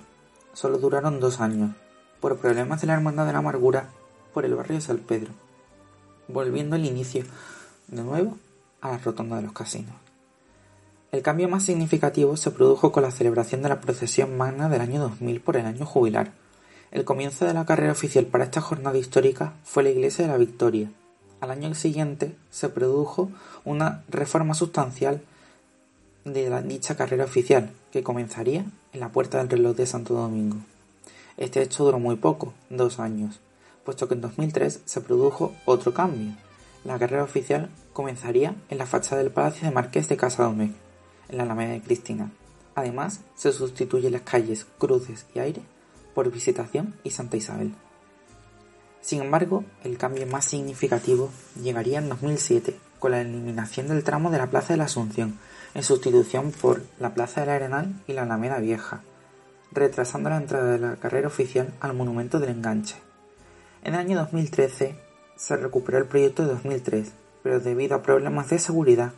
solo 0.53 0.77
duraron 0.77 1.19
dos 1.19 1.41
años, 1.41 1.75
por 2.21 2.37
problemas 2.37 2.79
de 2.79 2.87
la 2.87 2.93
Hermandad 2.93 3.25
de 3.25 3.33
la 3.33 3.39
Amargura 3.39 3.89
por 4.33 4.45
el 4.45 4.55
barrio 4.55 4.77
de 4.77 4.81
San 4.81 4.99
Pedro, 4.99 5.33
volviendo 6.29 6.77
al 6.77 6.85
inicio, 6.85 7.25
de 7.89 8.01
nuevo, 8.01 8.37
a 8.79 8.91
la 8.91 8.97
rotonda 8.99 9.35
de 9.35 9.41
los 9.41 9.51
casinos. 9.51 10.06
El 11.09 11.21
cambio 11.21 11.47
más 11.47 11.63
significativo 11.63 12.35
se 12.35 12.51
produjo 12.51 12.91
con 12.91 13.03
la 13.03 13.11
celebración 13.11 13.61
de 13.61 13.69
la 13.69 13.79
procesión 13.79 14.35
magna 14.35 14.67
del 14.67 14.81
año 14.81 14.99
2000 14.99 15.39
por 15.39 15.55
el 15.55 15.65
año 15.65 15.85
jubilar. 15.85 16.33
El 16.91 17.05
comienzo 17.05 17.45
de 17.45 17.53
la 17.53 17.65
carrera 17.65 17.93
oficial 17.93 18.25
para 18.25 18.43
esta 18.43 18.59
jornada 18.59 18.97
histórica 18.97 19.53
fue 19.63 19.83
la 19.83 19.89
iglesia 19.89 20.25
de 20.25 20.31
la 20.31 20.37
Victoria. 20.37 20.91
Al 21.39 21.51
año 21.51 21.73
siguiente 21.75 22.35
se 22.49 22.67
produjo 22.67 23.31
una 23.63 24.03
reforma 24.09 24.53
sustancial 24.53 25.21
de 26.25 26.49
la 26.49 26.61
dicha 26.61 26.97
carrera 26.97 27.23
oficial, 27.23 27.71
que 27.93 28.03
comenzaría 28.03 28.65
en 28.91 28.99
la 28.99 29.09
puerta 29.09 29.37
del 29.37 29.49
reloj 29.49 29.77
de 29.77 29.85
Santo 29.85 30.13
Domingo. 30.13 30.57
Este 31.37 31.61
hecho 31.61 31.85
duró 31.85 31.99
muy 31.99 32.17
poco, 32.17 32.53
dos 32.69 32.99
años, 32.99 33.39
puesto 33.85 34.09
que 34.09 34.15
en 34.15 34.21
2003 34.21 34.81
se 34.83 35.01
produjo 35.01 35.53
otro 35.63 35.93
cambio. 35.93 36.33
La 36.83 36.99
carrera 36.99 37.23
oficial 37.23 37.69
comenzaría 37.93 38.55
en 38.69 38.77
la 38.77 38.85
fachada 38.85 39.21
del 39.21 39.31
Palacio 39.31 39.69
de 39.69 39.73
Marqués 39.73 40.09
de 40.09 40.17
Casa 40.17 40.43
Domecq, 40.43 40.75
en 41.29 41.37
la 41.37 41.43
Alameda 41.43 41.73
de 41.73 41.81
Cristina. 41.81 42.31
Además, 42.75 43.21
se 43.35 43.51
sustituyen 43.51 44.13
las 44.13 44.21
calles 44.21 44.67
Cruces 44.77 45.25
y 45.33 45.39
Aire 45.39 45.61
por 46.13 46.31
Visitación 46.31 46.95
y 47.03 47.11
Santa 47.11 47.37
Isabel. 47.37 47.73
Sin 49.01 49.21
embargo, 49.21 49.63
el 49.83 49.97
cambio 49.97 50.27
más 50.27 50.45
significativo 50.45 51.29
llegaría 51.61 51.99
en 51.99 52.09
2007, 52.09 52.75
con 52.99 53.11
la 53.11 53.21
eliminación 53.21 53.87
del 53.87 54.03
tramo 54.03 54.31
de 54.31 54.37
la 54.37 54.49
Plaza 54.49 54.73
de 54.73 54.77
la 54.77 54.85
Asunción, 54.85 55.39
en 55.73 55.83
sustitución 55.83 56.51
por 56.51 56.83
la 56.99 57.13
Plaza 57.13 57.41
del 57.41 57.51
Arenal 57.51 58.01
y 58.07 58.13
la 58.13 58.23
Alameda 58.23 58.59
Vieja, 58.59 59.01
retrasando 59.71 60.29
la 60.29 60.37
entrada 60.37 60.71
de 60.71 60.79
la 60.79 60.95
carrera 60.95 61.27
oficial 61.27 61.73
al 61.79 61.93
Monumento 61.93 62.39
del 62.39 62.49
Enganche. 62.49 62.95
En 63.83 63.93
el 63.93 63.99
año 63.99 64.17
2013 64.17 64.95
se 65.35 65.55
recuperó 65.55 65.99
el 65.99 66.05
proyecto 66.05 66.43
de 66.43 66.49
2003, 66.49 67.11
pero 67.43 67.59
debido 67.59 67.95
a 67.95 68.01
problemas 68.01 68.49
de 68.49 68.59
seguridad 68.59 69.13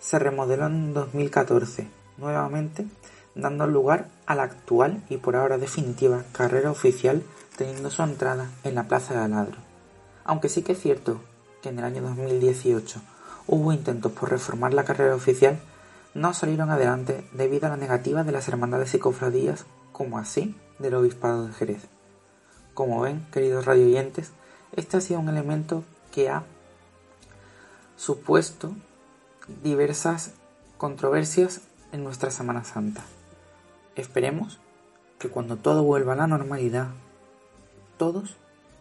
se 0.00 0.18
remodeló 0.18 0.66
en 0.66 0.92
2014, 0.94 1.88
nuevamente 2.16 2.86
dando 3.34 3.66
lugar 3.66 4.08
a 4.26 4.34
la 4.34 4.42
actual 4.44 5.02
y 5.08 5.18
por 5.18 5.36
ahora 5.36 5.58
definitiva 5.58 6.24
carrera 6.32 6.70
oficial 6.70 7.22
teniendo 7.56 7.90
su 7.90 8.02
entrada 8.02 8.50
en 8.64 8.74
la 8.74 8.88
Plaza 8.88 9.14
de 9.14 9.20
Aladro. 9.20 9.58
Aunque 10.24 10.48
sí 10.48 10.62
que 10.62 10.72
es 10.72 10.80
cierto 10.80 11.20
que 11.62 11.68
en 11.68 11.78
el 11.78 11.84
año 11.84 12.02
2018 12.02 13.00
hubo 13.46 13.72
intentos 13.72 14.12
por 14.12 14.30
reformar 14.30 14.74
la 14.74 14.84
carrera 14.84 15.14
oficial, 15.14 15.60
no 16.14 16.34
salieron 16.34 16.70
adelante 16.70 17.24
debido 17.32 17.66
a 17.66 17.70
la 17.70 17.76
negativa 17.76 18.24
de 18.24 18.32
las 18.32 18.48
hermandades 18.48 18.94
y 18.94 18.98
cofradías, 18.98 19.66
como 19.92 20.18
así 20.18 20.56
del 20.78 20.94
Obispado 20.94 21.46
de 21.46 21.52
Jerez. 21.52 21.82
Como 22.74 23.00
ven, 23.00 23.26
queridos 23.32 23.66
radioyentes, 23.66 24.32
este 24.74 24.96
ha 24.96 25.00
sido 25.00 25.20
un 25.20 25.28
elemento 25.28 25.84
que 26.12 26.30
ha 26.30 26.44
supuesto 27.96 28.72
diversas 29.62 30.32
controversias 30.78 31.60
en 31.92 32.04
nuestra 32.04 32.30
Semana 32.30 32.64
Santa. 32.64 33.02
Esperemos 33.96 34.60
que 35.18 35.28
cuando 35.28 35.56
todo 35.56 35.82
vuelva 35.82 36.14
a 36.14 36.16
la 36.16 36.26
normalidad, 36.26 36.88
todos 37.98 38.36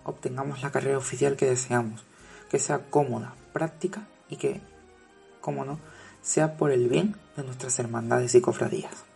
obtengamos 0.05 0.61
la 0.61 0.71
carrera 0.71 0.97
oficial 0.97 1.35
que 1.35 1.45
deseamos, 1.45 2.05
que 2.49 2.59
sea 2.59 2.89
cómoda, 2.89 3.35
práctica 3.53 4.07
y 4.29 4.37
que, 4.37 4.61
como 5.41 5.65
no, 5.65 5.79
sea 6.21 6.57
por 6.57 6.71
el 6.71 6.87
bien 6.87 7.15
de 7.35 7.43
nuestras 7.43 7.77
hermandades 7.79 8.35
y 8.35 8.41
cofradías. 8.41 9.08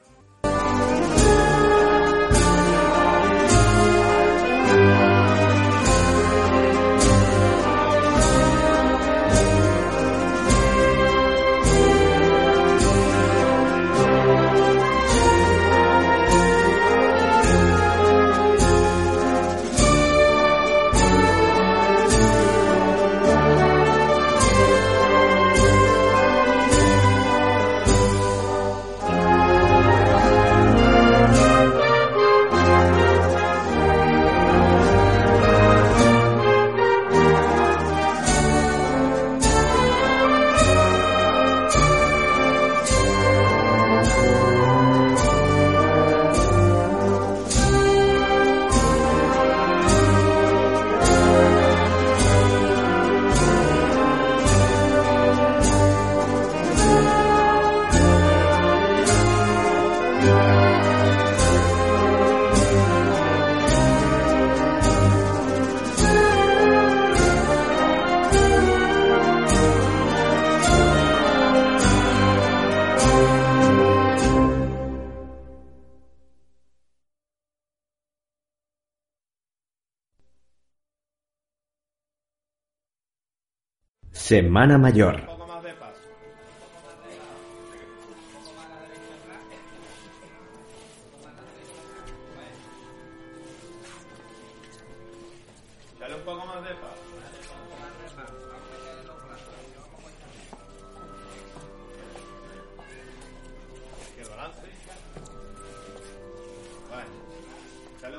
Semana 84.34 84.80
Mayor. 84.80 85.14
Un 85.14 85.26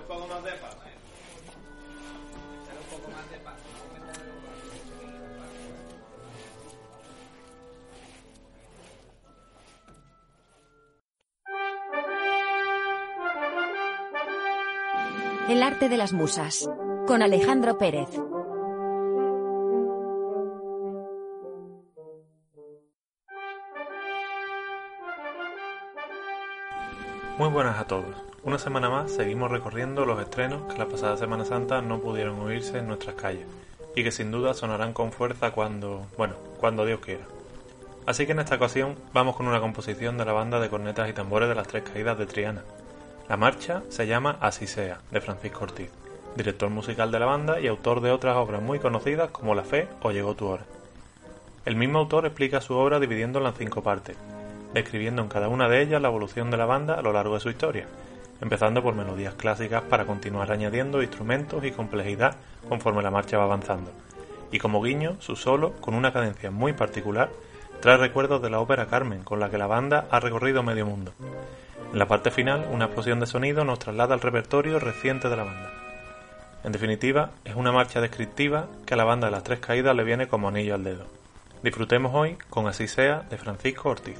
poco 0.06 0.26
más 0.28 0.44
de 0.44 0.52
paz. 0.52 0.73
El 15.54 15.62
arte 15.62 15.88
de 15.88 15.96
las 15.96 16.12
musas. 16.12 16.68
Con 17.06 17.22
Alejandro 17.22 17.78
Pérez. 17.78 18.08
Muy 27.38 27.48
buenas 27.50 27.78
a 27.78 27.86
todos. 27.86 28.04
Una 28.42 28.58
semana 28.58 28.90
más 28.90 29.12
seguimos 29.12 29.48
recorriendo 29.48 30.04
los 30.04 30.20
estrenos 30.20 30.72
que 30.72 30.76
la 30.76 30.88
pasada 30.88 31.16
Semana 31.16 31.44
Santa 31.44 31.80
no 31.80 32.00
pudieron 32.00 32.40
oírse 32.40 32.78
en 32.78 32.88
nuestras 32.88 33.14
calles 33.14 33.46
y 33.94 34.02
que 34.02 34.10
sin 34.10 34.32
duda 34.32 34.54
sonarán 34.54 34.92
con 34.92 35.12
fuerza 35.12 35.52
cuando, 35.52 36.04
bueno, 36.18 36.34
cuando 36.58 36.84
Dios 36.84 36.98
quiera. 36.98 37.26
Así 38.06 38.26
que 38.26 38.32
en 38.32 38.40
esta 38.40 38.56
ocasión 38.56 38.96
vamos 39.12 39.36
con 39.36 39.46
una 39.46 39.60
composición 39.60 40.18
de 40.18 40.24
la 40.24 40.32
banda 40.32 40.58
de 40.58 40.68
cornetas 40.68 41.08
y 41.08 41.12
tambores 41.12 41.48
de 41.48 41.54
las 41.54 41.68
Tres 41.68 41.84
Caídas 41.84 42.18
de 42.18 42.26
Triana. 42.26 42.64
La 43.26 43.38
marcha 43.38 43.82
se 43.88 44.06
llama 44.06 44.36
Así 44.40 44.66
sea, 44.66 44.98
de 45.10 45.18
Francisco 45.22 45.64
Ortiz, 45.64 45.90
director 46.36 46.68
musical 46.68 47.10
de 47.10 47.18
la 47.18 47.24
banda 47.24 47.58
y 47.58 47.66
autor 47.66 48.02
de 48.02 48.10
otras 48.10 48.36
obras 48.36 48.60
muy 48.60 48.78
conocidas 48.78 49.30
como 49.30 49.54
La 49.54 49.62
Fe 49.62 49.88
o 50.02 50.10
Llegó 50.10 50.34
tu 50.34 50.46
hora. 50.46 50.64
El 51.64 51.74
mismo 51.74 52.00
autor 52.00 52.26
explica 52.26 52.60
su 52.60 52.74
obra 52.74 53.00
dividiéndola 53.00 53.48
en 53.48 53.54
cinco 53.54 53.82
partes, 53.82 54.18
describiendo 54.74 55.22
en 55.22 55.28
cada 55.28 55.48
una 55.48 55.70
de 55.70 55.80
ellas 55.80 56.02
la 56.02 56.08
evolución 56.08 56.50
de 56.50 56.58
la 56.58 56.66
banda 56.66 56.96
a 56.96 57.02
lo 57.02 57.14
largo 57.14 57.32
de 57.32 57.40
su 57.40 57.48
historia, 57.48 57.86
empezando 58.42 58.82
por 58.82 58.94
melodías 58.94 59.32
clásicas 59.32 59.82
para 59.82 60.04
continuar 60.04 60.52
añadiendo 60.52 61.02
instrumentos 61.02 61.64
y 61.64 61.70
complejidad 61.70 62.36
conforme 62.68 63.02
la 63.02 63.10
marcha 63.10 63.38
va 63.38 63.44
avanzando. 63.44 63.90
Y 64.52 64.58
como 64.58 64.82
guiño, 64.82 65.16
su 65.20 65.34
solo, 65.34 65.72
con 65.80 65.94
una 65.94 66.12
cadencia 66.12 66.50
muy 66.50 66.74
particular, 66.74 67.30
trae 67.80 67.96
recuerdos 67.96 68.42
de 68.42 68.50
la 68.50 68.60
ópera 68.60 68.84
Carmen, 68.84 69.22
con 69.22 69.40
la 69.40 69.48
que 69.48 69.56
la 69.56 69.66
banda 69.66 70.08
ha 70.10 70.20
recorrido 70.20 70.62
medio 70.62 70.84
mundo. 70.84 71.14
En 71.94 72.00
la 72.00 72.08
parte 72.08 72.32
final, 72.32 72.66
una 72.72 72.86
explosión 72.86 73.20
de 73.20 73.26
sonido 73.28 73.64
nos 73.64 73.78
traslada 73.78 74.14
al 74.14 74.20
repertorio 74.20 74.80
reciente 74.80 75.28
de 75.28 75.36
la 75.36 75.44
banda. 75.44 75.70
En 76.64 76.72
definitiva, 76.72 77.30
es 77.44 77.54
una 77.54 77.70
marcha 77.70 78.00
descriptiva 78.00 78.66
que 78.84 78.94
a 78.94 78.96
la 78.96 79.04
banda 79.04 79.28
de 79.28 79.30
las 79.30 79.44
tres 79.44 79.60
caídas 79.60 79.94
le 79.94 80.02
viene 80.02 80.26
como 80.26 80.48
anillo 80.48 80.74
al 80.74 80.82
dedo. 80.82 81.06
Disfrutemos 81.62 82.12
hoy 82.12 82.36
con 82.50 82.66
Así 82.66 82.88
sea 82.88 83.20
de 83.30 83.38
Francisco 83.38 83.90
Ortiz. 83.90 84.18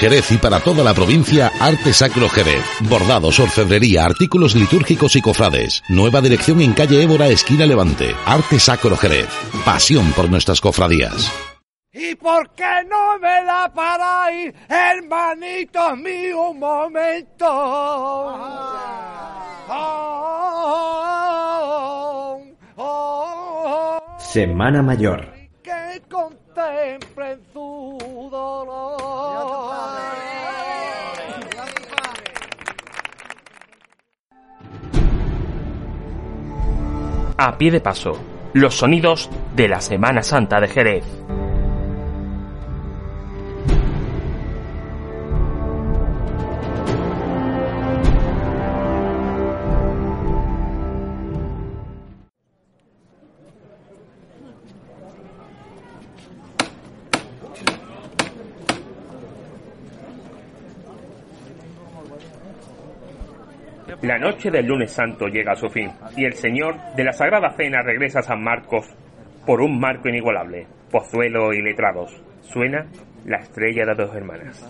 Jerez 0.00 0.32
y 0.32 0.38
para 0.38 0.60
toda 0.60 0.82
la 0.82 0.94
provincia, 0.94 1.52
Arte 1.60 1.92
Sacro 1.92 2.26
Jerez. 2.30 2.64
Bordados, 2.88 3.38
orfebrería, 3.38 4.06
artículos 4.06 4.54
litúrgicos 4.54 5.14
y 5.14 5.20
cofrades. 5.20 5.82
Nueva 5.90 6.22
dirección 6.22 6.62
en 6.62 6.72
calle 6.72 7.02
Évora, 7.02 7.28
esquina 7.28 7.66
Levante. 7.66 8.14
Arte 8.24 8.58
Sacro 8.58 8.96
Jerez. 8.96 9.28
Pasión 9.62 10.10
por 10.12 10.30
nuestras 10.30 10.62
cofradías. 10.62 11.30
¿Y 11.92 12.14
por 12.14 12.48
qué 12.54 12.82
no 12.88 13.18
me 13.18 13.44
da 13.44 13.70
para 13.74 14.32
ir, 14.32 14.54
hermanito 14.68 15.96
mío, 15.96 16.50
un 16.50 16.60
momento? 16.60 17.46
Oh, 19.68 22.42
oh, 22.76 22.78
oh, 22.78 24.00
Semana 24.18 24.82
Mayor. 24.82 25.32
que 25.62 26.00
contemplen 26.54 27.40
su 27.52 28.28
dolor. 28.30 29.00
A 37.36 37.56
pie 37.56 37.70
de 37.70 37.80
paso, 37.80 38.18
los 38.52 38.74
sonidos 38.74 39.30
de 39.56 39.68
la 39.68 39.80
Semana 39.80 40.22
Santa 40.22 40.60
de 40.60 40.68
Jerez. 40.68 41.04
La 64.02 64.18
noche 64.18 64.50
del 64.50 64.66
lunes 64.66 64.92
santo 64.92 65.26
llega 65.26 65.52
a 65.52 65.56
su 65.56 65.68
fin 65.68 65.90
y 66.16 66.24
el 66.24 66.34
Señor 66.34 66.76
de 66.96 67.04
la 67.04 67.12
Sagrada 67.12 67.52
Cena 67.56 67.82
regresa 67.82 68.20
a 68.20 68.22
San 68.22 68.42
Marcos 68.42 68.86
por 69.46 69.60
un 69.60 69.78
marco 69.78 70.08
inigualable. 70.08 70.66
Pozuelo 70.90 71.52
y 71.52 71.62
letrados. 71.62 72.22
Suena 72.42 72.86
la 73.24 73.38
estrella 73.38 73.84
de 73.86 73.94
dos 73.94 74.14
hermanas. 74.14 74.64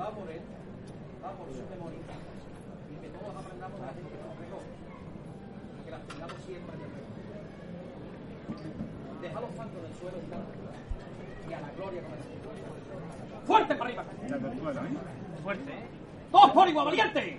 Va 0.00 0.10
por 0.10 0.30
él, 0.30 0.40
va 1.22 1.30
por 1.32 1.48
su 1.52 1.62
memoria. 1.68 2.00
Y 2.90 2.94
que 3.00 3.08
todos 3.08 3.36
aprendamos 3.36 3.80
a 3.80 3.86
la 3.86 3.92
gente 3.92 4.10
que 4.10 4.22
nos 4.24 4.36
recoge. 4.40 4.72
Y 5.76 5.84
que 5.84 5.90
las 5.90 6.02
tengamos 6.08 6.40
siempre 6.46 6.76
de 6.76 6.90
Deja 9.20 9.40
los 9.40 9.54
santos 9.54 9.82
del 9.82 9.94
suelo 9.94 10.16
y 11.48 11.52
a 11.52 11.60
la 11.60 11.70
gloria 11.72 12.02
con 12.02 12.12
el 12.12 13.46
¡Fuerte 13.46 13.74
para 13.74 13.90
arriba! 13.90 14.04
Fuerte, 15.42 15.72
¿eh? 15.72 15.84
¡Dos 16.32 16.50
por 16.52 16.68
igual, 16.68 16.86
valiente! 16.86 17.38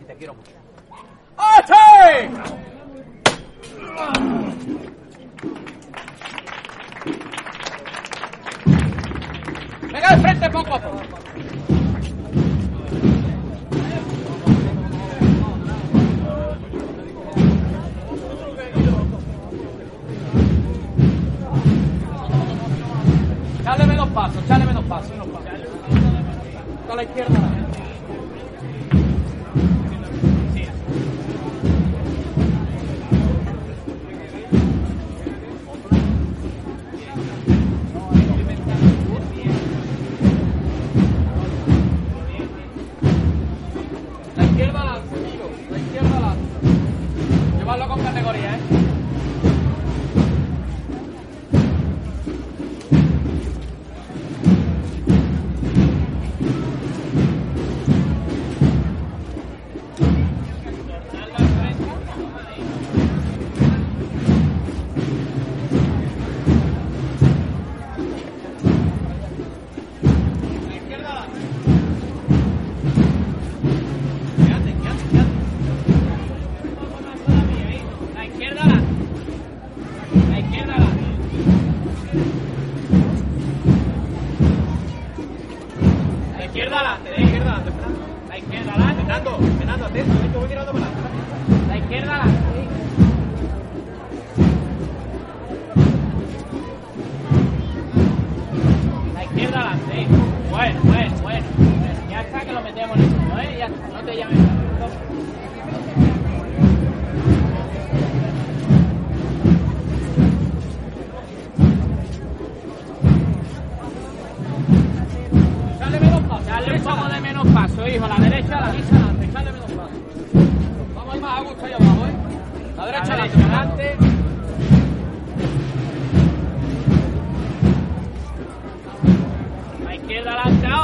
Y 0.00 0.04
te 0.04 0.14
quiero 0.16 0.34
mucho. 0.34 0.52
¡Ache! 1.36 2.30
Venga 9.92 10.16
de 10.16 10.22
frente 10.22 10.50
poco 10.50 10.74
a 10.74 10.80
poco. 10.80 11.00
Chale 23.62 23.86
menos 23.86 24.08
pasos, 24.08 24.48
chale 24.48 24.64
menos 24.64 24.84
pasos. 24.84 25.12
A 26.90 26.94
la 26.96 27.02
izquierda. 27.02 27.59
Llevarlo 48.32 48.79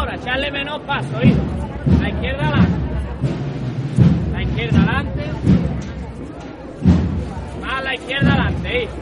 ahora. 0.06 0.22
Echarle 0.22 0.50
menos 0.50 0.80
paso, 0.82 1.22
hijo. 1.22 1.42
La 2.00 2.08
izquierda 2.08 2.42
adelante. 2.48 2.76
La 4.32 4.42
izquierda 4.42 4.78
adelante. 4.78 5.22
Más 7.60 7.84
la 7.84 7.94
izquierda 7.94 8.32
adelante, 8.32 8.82
hijo. 8.82 8.92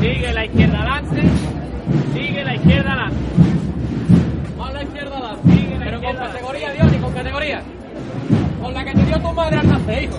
Sigue 0.00 0.32
la 0.32 0.44
izquierda 0.44 0.78
adelante. 0.78 1.22
Sigue 2.12 2.44
la 2.44 2.54
izquierda 2.54 2.92
adelante. 2.92 3.16
Más 4.58 4.72
la 4.74 4.82
izquierda 4.82 5.16
adelante. 5.18 5.52
Sigue 5.52 5.78
la 5.78 5.84
Pero 5.84 6.00
con 6.02 6.16
categoría, 6.16 6.72
Dios, 6.72 6.92
y 6.92 6.96
con 6.98 7.12
categoría. 7.12 7.62
Con 8.62 8.74
la 8.74 8.84
que 8.84 8.92
te 8.92 9.04
dio 9.04 9.20
tu 9.20 9.32
madre 9.32 9.56
al 9.58 9.68
nacer, 9.68 10.02
hijo. 10.04 10.18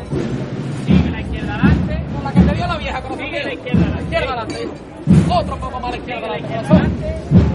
Sigue 0.85 1.11
la 1.11 1.21
izquierda 1.21 1.55
adelante. 1.55 2.03
Con 2.13 2.23
la 2.23 2.31
que 2.33 2.41
te 2.41 2.55
dio 2.55 2.67
la 2.67 2.77
vieja, 2.77 3.01
con 3.01 3.17
Sigue 3.17 3.43
la 3.43 3.53
izquierda 3.53 3.81
adelante. 3.81 4.03
izquierda 4.03 4.33
adelante, 4.33 4.63
hijo. 4.63 5.33
Otro 5.33 5.57
poco 5.57 5.79
más 5.79 5.91
la 5.91 5.97
izquierda 5.97 6.27
adelante. 6.27 7.52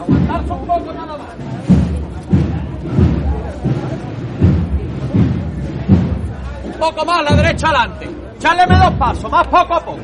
Aguantarse 0.00 0.52
un 0.52 0.66
poco 0.66 0.92
nada 0.92 1.16
más. 1.16 1.28
Un 6.64 6.72
poco 6.78 7.04
más, 7.04 7.24
la 7.24 7.36
derecha 7.36 7.68
adelante. 7.68 8.08
Echárleme 8.36 8.78
dos 8.78 8.92
pasos, 8.92 9.30
más 9.30 9.46
poco 9.48 9.74
a 9.74 9.80
poco. 9.80 9.98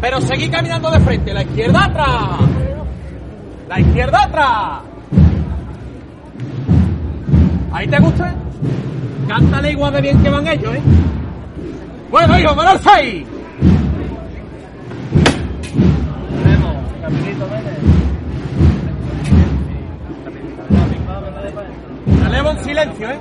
Pero 0.00 0.20
seguí 0.22 0.48
caminando 0.48 0.90
de 0.90 1.00
frente, 1.00 1.32
la 1.32 1.42
izquierda 1.42 1.84
atrás. 1.84 2.40
La 3.68 3.80
izquierda 3.80 4.22
atrás. 4.22 4.80
¿Ahí 7.72 7.86
te 7.88 7.98
gusta? 7.98 8.34
Cántale 9.28 9.72
igual 9.72 9.92
de 9.92 10.00
bien 10.00 10.22
que 10.22 10.30
van 10.30 10.46
ellos, 10.46 10.74
¿eh? 10.74 10.82
Bueno, 12.10 12.38
hijo, 12.38 12.54
menor 12.54 12.78
6. 12.82 13.33
Relevo 22.24 22.50
en 22.50 22.64
silencio, 22.64 23.10
¿eh? 23.10 23.20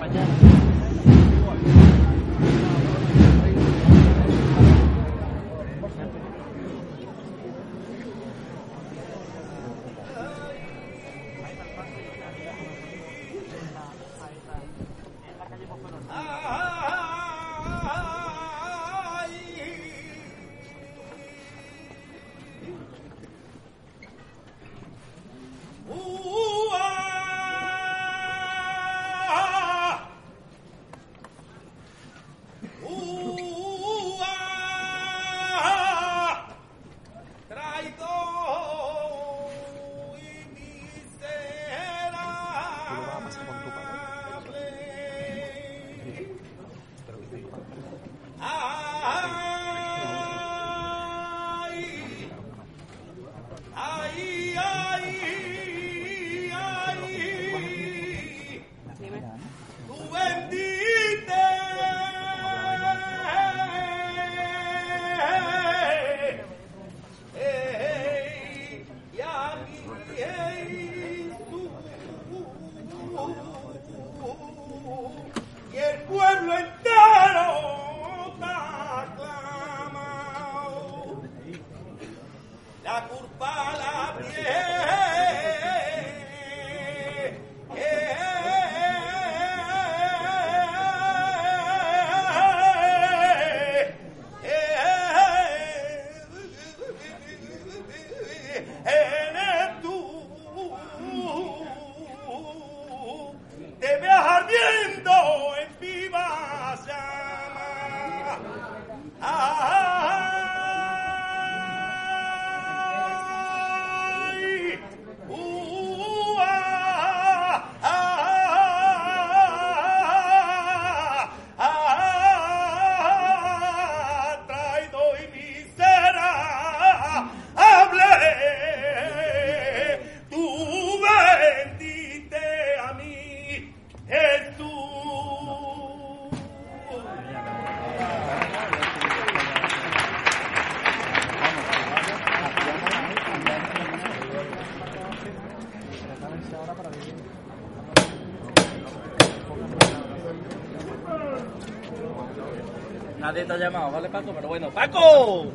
Paco, 154.13 154.31
pero 154.31 154.47
bueno. 154.47 154.69
¡Paco! 154.69 155.45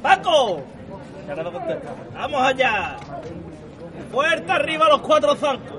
¡Paco! 0.00 0.60
¡Vamos 2.14 2.40
allá! 2.40 2.96
¡Puerta 4.12 4.54
arriba 4.54 4.88
los 4.88 5.00
cuatro 5.00 5.34
zancos! 5.34 5.76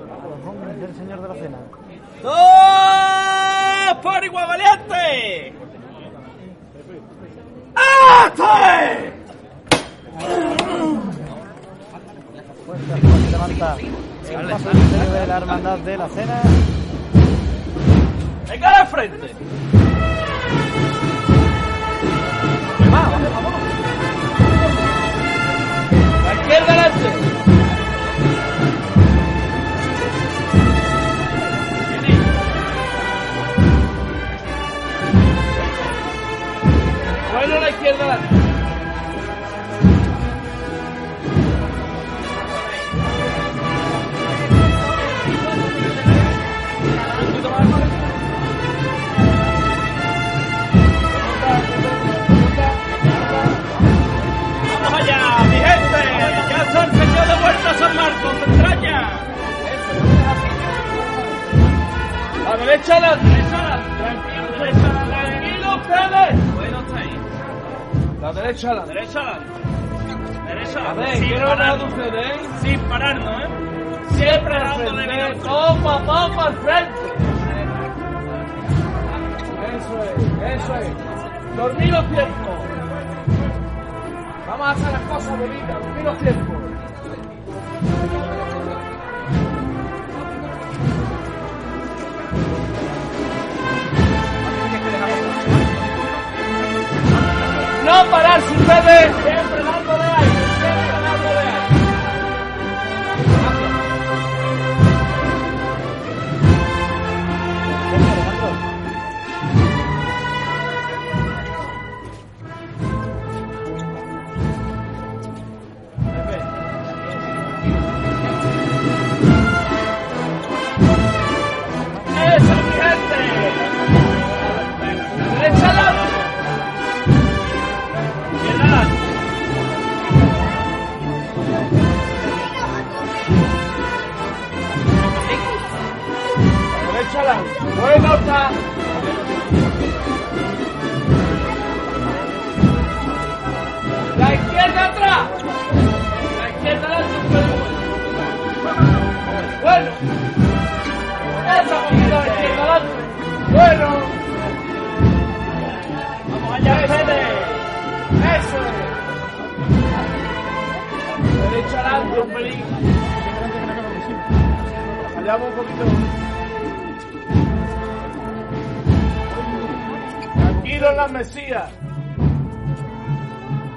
Mesías. 171.12 171.70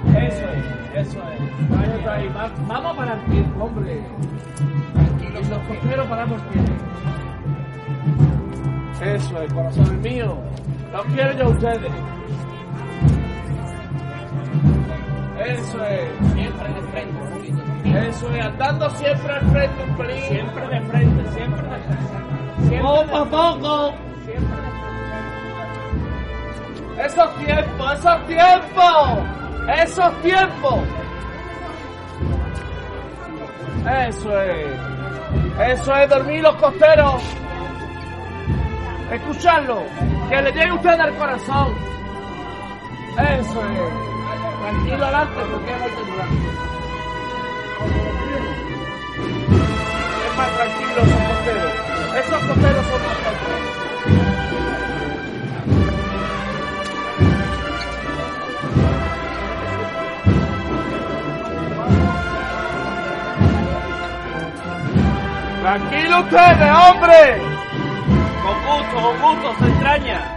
Eso 0.08 0.48
es, 0.48 1.06
eso 1.06 1.18
es. 1.18 1.68
Vamos, 1.68 2.06
ahí, 2.06 2.28
va, 2.28 2.96
para 2.96 3.12
el 3.14 3.24
tiempo, 3.26 3.64
hombre. 3.64 4.02
Tranquilos, 4.94 5.48
los 5.48 5.58
costeros 5.58 6.06
paramos 6.08 6.40
bien. 6.52 6.66
Eso 9.14 9.42
es, 9.42 9.52
corazón 9.52 10.00
mío. 10.00 10.38
Los 10.92 11.04
quiero 11.06 11.32
yo 11.36 11.44
a 11.44 11.48
ustedes. 11.48 11.92
Eso 15.46 15.84
es. 15.84 16.32
Siempre 16.32 16.68
de 16.72 16.82
frente. 16.90 18.08
Eso 18.08 18.30
es, 18.32 18.44
andando 18.44 18.90
siempre 18.90 19.32
al 19.32 19.50
frente 19.50 19.84
un 19.84 19.96
pelín. 19.96 20.22
Siempre 20.22 20.68
de 20.68 20.80
frente, 20.80 21.32
siempre 21.32 21.62
de 21.62 21.78
frente. 21.78 22.68
Siempre 22.68 22.80
poco 22.80 23.16
a 23.16 23.24
poco. 23.26 24.05
Esos 26.98 27.36
tiempos, 27.36 27.92
esos 27.92 28.26
tiempos, 28.26 29.18
esos 29.82 30.22
tiempos. 30.22 30.78
Eso 34.08 34.40
es. 34.40 34.96
Eso 35.58 35.94
es 35.94 36.08
dormir 36.08 36.42
los 36.42 36.54
costeros. 36.56 37.22
Escucharlo. 39.12 39.82
Que 40.28 40.42
le 40.42 40.52
llegue 40.52 40.68
a 40.68 40.74
usted 40.74 41.00
al 41.00 41.14
corazón. 41.16 41.74
Eso 43.18 43.62
es. 43.62 44.06
Tranquilo 44.62 45.04
adelante 45.04 45.40
porque 45.52 45.70
es 45.70 45.82
hay 45.82 45.90
que 45.90 46.00
Es 50.26 50.36
más 50.36 50.50
tranquilo 50.56 51.02
esos 51.02 51.22
costeros. 51.28 51.72
Esos 52.16 52.40
costeros 52.44 52.86
son 52.86 53.02
más 53.02 53.16
tranquilos. 53.18 53.85
Tranquilo 65.66 66.20
ustedes, 66.20 66.70
hombre. 66.70 67.42
Con 68.40 68.54
gusto, 68.62 69.02
con 69.02 69.20
gusto, 69.20 69.56
se 69.58 69.68
extraña. 69.68 70.35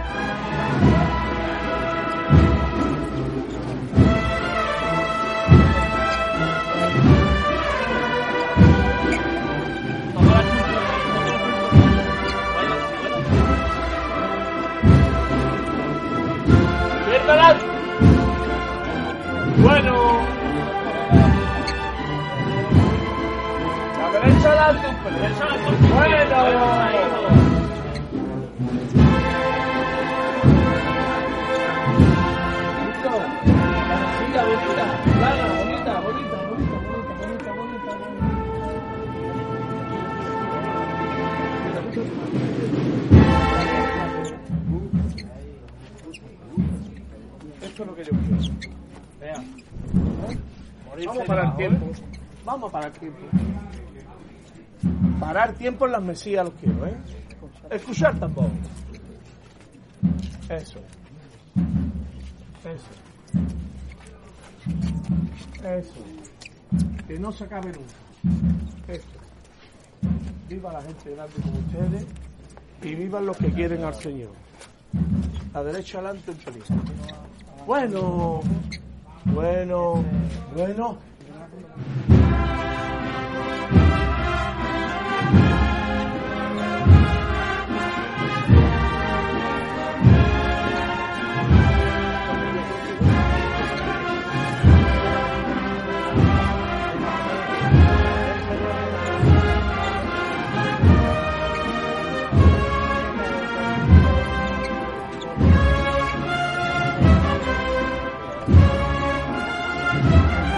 Vamos 51.06 51.26
para 51.26 51.44
el 51.44 51.56
tiempo. 51.56 51.86
Vamos 52.44 52.72
para 52.72 52.86
el 52.86 52.92
tiempo. 52.92 53.18
Parar 55.18 55.52
tiempo 55.54 55.86
en 55.86 55.92
las 55.92 56.02
mesillas 56.02 56.44
los 56.44 56.54
quiero, 56.54 56.86
¿eh? 56.86 56.96
Escuchar 57.70 58.18
tampoco. 58.18 58.50
Eso. 60.48 60.80
Eso. 62.64 62.90
Eso. 65.68 66.04
Que 67.06 67.18
no 67.18 67.30
se 67.32 67.44
acabe 67.44 67.72
nunca. 67.72 68.92
Eso. 68.92 69.06
Viva 70.48 70.72
la 70.72 70.82
gente 70.82 71.10
grande 71.14 71.34
como 71.42 71.58
ustedes 71.58 72.06
y 72.82 72.94
vivan 72.94 73.26
los 73.26 73.36
que 73.36 73.52
quieren 73.52 73.84
al 73.84 73.94
Señor. 73.94 74.32
A 75.54 75.62
derecha 75.62 75.98
adelante 75.98 76.30
un 76.30 76.36
pelín. 76.38 76.62
Bueno, 77.66 78.40
bueno, 79.26 80.04
bueno. 80.56 80.98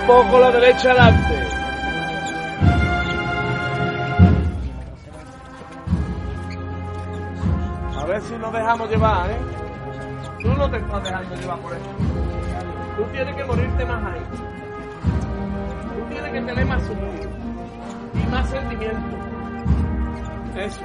Poco 0.06 0.40
la 0.40 0.50
derecha 0.50 0.90
adelante. 0.90 1.51
Nos 8.52 8.60
dejamos 8.60 8.90
llevar, 8.90 9.30
¿eh? 9.30 9.38
Tú 10.42 10.48
no 10.54 10.70
te 10.70 10.76
estás 10.76 11.02
dejando 11.02 11.34
llevar 11.36 11.58
por 11.58 11.72
eso. 11.72 11.90
Tú 12.96 13.04
tienes 13.12 13.36
que 13.36 13.44
morirte 13.44 13.84
más 13.86 14.04
ahí. 14.04 14.20
Tú 15.96 16.04
tienes 16.10 16.32
que 16.32 16.40
tener 16.42 16.66
más 16.66 16.82
sufrir 16.82 17.28
y 18.14 18.30
más 18.30 18.48
sentimiento. 18.50 19.16
Eso. 20.56 20.80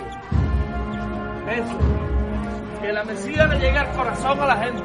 Eso. 1.50 1.78
Que 2.82 2.94
la 2.94 3.04
Mesías 3.04 3.50
le 3.50 3.60
llegue 3.60 3.78
al 3.78 3.92
corazón 3.92 4.40
a 4.40 4.46
la 4.46 4.58
gente. 4.58 4.84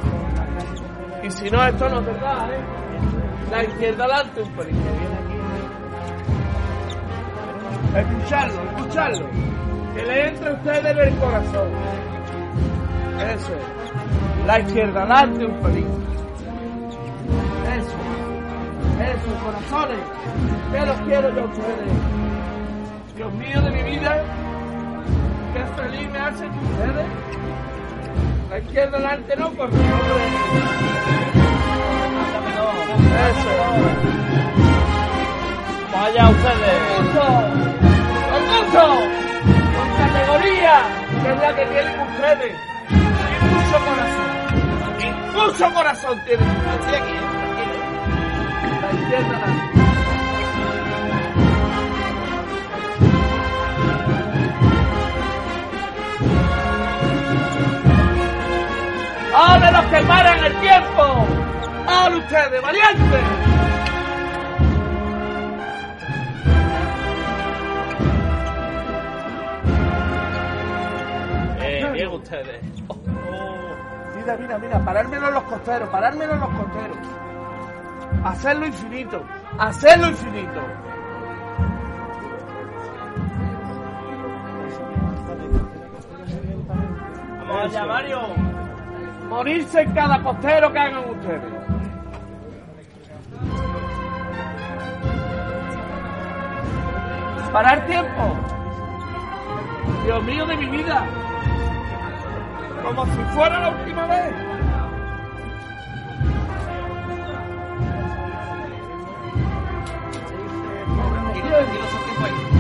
Y 1.22 1.30
si 1.30 1.50
no, 1.50 1.64
esto 1.64 1.88
no 1.88 2.00
es 2.00 2.06
verdad, 2.06 2.52
¿eh? 2.52 2.60
La 3.50 3.64
izquierda 3.64 4.04
adelante 4.04 4.42
un 4.42 4.52
pelín. 4.54 4.82
Escucharlo, 7.94 8.62
escucharlo. 8.62 9.26
Que 9.94 10.02
le 10.04 10.28
entre 10.28 10.48
a 10.48 10.52
ustedes 10.54 10.84
en 10.84 10.98
el 10.98 11.16
corazón. 11.18 12.01
Eso 13.22 13.52
es. 13.52 14.46
La 14.46 14.58
izquierda 14.58 15.02
adelante 15.02 15.46
un 15.46 15.54
pelín. 15.60 15.86
Eso. 17.78 17.96
Eso, 19.00 19.44
corazones. 19.44 19.98
Que 20.72 20.86
los 20.86 21.00
quiero 21.02 21.34
yo 21.34 21.42
a 21.42 21.44
ustedes. 21.44 21.92
Dios 23.16 23.32
mío 23.34 23.60
de 23.62 23.70
mi 23.70 23.82
vida. 23.90 24.22
Qué 25.54 25.82
feliz 25.82 26.10
me 26.10 26.18
hacen 26.18 26.50
ustedes. 26.50 27.06
La 28.50 28.58
izquierda 28.58 28.96
adelante 28.98 29.36
no, 29.36 29.50
por 29.50 29.70
favor. 29.70 29.82
Eso. 33.30 33.50
Vaya 35.92 36.28
ustedes. 36.28 36.80
¡Con 38.32 38.42
gusto! 38.48 38.84
¡Con 39.76 39.88
categoría! 39.98 40.76
Que 41.22 41.30
es 41.30 41.38
la 41.38 41.54
que 41.54 41.66
tienen 41.66 42.00
ustedes. 42.00 42.71
Mucho 43.72 43.84
corazón. 43.86 45.00
Y 45.00 45.06
mucho 45.34 45.72
corazón 45.72 46.20
tienen 46.26 46.46
ustedes. 46.46 47.00
aquí, 47.00 47.12
La 48.82 48.92
izquierda 48.92 49.36
adelante. 49.38 49.72
¡Ahora 59.34 59.70
los 59.70 59.84
que 59.86 60.00
paran 60.06 60.44
el 60.44 60.60
tiempo! 60.60 61.26
¡Ahora 61.86 62.16
ustedes, 62.16 62.62
valientes! 62.62 63.24
Eh, 71.62 71.90
bien 71.94 72.08
ustedes. 72.08 72.71
Mira, 74.22 74.36
mira, 74.36 74.58
mira, 74.58 74.78
parármelo 74.84 75.26
en 75.26 75.34
los 75.34 75.42
costeros, 75.42 75.88
parármelo 75.88 76.34
en 76.34 76.40
los 76.40 76.48
costeros. 76.50 76.98
Hacerlo 78.22 78.66
infinito, 78.66 79.24
hacerlo 79.58 80.08
infinito. 80.10 80.60
Vamos 87.48 87.64
allá, 87.64 87.84
Mario. 87.84 88.20
Morirse 89.28 89.80
en 89.80 89.92
cada 89.92 90.22
costero 90.22 90.72
que 90.72 90.78
hagan 90.78 91.10
ustedes. 91.10 91.52
Parar 97.52 97.86
tiempo. 97.86 98.36
Dios 100.04 100.22
mío 100.22 100.46
de 100.46 100.56
mi 100.58 100.66
vida. 100.66 101.06
Como 102.82 103.06
si 103.06 103.22
fuera 103.34 103.60
la 103.60 103.68
última 103.70 104.06
vez. 104.06 104.34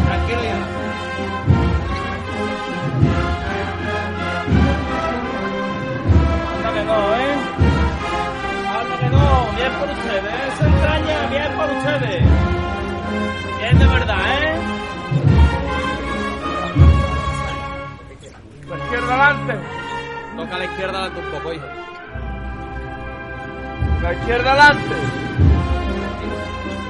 Tranquilo, 0.06 0.42
ya. 0.42 0.56
Que 6.72 6.82
no, 6.84 7.16
¿eh? 7.16 7.36
Que 9.00 9.08
no. 9.10 9.24
Bien 9.56 9.72
por 9.78 9.88
ustedes. 9.90 10.54
Se 10.58 10.64
extraña, 10.66 11.16
bien 11.30 11.52
por 11.56 11.68
ustedes. 11.76 12.22
Bien 13.58 13.78
de 13.78 13.86
verdad, 13.86 14.42
¿eh? 14.42 14.58
Izquierda 18.84 19.14
adelante. 19.14 19.81
Toca 20.36 20.56
a 20.56 20.58
la 20.58 20.64
izquierda 20.64 20.98
adelante 20.98 21.20
un 21.20 21.30
poco, 21.30 21.52
hijo. 21.52 21.66
La 24.02 24.14
izquierda 24.14 24.52
adelante. 24.52 24.94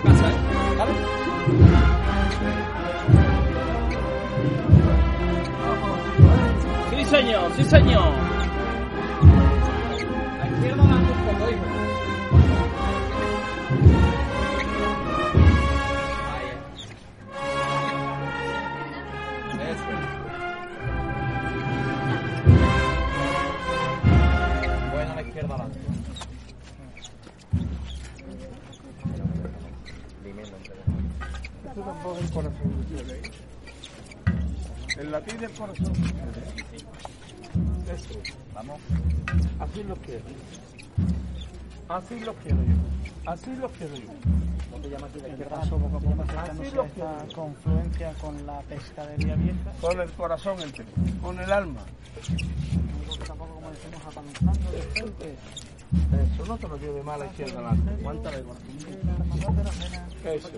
Casa, 0.04 0.30
¿eh? 0.30 0.34
¿Vale? 0.78 0.92
Sí, 6.90 7.04
señor, 7.04 7.52
sí, 7.56 7.64
señor. 7.64 8.12
La 10.38 10.46
izquierda 10.48 10.82
adelante 10.82 11.12
un 11.12 11.38
poco, 11.38 11.50
hijo. 11.50 11.81
Del 35.42 35.50
corazón. 35.52 35.92
Vamos. 38.54 38.80
Así 39.58 39.82
lo 39.82 39.96
quiero. 39.96 40.22
Así 41.88 42.20
lo 42.20 42.32
quiero 42.34 42.58
yo. 42.58 42.76
Así 43.30 43.56
lo 43.56 43.68
quiero 43.70 43.96
yo. 43.96 44.12
El 44.74 44.82
quiero. 45.34 45.50
confluencia 47.34 48.12
con 48.20 48.46
la 48.46 48.60
pescadería 48.60 49.34
vieja. 49.34 49.72
Con 49.80 50.00
el 50.00 50.12
corazón. 50.12 50.58
Con 51.20 51.40
el 51.40 51.52
alma. 51.52 51.80
Tampoco, 53.26 53.54
como 53.54 53.68
decimos. 53.70 54.00
Eso 56.34 56.46
no 56.46 56.56
te 56.56 56.68
lo 56.68 56.76
lleve 56.78 57.02
mal 57.02 57.20
a 57.20 57.26
izquierda 57.26 57.58
adelante. 57.58 57.90
El. 58.00 58.06
Eso. 60.24 60.50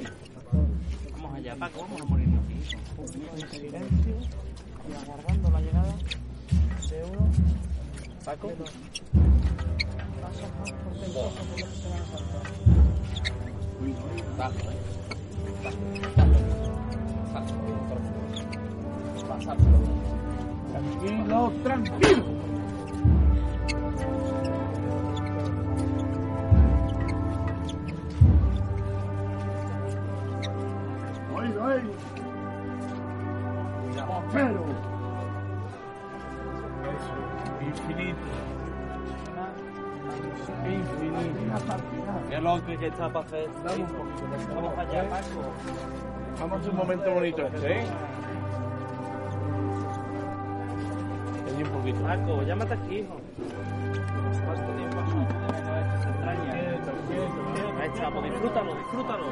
Vamos 1.12 1.35
allá, 1.36 1.56
Paco, 1.56 1.81
vamos 1.81 2.02
a 2.02 2.05
morirnos 2.05 2.44
aquí. 2.44 2.61
En 3.40 3.51
silencio 3.51 4.15
y 4.89 4.94
aguardando 4.94 5.51
la 5.51 5.61
llegada 5.61 5.94
de 6.90 7.05
uno. 7.11 7.31
Paco. 8.24 8.48
de 8.48 8.56
los 8.56 8.70
pasos 10.20 10.51
más 10.59 10.73
portentosos 10.73 11.44
de 11.51 11.62
la 11.62 11.69
Semana 11.70 12.06
Santa. 12.11 12.39
Dale, 14.39 14.61
¿eh? 14.61 14.94
Tranquilo, 20.73 21.52
tranquilo. 21.62 22.24
Que 42.44 42.88
está 42.88 43.08
para 43.10 43.24
hacer. 43.24 43.48
De 43.48 44.54
Vamos 44.54 44.78
allá, 44.78 45.08
Paco. 45.08 45.40
Vamos 46.38 46.66
a 46.66 46.70
un 46.70 46.76
momento 46.76 47.10
bonito 47.10 47.46
este, 47.46 47.72
¿eh? 47.72 47.86
Un 51.56 51.70
poquito. 51.70 52.00
Paco, 52.02 52.42
llámate 52.42 52.74
aquí, 52.74 52.98
hijo. 52.98 53.16
¿Cuánto 54.44 54.72
tiempo 54.74 55.00
has 55.00 55.08
estado 55.56 55.74
de 55.74 55.80
estas 55.80 56.06
entrañas? 56.06 56.56
Ahí 57.80 57.88
estamos, 57.94 58.24
disfrútalo, 58.24 58.74
disfrútalo. 58.74 59.24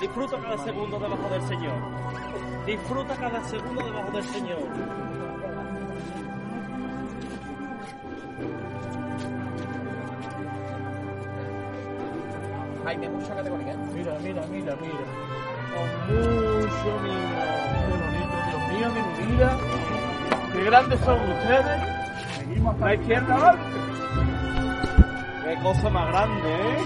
Disfruta 0.00 0.38
cada 0.40 0.58
segundo 0.58 0.98
debajo 0.98 1.28
del 1.28 1.42
Señor. 1.42 1.74
Disfruta 2.66 3.14
cada 3.14 3.44
segundo 3.44 3.84
debajo 3.84 4.10
del 4.10 4.24
Señor. 4.24 5.07
Jaime, 12.88 13.06
mucha 13.10 13.34
categoría. 13.34 13.76
Mira, 13.92 14.14
mira, 14.22 14.42
mira, 14.50 14.74
mira. 14.80 15.04
Con 15.74 15.88
mucho 16.08 16.90
mimo. 17.02 17.36
Qué 17.68 17.84
bonito, 17.92 18.36
Dios 18.48 18.62
mío, 18.72 18.88
mi 18.96 19.02
vida. 19.26 19.50
Qué 20.54 20.60
grandes 20.64 20.98
son 21.00 21.18
ustedes. 21.20 21.80
Seguimos 22.38 22.80
a 22.80 22.84
la 22.86 22.94
izquierda 22.94 23.34
adelante. 23.34 23.78
Qué 25.44 25.54
cosa 25.62 25.90
más 25.90 26.08
grande, 26.08 26.48
¿eh? 26.48 26.78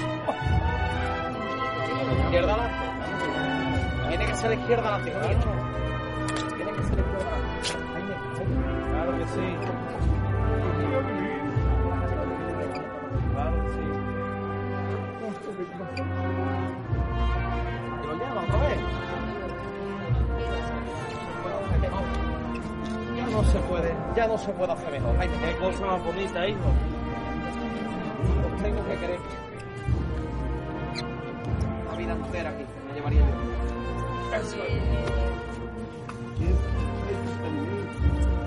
Izquierda 2.24 2.52
adelante. 2.54 2.84
Tiene 4.08 4.26
que 4.26 4.34
ser 4.34 4.48
la 4.50 4.56
izquierda 4.56 4.94
adelante. 4.96 5.12
Tiene 6.56 6.72
que 6.72 6.82
ser 6.82 6.96
la 6.96 7.02
izquierda 7.02 7.28
adelante. 7.30 7.62
Claro 8.90 9.18
que 9.18 9.24
sí. 9.26 10.01
Ya 24.14 24.26
no 24.26 24.36
se 24.38 24.52
puede 24.52 24.72
hacer 24.72 24.90
mejor. 24.90 25.16
Jaime, 25.16 25.34
qué 25.38 25.56
cosa 25.56 25.86
más 25.86 26.04
bonita, 26.04 26.46
hijo. 26.46 26.58
Os 28.54 28.62
tengo 28.62 28.84
que 28.86 28.96
querer. 28.96 29.20
Una 31.88 31.96
vida 31.96 32.12
entera 32.12 32.50
aquí 32.50 32.64
me 32.86 32.94
llevaría 32.94 33.20
yo. 33.20 33.26
Eso 34.36 34.56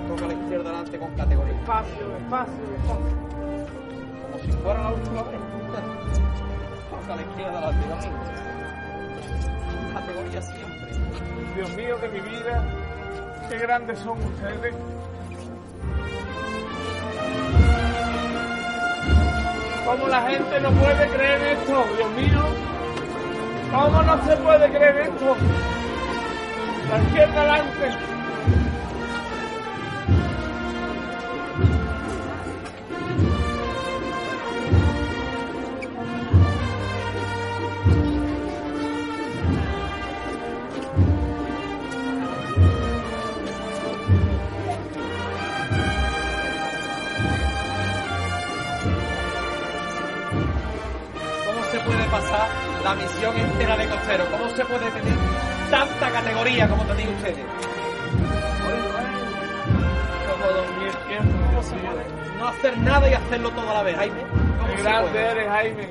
Toca 0.08 0.24
a 0.24 0.28
la 0.28 0.34
izquierda 0.34 0.70
adelante 0.70 0.98
con 0.98 1.14
categoría. 1.14 1.54
Despacio, 1.54 2.08
despacio, 2.08 2.62
despacio. 2.72 3.16
Como 4.22 4.38
si 4.44 4.52
fuera 4.52 4.82
la 4.82 4.92
última 4.92 5.22
vez. 5.22 5.40
Toca 6.90 7.12
a 7.12 7.16
la 7.16 7.22
izquierda 7.22 7.58
adelante, 7.58 7.88
domingo. 7.88 8.24
Categoría 9.94 10.42
siempre. 10.42 10.90
Dios 11.56 11.76
mío 11.76 11.98
de 11.98 12.08
mi 12.08 12.20
vida. 12.20 12.64
Qué 13.48 13.58
grandes 13.58 13.98
son 14.00 14.18
ustedes. 14.22 14.74
¿Cómo 19.84 20.08
la 20.08 20.22
gente 20.22 20.60
no 20.60 20.70
puede 20.72 21.08
creer 21.08 21.58
esto? 21.58 21.84
Dios 21.96 22.10
mío. 22.12 22.42
¿Cómo 23.72 24.02
no 24.02 24.24
se 24.26 24.36
puede 24.36 24.68
creer 24.70 24.96
esto? 24.98 25.36
La 26.90 27.02
izquierda 27.02 27.40
adelante. 27.40 27.90
La 52.86 52.94
misión 52.94 53.36
entera 53.36 53.76
de 53.76 53.88
costero? 53.88 54.24
¿Cómo 54.30 54.48
se 54.50 54.64
puede 54.64 54.88
tener 54.92 55.14
tanta 55.70 56.08
categoría 56.12 56.68
como 56.68 56.84
tenéis 56.84 57.08
ustedes? 57.08 57.44
Como 60.30 60.46
dos 60.54 60.68
mil 60.78 60.92
tiempos, 61.08 61.50
Dios 61.50 61.82
mío. 61.82 61.90
No 62.38 62.46
hacer 62.48 62.78
nada 62.78 63.10
y 63.10 63.14
hacerlo 63.14 63.50
todo 63.50 63.68
a 63.70 63.74
la 63.74 63.82
vez, 63.82 63.96
Jaime. 63.96 64.20
¿Cómo 64.60 64.70
Qué 64.70 64.76
se 64.76 64.82
grande 64.84 65.10
puede? 65.10 65.30
eres, 65.32 65.48
Jaime. 65.48 65.88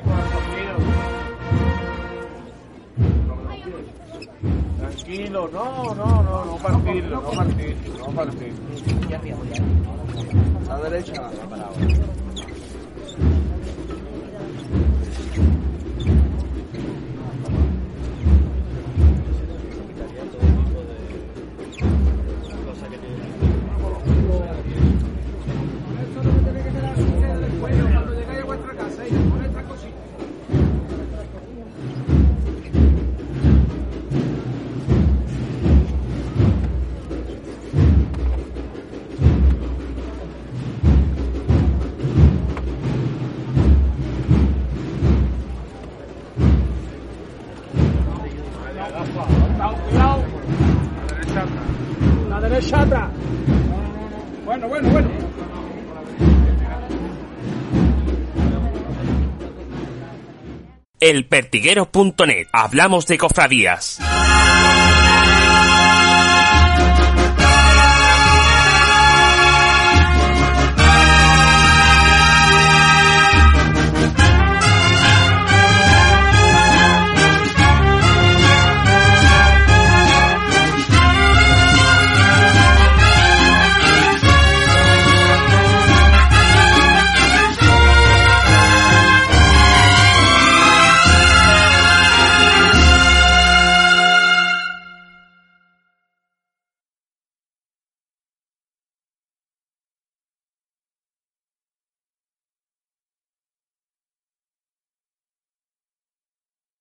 Tranquilo, 4.80 5.50
no, 5.52 5.94
no, 5.96 6.24
no, 6.24 6.46
no 6.46 6.58
partirlo, 6.58 7.22
no 7.22 7.32
partirlo, 7.32 7.98
no 7.98 8.12
partirlo. 8.12 8.56
A 10.70 10.78
la 10.78 10.90
derecha, 10.90 11.14
para 11.50 11.64
ahora. 11.64 12.25
elpertiguero.net. 61.10 62.48
Hablamos 62.52 63.06
de 63.06 63.18
cofradías. 63.18 64.00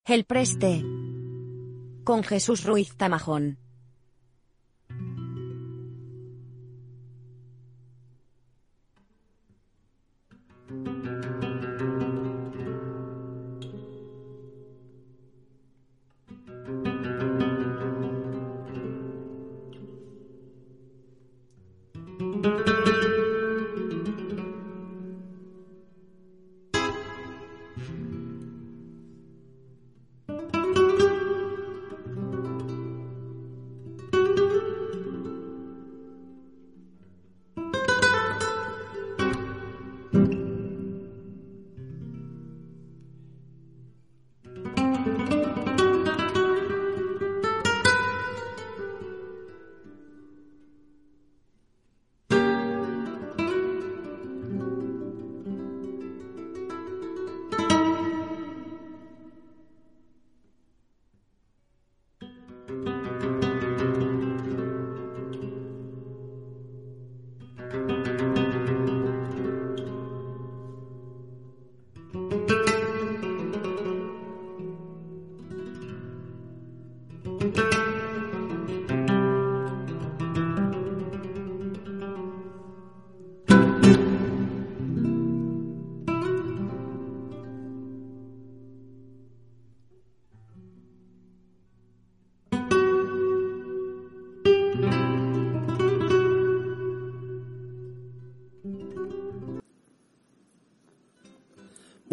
El 0.07 0.25
Preste. 0.25 0.83
Con 2.03 2.23
Jesús 2.23 2.63
Ruiz 2.63 2.95
Tamajón. 2.95 3.57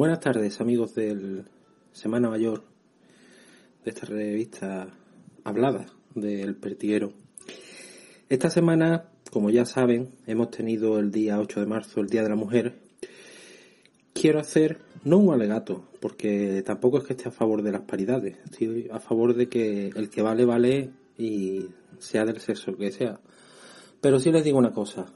Buenas 0.02 0.18
tardes 0.18 0.60
amigos 0.60 0.96
del 0.96 1.44
Semana 1.92 2.28
Mayor 2.28 2.64
de 3.84 3.90
esta 3.92 4.04
revista 4.04 4.88
hablada 5.44 5.86
del 6.16 6.56
Pertiguero. 6.56 7.12
Esta 8.28 8.50
semana, 8.50 9.10
como 9.30 9.50
ya 9.50 9.64
saben, 9.64 10.08
hemos 10.26 10.50
tenido 10.50 10.98
el 10.98 11.12
día 11.12 11.38
8 11.38 11.60
de 11.60 11.66
marzo, 11.66 12.00
el 12.00 12.08
Día 12.08 12.24
de 12.24 12.30
la 12.30 12.34
Mujer. 12.34 12.80
Quiero 14.12 14.40
hacer, 14.40 14.80
no 15.04 15.18
un 15.18 15.32
alegato, 15.32 15.84
porque 16.00 16.64
tampoco 16.66 16.98
es 16.98 17.04
que 17.04 17.12
esté 17.12 17.28
a 17.28 17.30
favor 17.30 17.62
de 17.62 17.70
las 17.70 17.82
paridades, 17.82 18.38
estoy 18.44 18.88
a 18.90 18.98
favor 18.98 19.36
de 19.36 19.48
que 19.48 19.92
el 19.94 20.10
que 20.10 20.20
vale, 20.20 20.44
vale 20.44 20.90
y 21.16 21.68
sea 22.00 22.24
del 22.24 22.40
sexo 22.40 22.76
que 22.76 22.90
sea. 22.90 23.20
Pero 24.00 24.18
sí 24.18 24.32
les 24.32 24.42
digo 24.42 24.58
una 24.58 24.72
cosa, 24.72 25.06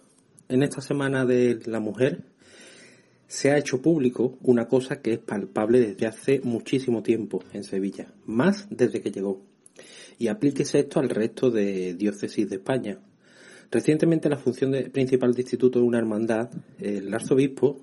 en 0.49 0.63
esta 0.63 0.81
semana 0.81 1.25
de 1.25 1.61
la 1.67 1.81
mujer 1.81 2.36
se 3.27 3.51
ha 3.51 3.59
hecho 3.59 3.83
público 3.83 4.39
una 4.43 4.69
cosa 4.69 5.01
que 5.01 5.15
es 5.15 5.19
palpable 5.19 5.81
desde 5.81 6.07
hace 6.07 6.41
muchísimo 6.43 7.03
tiempo 7.03 7.43
en 7.53 7.65
Sevilla, 7.65 8.13
más 8.25 8.67
desde 8.71 9.01
que 9.01 9.11
llegó. 9.11 9.43
Y 10.19 10.29
aplíquese 10.29 10.81
esto 10.81 11.01
al 11.01 11.11
resto 11.11 11.51
de 11.51 11.95
diócesis 11.95 12.49
de 12.49 12.57
España. 12.57 12.99
Recientemente 13.71 14.29
la 14.29 14.39
función 14.39 14.73
principal 14.93 15.35
de 15.35 15.43
instituto 15.43 15.81
de 15.81 15.85
una 15.85 15.99
hermandad, 15.99 16.51
el 16.79 17.13
arzobispo 17.13 17.81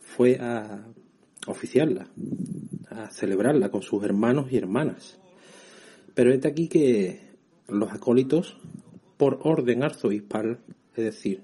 fue 0.00 0.38
a 0.40 0.86
oficiarla, 1.46 2.08
a 2.88 3.10
celebrarla 3.10 3.70
con 3.70 3.82
sus 3.82 4.02
hermanos 4.04 4.50
y 4.50 4.56
hermanas. 4.56 5.18
Pero 6.14 6.32
es 6.32 6.40
de 6.40 6.48
aquí 6.48 6.68
que 6.68 7.20
los 7.68 7.92
acólitos, 7.92 8.56
por 9.16 9.38
orden 9.42 9.82
arzobispal, 9.82 10.58
es 10.96 11.04
decir, 11.04 11.42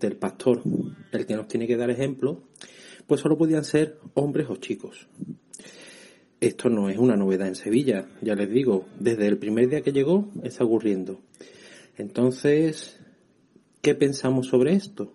del 0.00 0.16
pastor, 0.16 0.62
el 1.12 1.26
que 1.26 1.36
nos 1.36 1.48
tiene 1.48 1.66
que 1.66 1.76
dar 1.76 1.90
ejemplo, 1.90 2.42
pues 3.06 3.20
solo 3.20 3.38
podían 3.38 3.64
ser 3.64 3.98
hombres 4.14 4.48
o 4.50 4.56
chicos. 4.56 5.08
Esto 6.40 6.68
no 6.68 6.90
es 6.90 6.98
una 6.98 7.16
novedad 7.16 7.48
en 7.48 7.54
Sevilla, 7.54 8.08
ya 8.20 8.34
les 8.34 8.50
digo, 8.50 8.86
desde 9.00 9.26
el 9.26 9.38
primer 9.38 9.68
día 9.68 9.80
que 9.80 9.92
llegó 9.92 10.30
está 10.42 10.64
ocurriendo. 10.64 11.20
Entonces, 11.96 13.00
¿qué 13.80 13.94
pensamos 13.94 14.48
sobre 14.48 14.74
esto? 14.74 15.14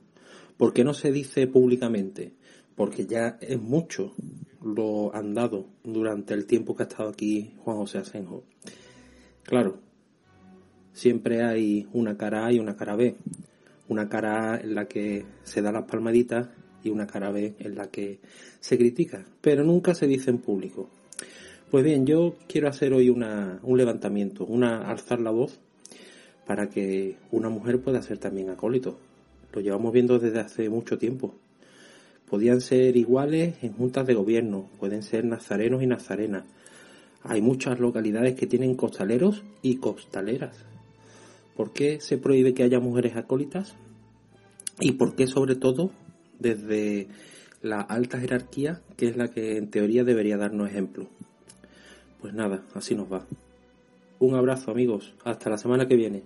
¿Por 0.58 0.74
qué 0.74 0.84
no 0.84 0.94
se 0.94 1.12
dice 1.12 1.46
públicamente? 1.46 2.34
Porque 2.76 3.06
ya 3.06 3.38
es 3.40 3.62
mucho 3.62 4.16
lo 4.64 5.14
andado 5.16 5.68
durante 5.84 6.34
el 6.34 6.46
tiempo 6.46 6.76
que 6.76 6.84
ha 6.84 6.88
estado 6.88 7.10
aquí 7.10 7.54
Juan 7.58 7.78
José 7.78 8.00
Asenjo. 8.00 8.44
Claro, 9.44 9.80
siempre 10.94 11.44
hay 11.44 11.88
una 11.94 12.18
cara 12.18 12.48
A 12.48 12.54
y 12.54 12.60
una 12.60 12.76
cara 12.76 12.96
B 12.96 13.16
una 13.92 14.08
cara 14.08 14.58
en 14.62 14.74
la 14.74 14.86
que 14.86 15.26
se 15.44 15.62
da 15.62 15.70
las 15.70 15.84
palmaditas 15.84 16.48
y 16.82 16.90
una 16.90 17.06
cara 17.06 17.30
B 17.30 17.56
en 17.60 17.76
la 17.76 17.92
que 17.92 18.22
se 18.62 18.78
critica, 18.78 19.26
pero 19.42 19.66
nunca 19.66 19.94
se 19.94 20.08
dice 20.08 20.30
en 20.30 20.38
público. 20.38 20.90
Pues 21.70 21.84
bien, 21.84 22.06
yo 22.06 22.38
quiero 22.48 22.70
hacer 22.70 22.94
hoy 22.94 23.10
una, 23.10 23.60
un 23.64 23.78
levantamiento, 23.78 24.46
una 24.46 24.90
alzar 24.90 25.20
la 25.20 25.32
voz 25.32 25.60
para 26.48 26.70
que 26.70 27.18
una 27.32 27.50
mujer 27.50 27.82
pueda 27.82 28.02
ser 28.02 28.18
también 28.18 28.50
acólito. 28.50 28.98
Lo 29.52 29.60
llevamos 29.60 29.92
viendo 29.92 30.20
desde 30.20 30.40
hace 30.40 30.70
mucho 30.70 30.98
tiempo. 30.98 31.36
Podían 32.30 32.62
ser 32.62 32.96
iguales 32.96 33.56
en 33.62 33.74
juntas 33.74 34.08
de 34.08 34.14
gobierno, 34.14 34.70
pueden 34.80 35.04
ser 35.04 35.26
nazarenos 35.26 35.84
y 35.84 35.88
nazarenas. 35.88 36.46
Hay 37.24 37.42
muchas 37.42 37.78
localidades 37.78 38.36
que 38.36 38.48
tienen 38.48 38.76
costaleros 38.76 39.44
y 39.62 39.76
costaleras. 39.76 40.71
¿Por 41.56 41.74
qué 41.74 42.00
se 42.00 42.18
prohíbe 42.18 42.54
que 42.54 42.64
haya 42.64 42.80
mujeres 42.80 43.16
acólitas? 43.16 43.76
¿Y 44.80 44.94
por 44.94 45.16
qué 45.16 45.28
sobre 45.28 45.56
todo 45.56 45.92
desde 46.40 47.08
la 47.62 47.82
alta 47.82 48.20
jerarquía, 48.20 48.82
que 48.98 49.08
es 49.08 49.18
la 49.18 49.30
que 49.30 49.58
en 49.58 49.70
teoría 49.70 50.04
debería 50.04 50.38
darnos 50.38 50.70
ejemplo? 50.70 51.08
Pues 52.22 52.34
nada, 52.34 52.64
así 52.74 52.96
nos 52.96 53.12
va. 53.12 53.26
Un 54.20 54.36
abrazo 54.36 54.72
amigos, 54.72 55.14
hasta 55.24 55.50
la 55.50 55.58
semana 55.58 55.88
que 55.88 55.96
viene. 55.96 56.24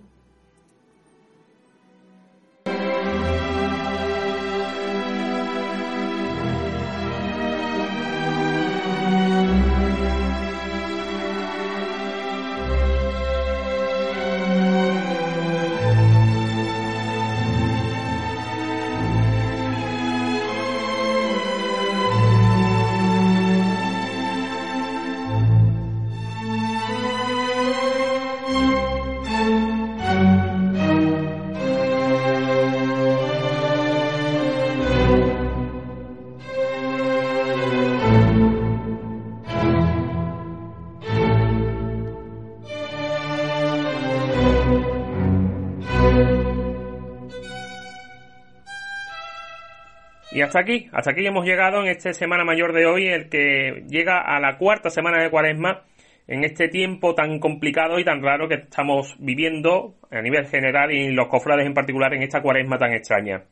Hasta 50.56 50.72
aquí, 50.72 50.88
hasta 50.90 51.10
aquí 51.10 51.26
hemos 51.26 51.44
llegado 51.44 51.82
en 51.82 51.88
esta 51.88 52.14
semana 52.14 52.42
mayor 52.42 52.72
de 52.72 52.86
hoy, 52.86 53.08
el 53.08 53.28
que 53.28 53.84
llega 53.88 54.22
a 54.22 54.40
la 54.40 54.56
cuarta 54.56 54.88
semana 54.88 55.22
de 55.22 55.28
cuaresma, 55.28 55.82
en 56.26 56.44
este 56.44 56.68
tiempo 56.68 57.14
tan 57.14 57.38
complicado 57.40 57.98
y 57.98 58.04
tan 58.04 58.22
raro 58.22 58.48
que 58.48 58.54
estamos 58.54 59.16
viviendo 59.18 59.96
a 60.10 60.22
nivel 60.22 60.46
general 60.46 60.92
y 60.92 61.12
los 61.12 61.28
cofrades 61.28 61.66
en 61.66 61.74
particular 61.74 62.14
en 62.14 62.22
esta 62.22 62.40
cuaresma 62.40 62.78
tan 62.78 62.94
extraña. 62.94 63.42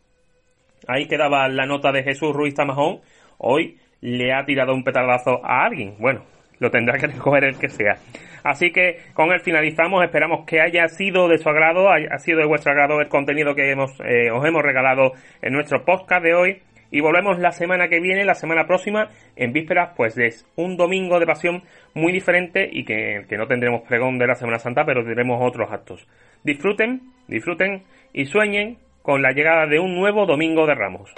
Ahí 0.89 1.07
quedaba 1.07 1.47
la 1.49 1.67
nota 1.67 1.93
de 1.93 2.05
Jesús 2.05 2.33
Ruiz 2.33 2.55
Tamajón. 2.55 3.01
Hoy 3.37 3.77
le 4.01 4.33
ha 4.33 4.47
tirado 4.47 4.73
un 4.73 4.83
petardazo 4.83 5.45
a 5.45 5.67
alguien. 5.67 5.97
Bueno, 5.99 6.25
lo 6.59 6.71
tendrá 6.71 6.97
que 6.99 7.07
recoger 7.09 7.45
el 7.45 7.59
que 7.59 7.69
sea. 7.69 7.99
Así 8.45 8.73
que 8.73 8.97
con 9.13 9.31
él 9.31 9.41
finalizamos. 9.41 10.03
Esperamos 10.03 10.47
que 10.47 10.63
haya 10.63 10.89
sido 10.89 11.29
de 11.29 11.37
su 11.37 11.51
agrado, 11.51 11.91
haya 11.93 12.17
sido 12.19 12.39
de 12.39 12.47
vuestro 12.47 12.73
agrado 12.73 12.99
el 13.03 13.09
contenido 13.09 13.55
que 13.55 13.71
hemos, 13.71 13.93
eh, 14.01 14.31
os 14.31 14.43
hemos 14.47 14.63
regalado 14.63 15.13
en 15.43 15.53
nuestro 15.53 15.85
podcast 15.85 16.25
de 16.25 16.35
hoy. 16.35 16.63
Y 16.91 17.01
volvemos 17.01 17.39
la 17.39 17.53
semana 17.53 17.89
que 17.89 18.01
viene, 18.01 18.25
la 18.25 18.35
semana 18.35 18.67
próxima, 18.67 19.09
en 19.37 19.53
vísperas 19.53 19.91
pues 19.97 20.15
de 20.15 20.33
un 20.57 20.77
domingo 20.77 21.19
de 21.19 21.27
pasión 21.27 21.63
muy 21.95 22.13
diferente 22.13 22.69
y 22.71 22.85
que, 22.85 23.25
que 23.29 23.37
no 23.37 23.47
tendremos 23.47 23.83
pregón 23.83 24.19
de 24.19 24.27
la 24.27 24.35
Semana 24.35 24.59
Santa, 24.59 24.85
pero 24.85 25.05
tendremos 25.05 25.41
otros 25.43 25.71
actos. 25.71 26.07
Disfruten, 26.43 27.13
disfruten 27.29 27.83
y 28.13 28.27
sueñen 28.27 28.79
con 29.03 29.23
la 29.23 29.33
llegada 29.33 29.67
de 29.67 29.79
un 29.79 29.95
nuevo 29.95 30.27
Domingo 30.27 30.67
de 30.67 30.75
Ramos. 30.75 31.13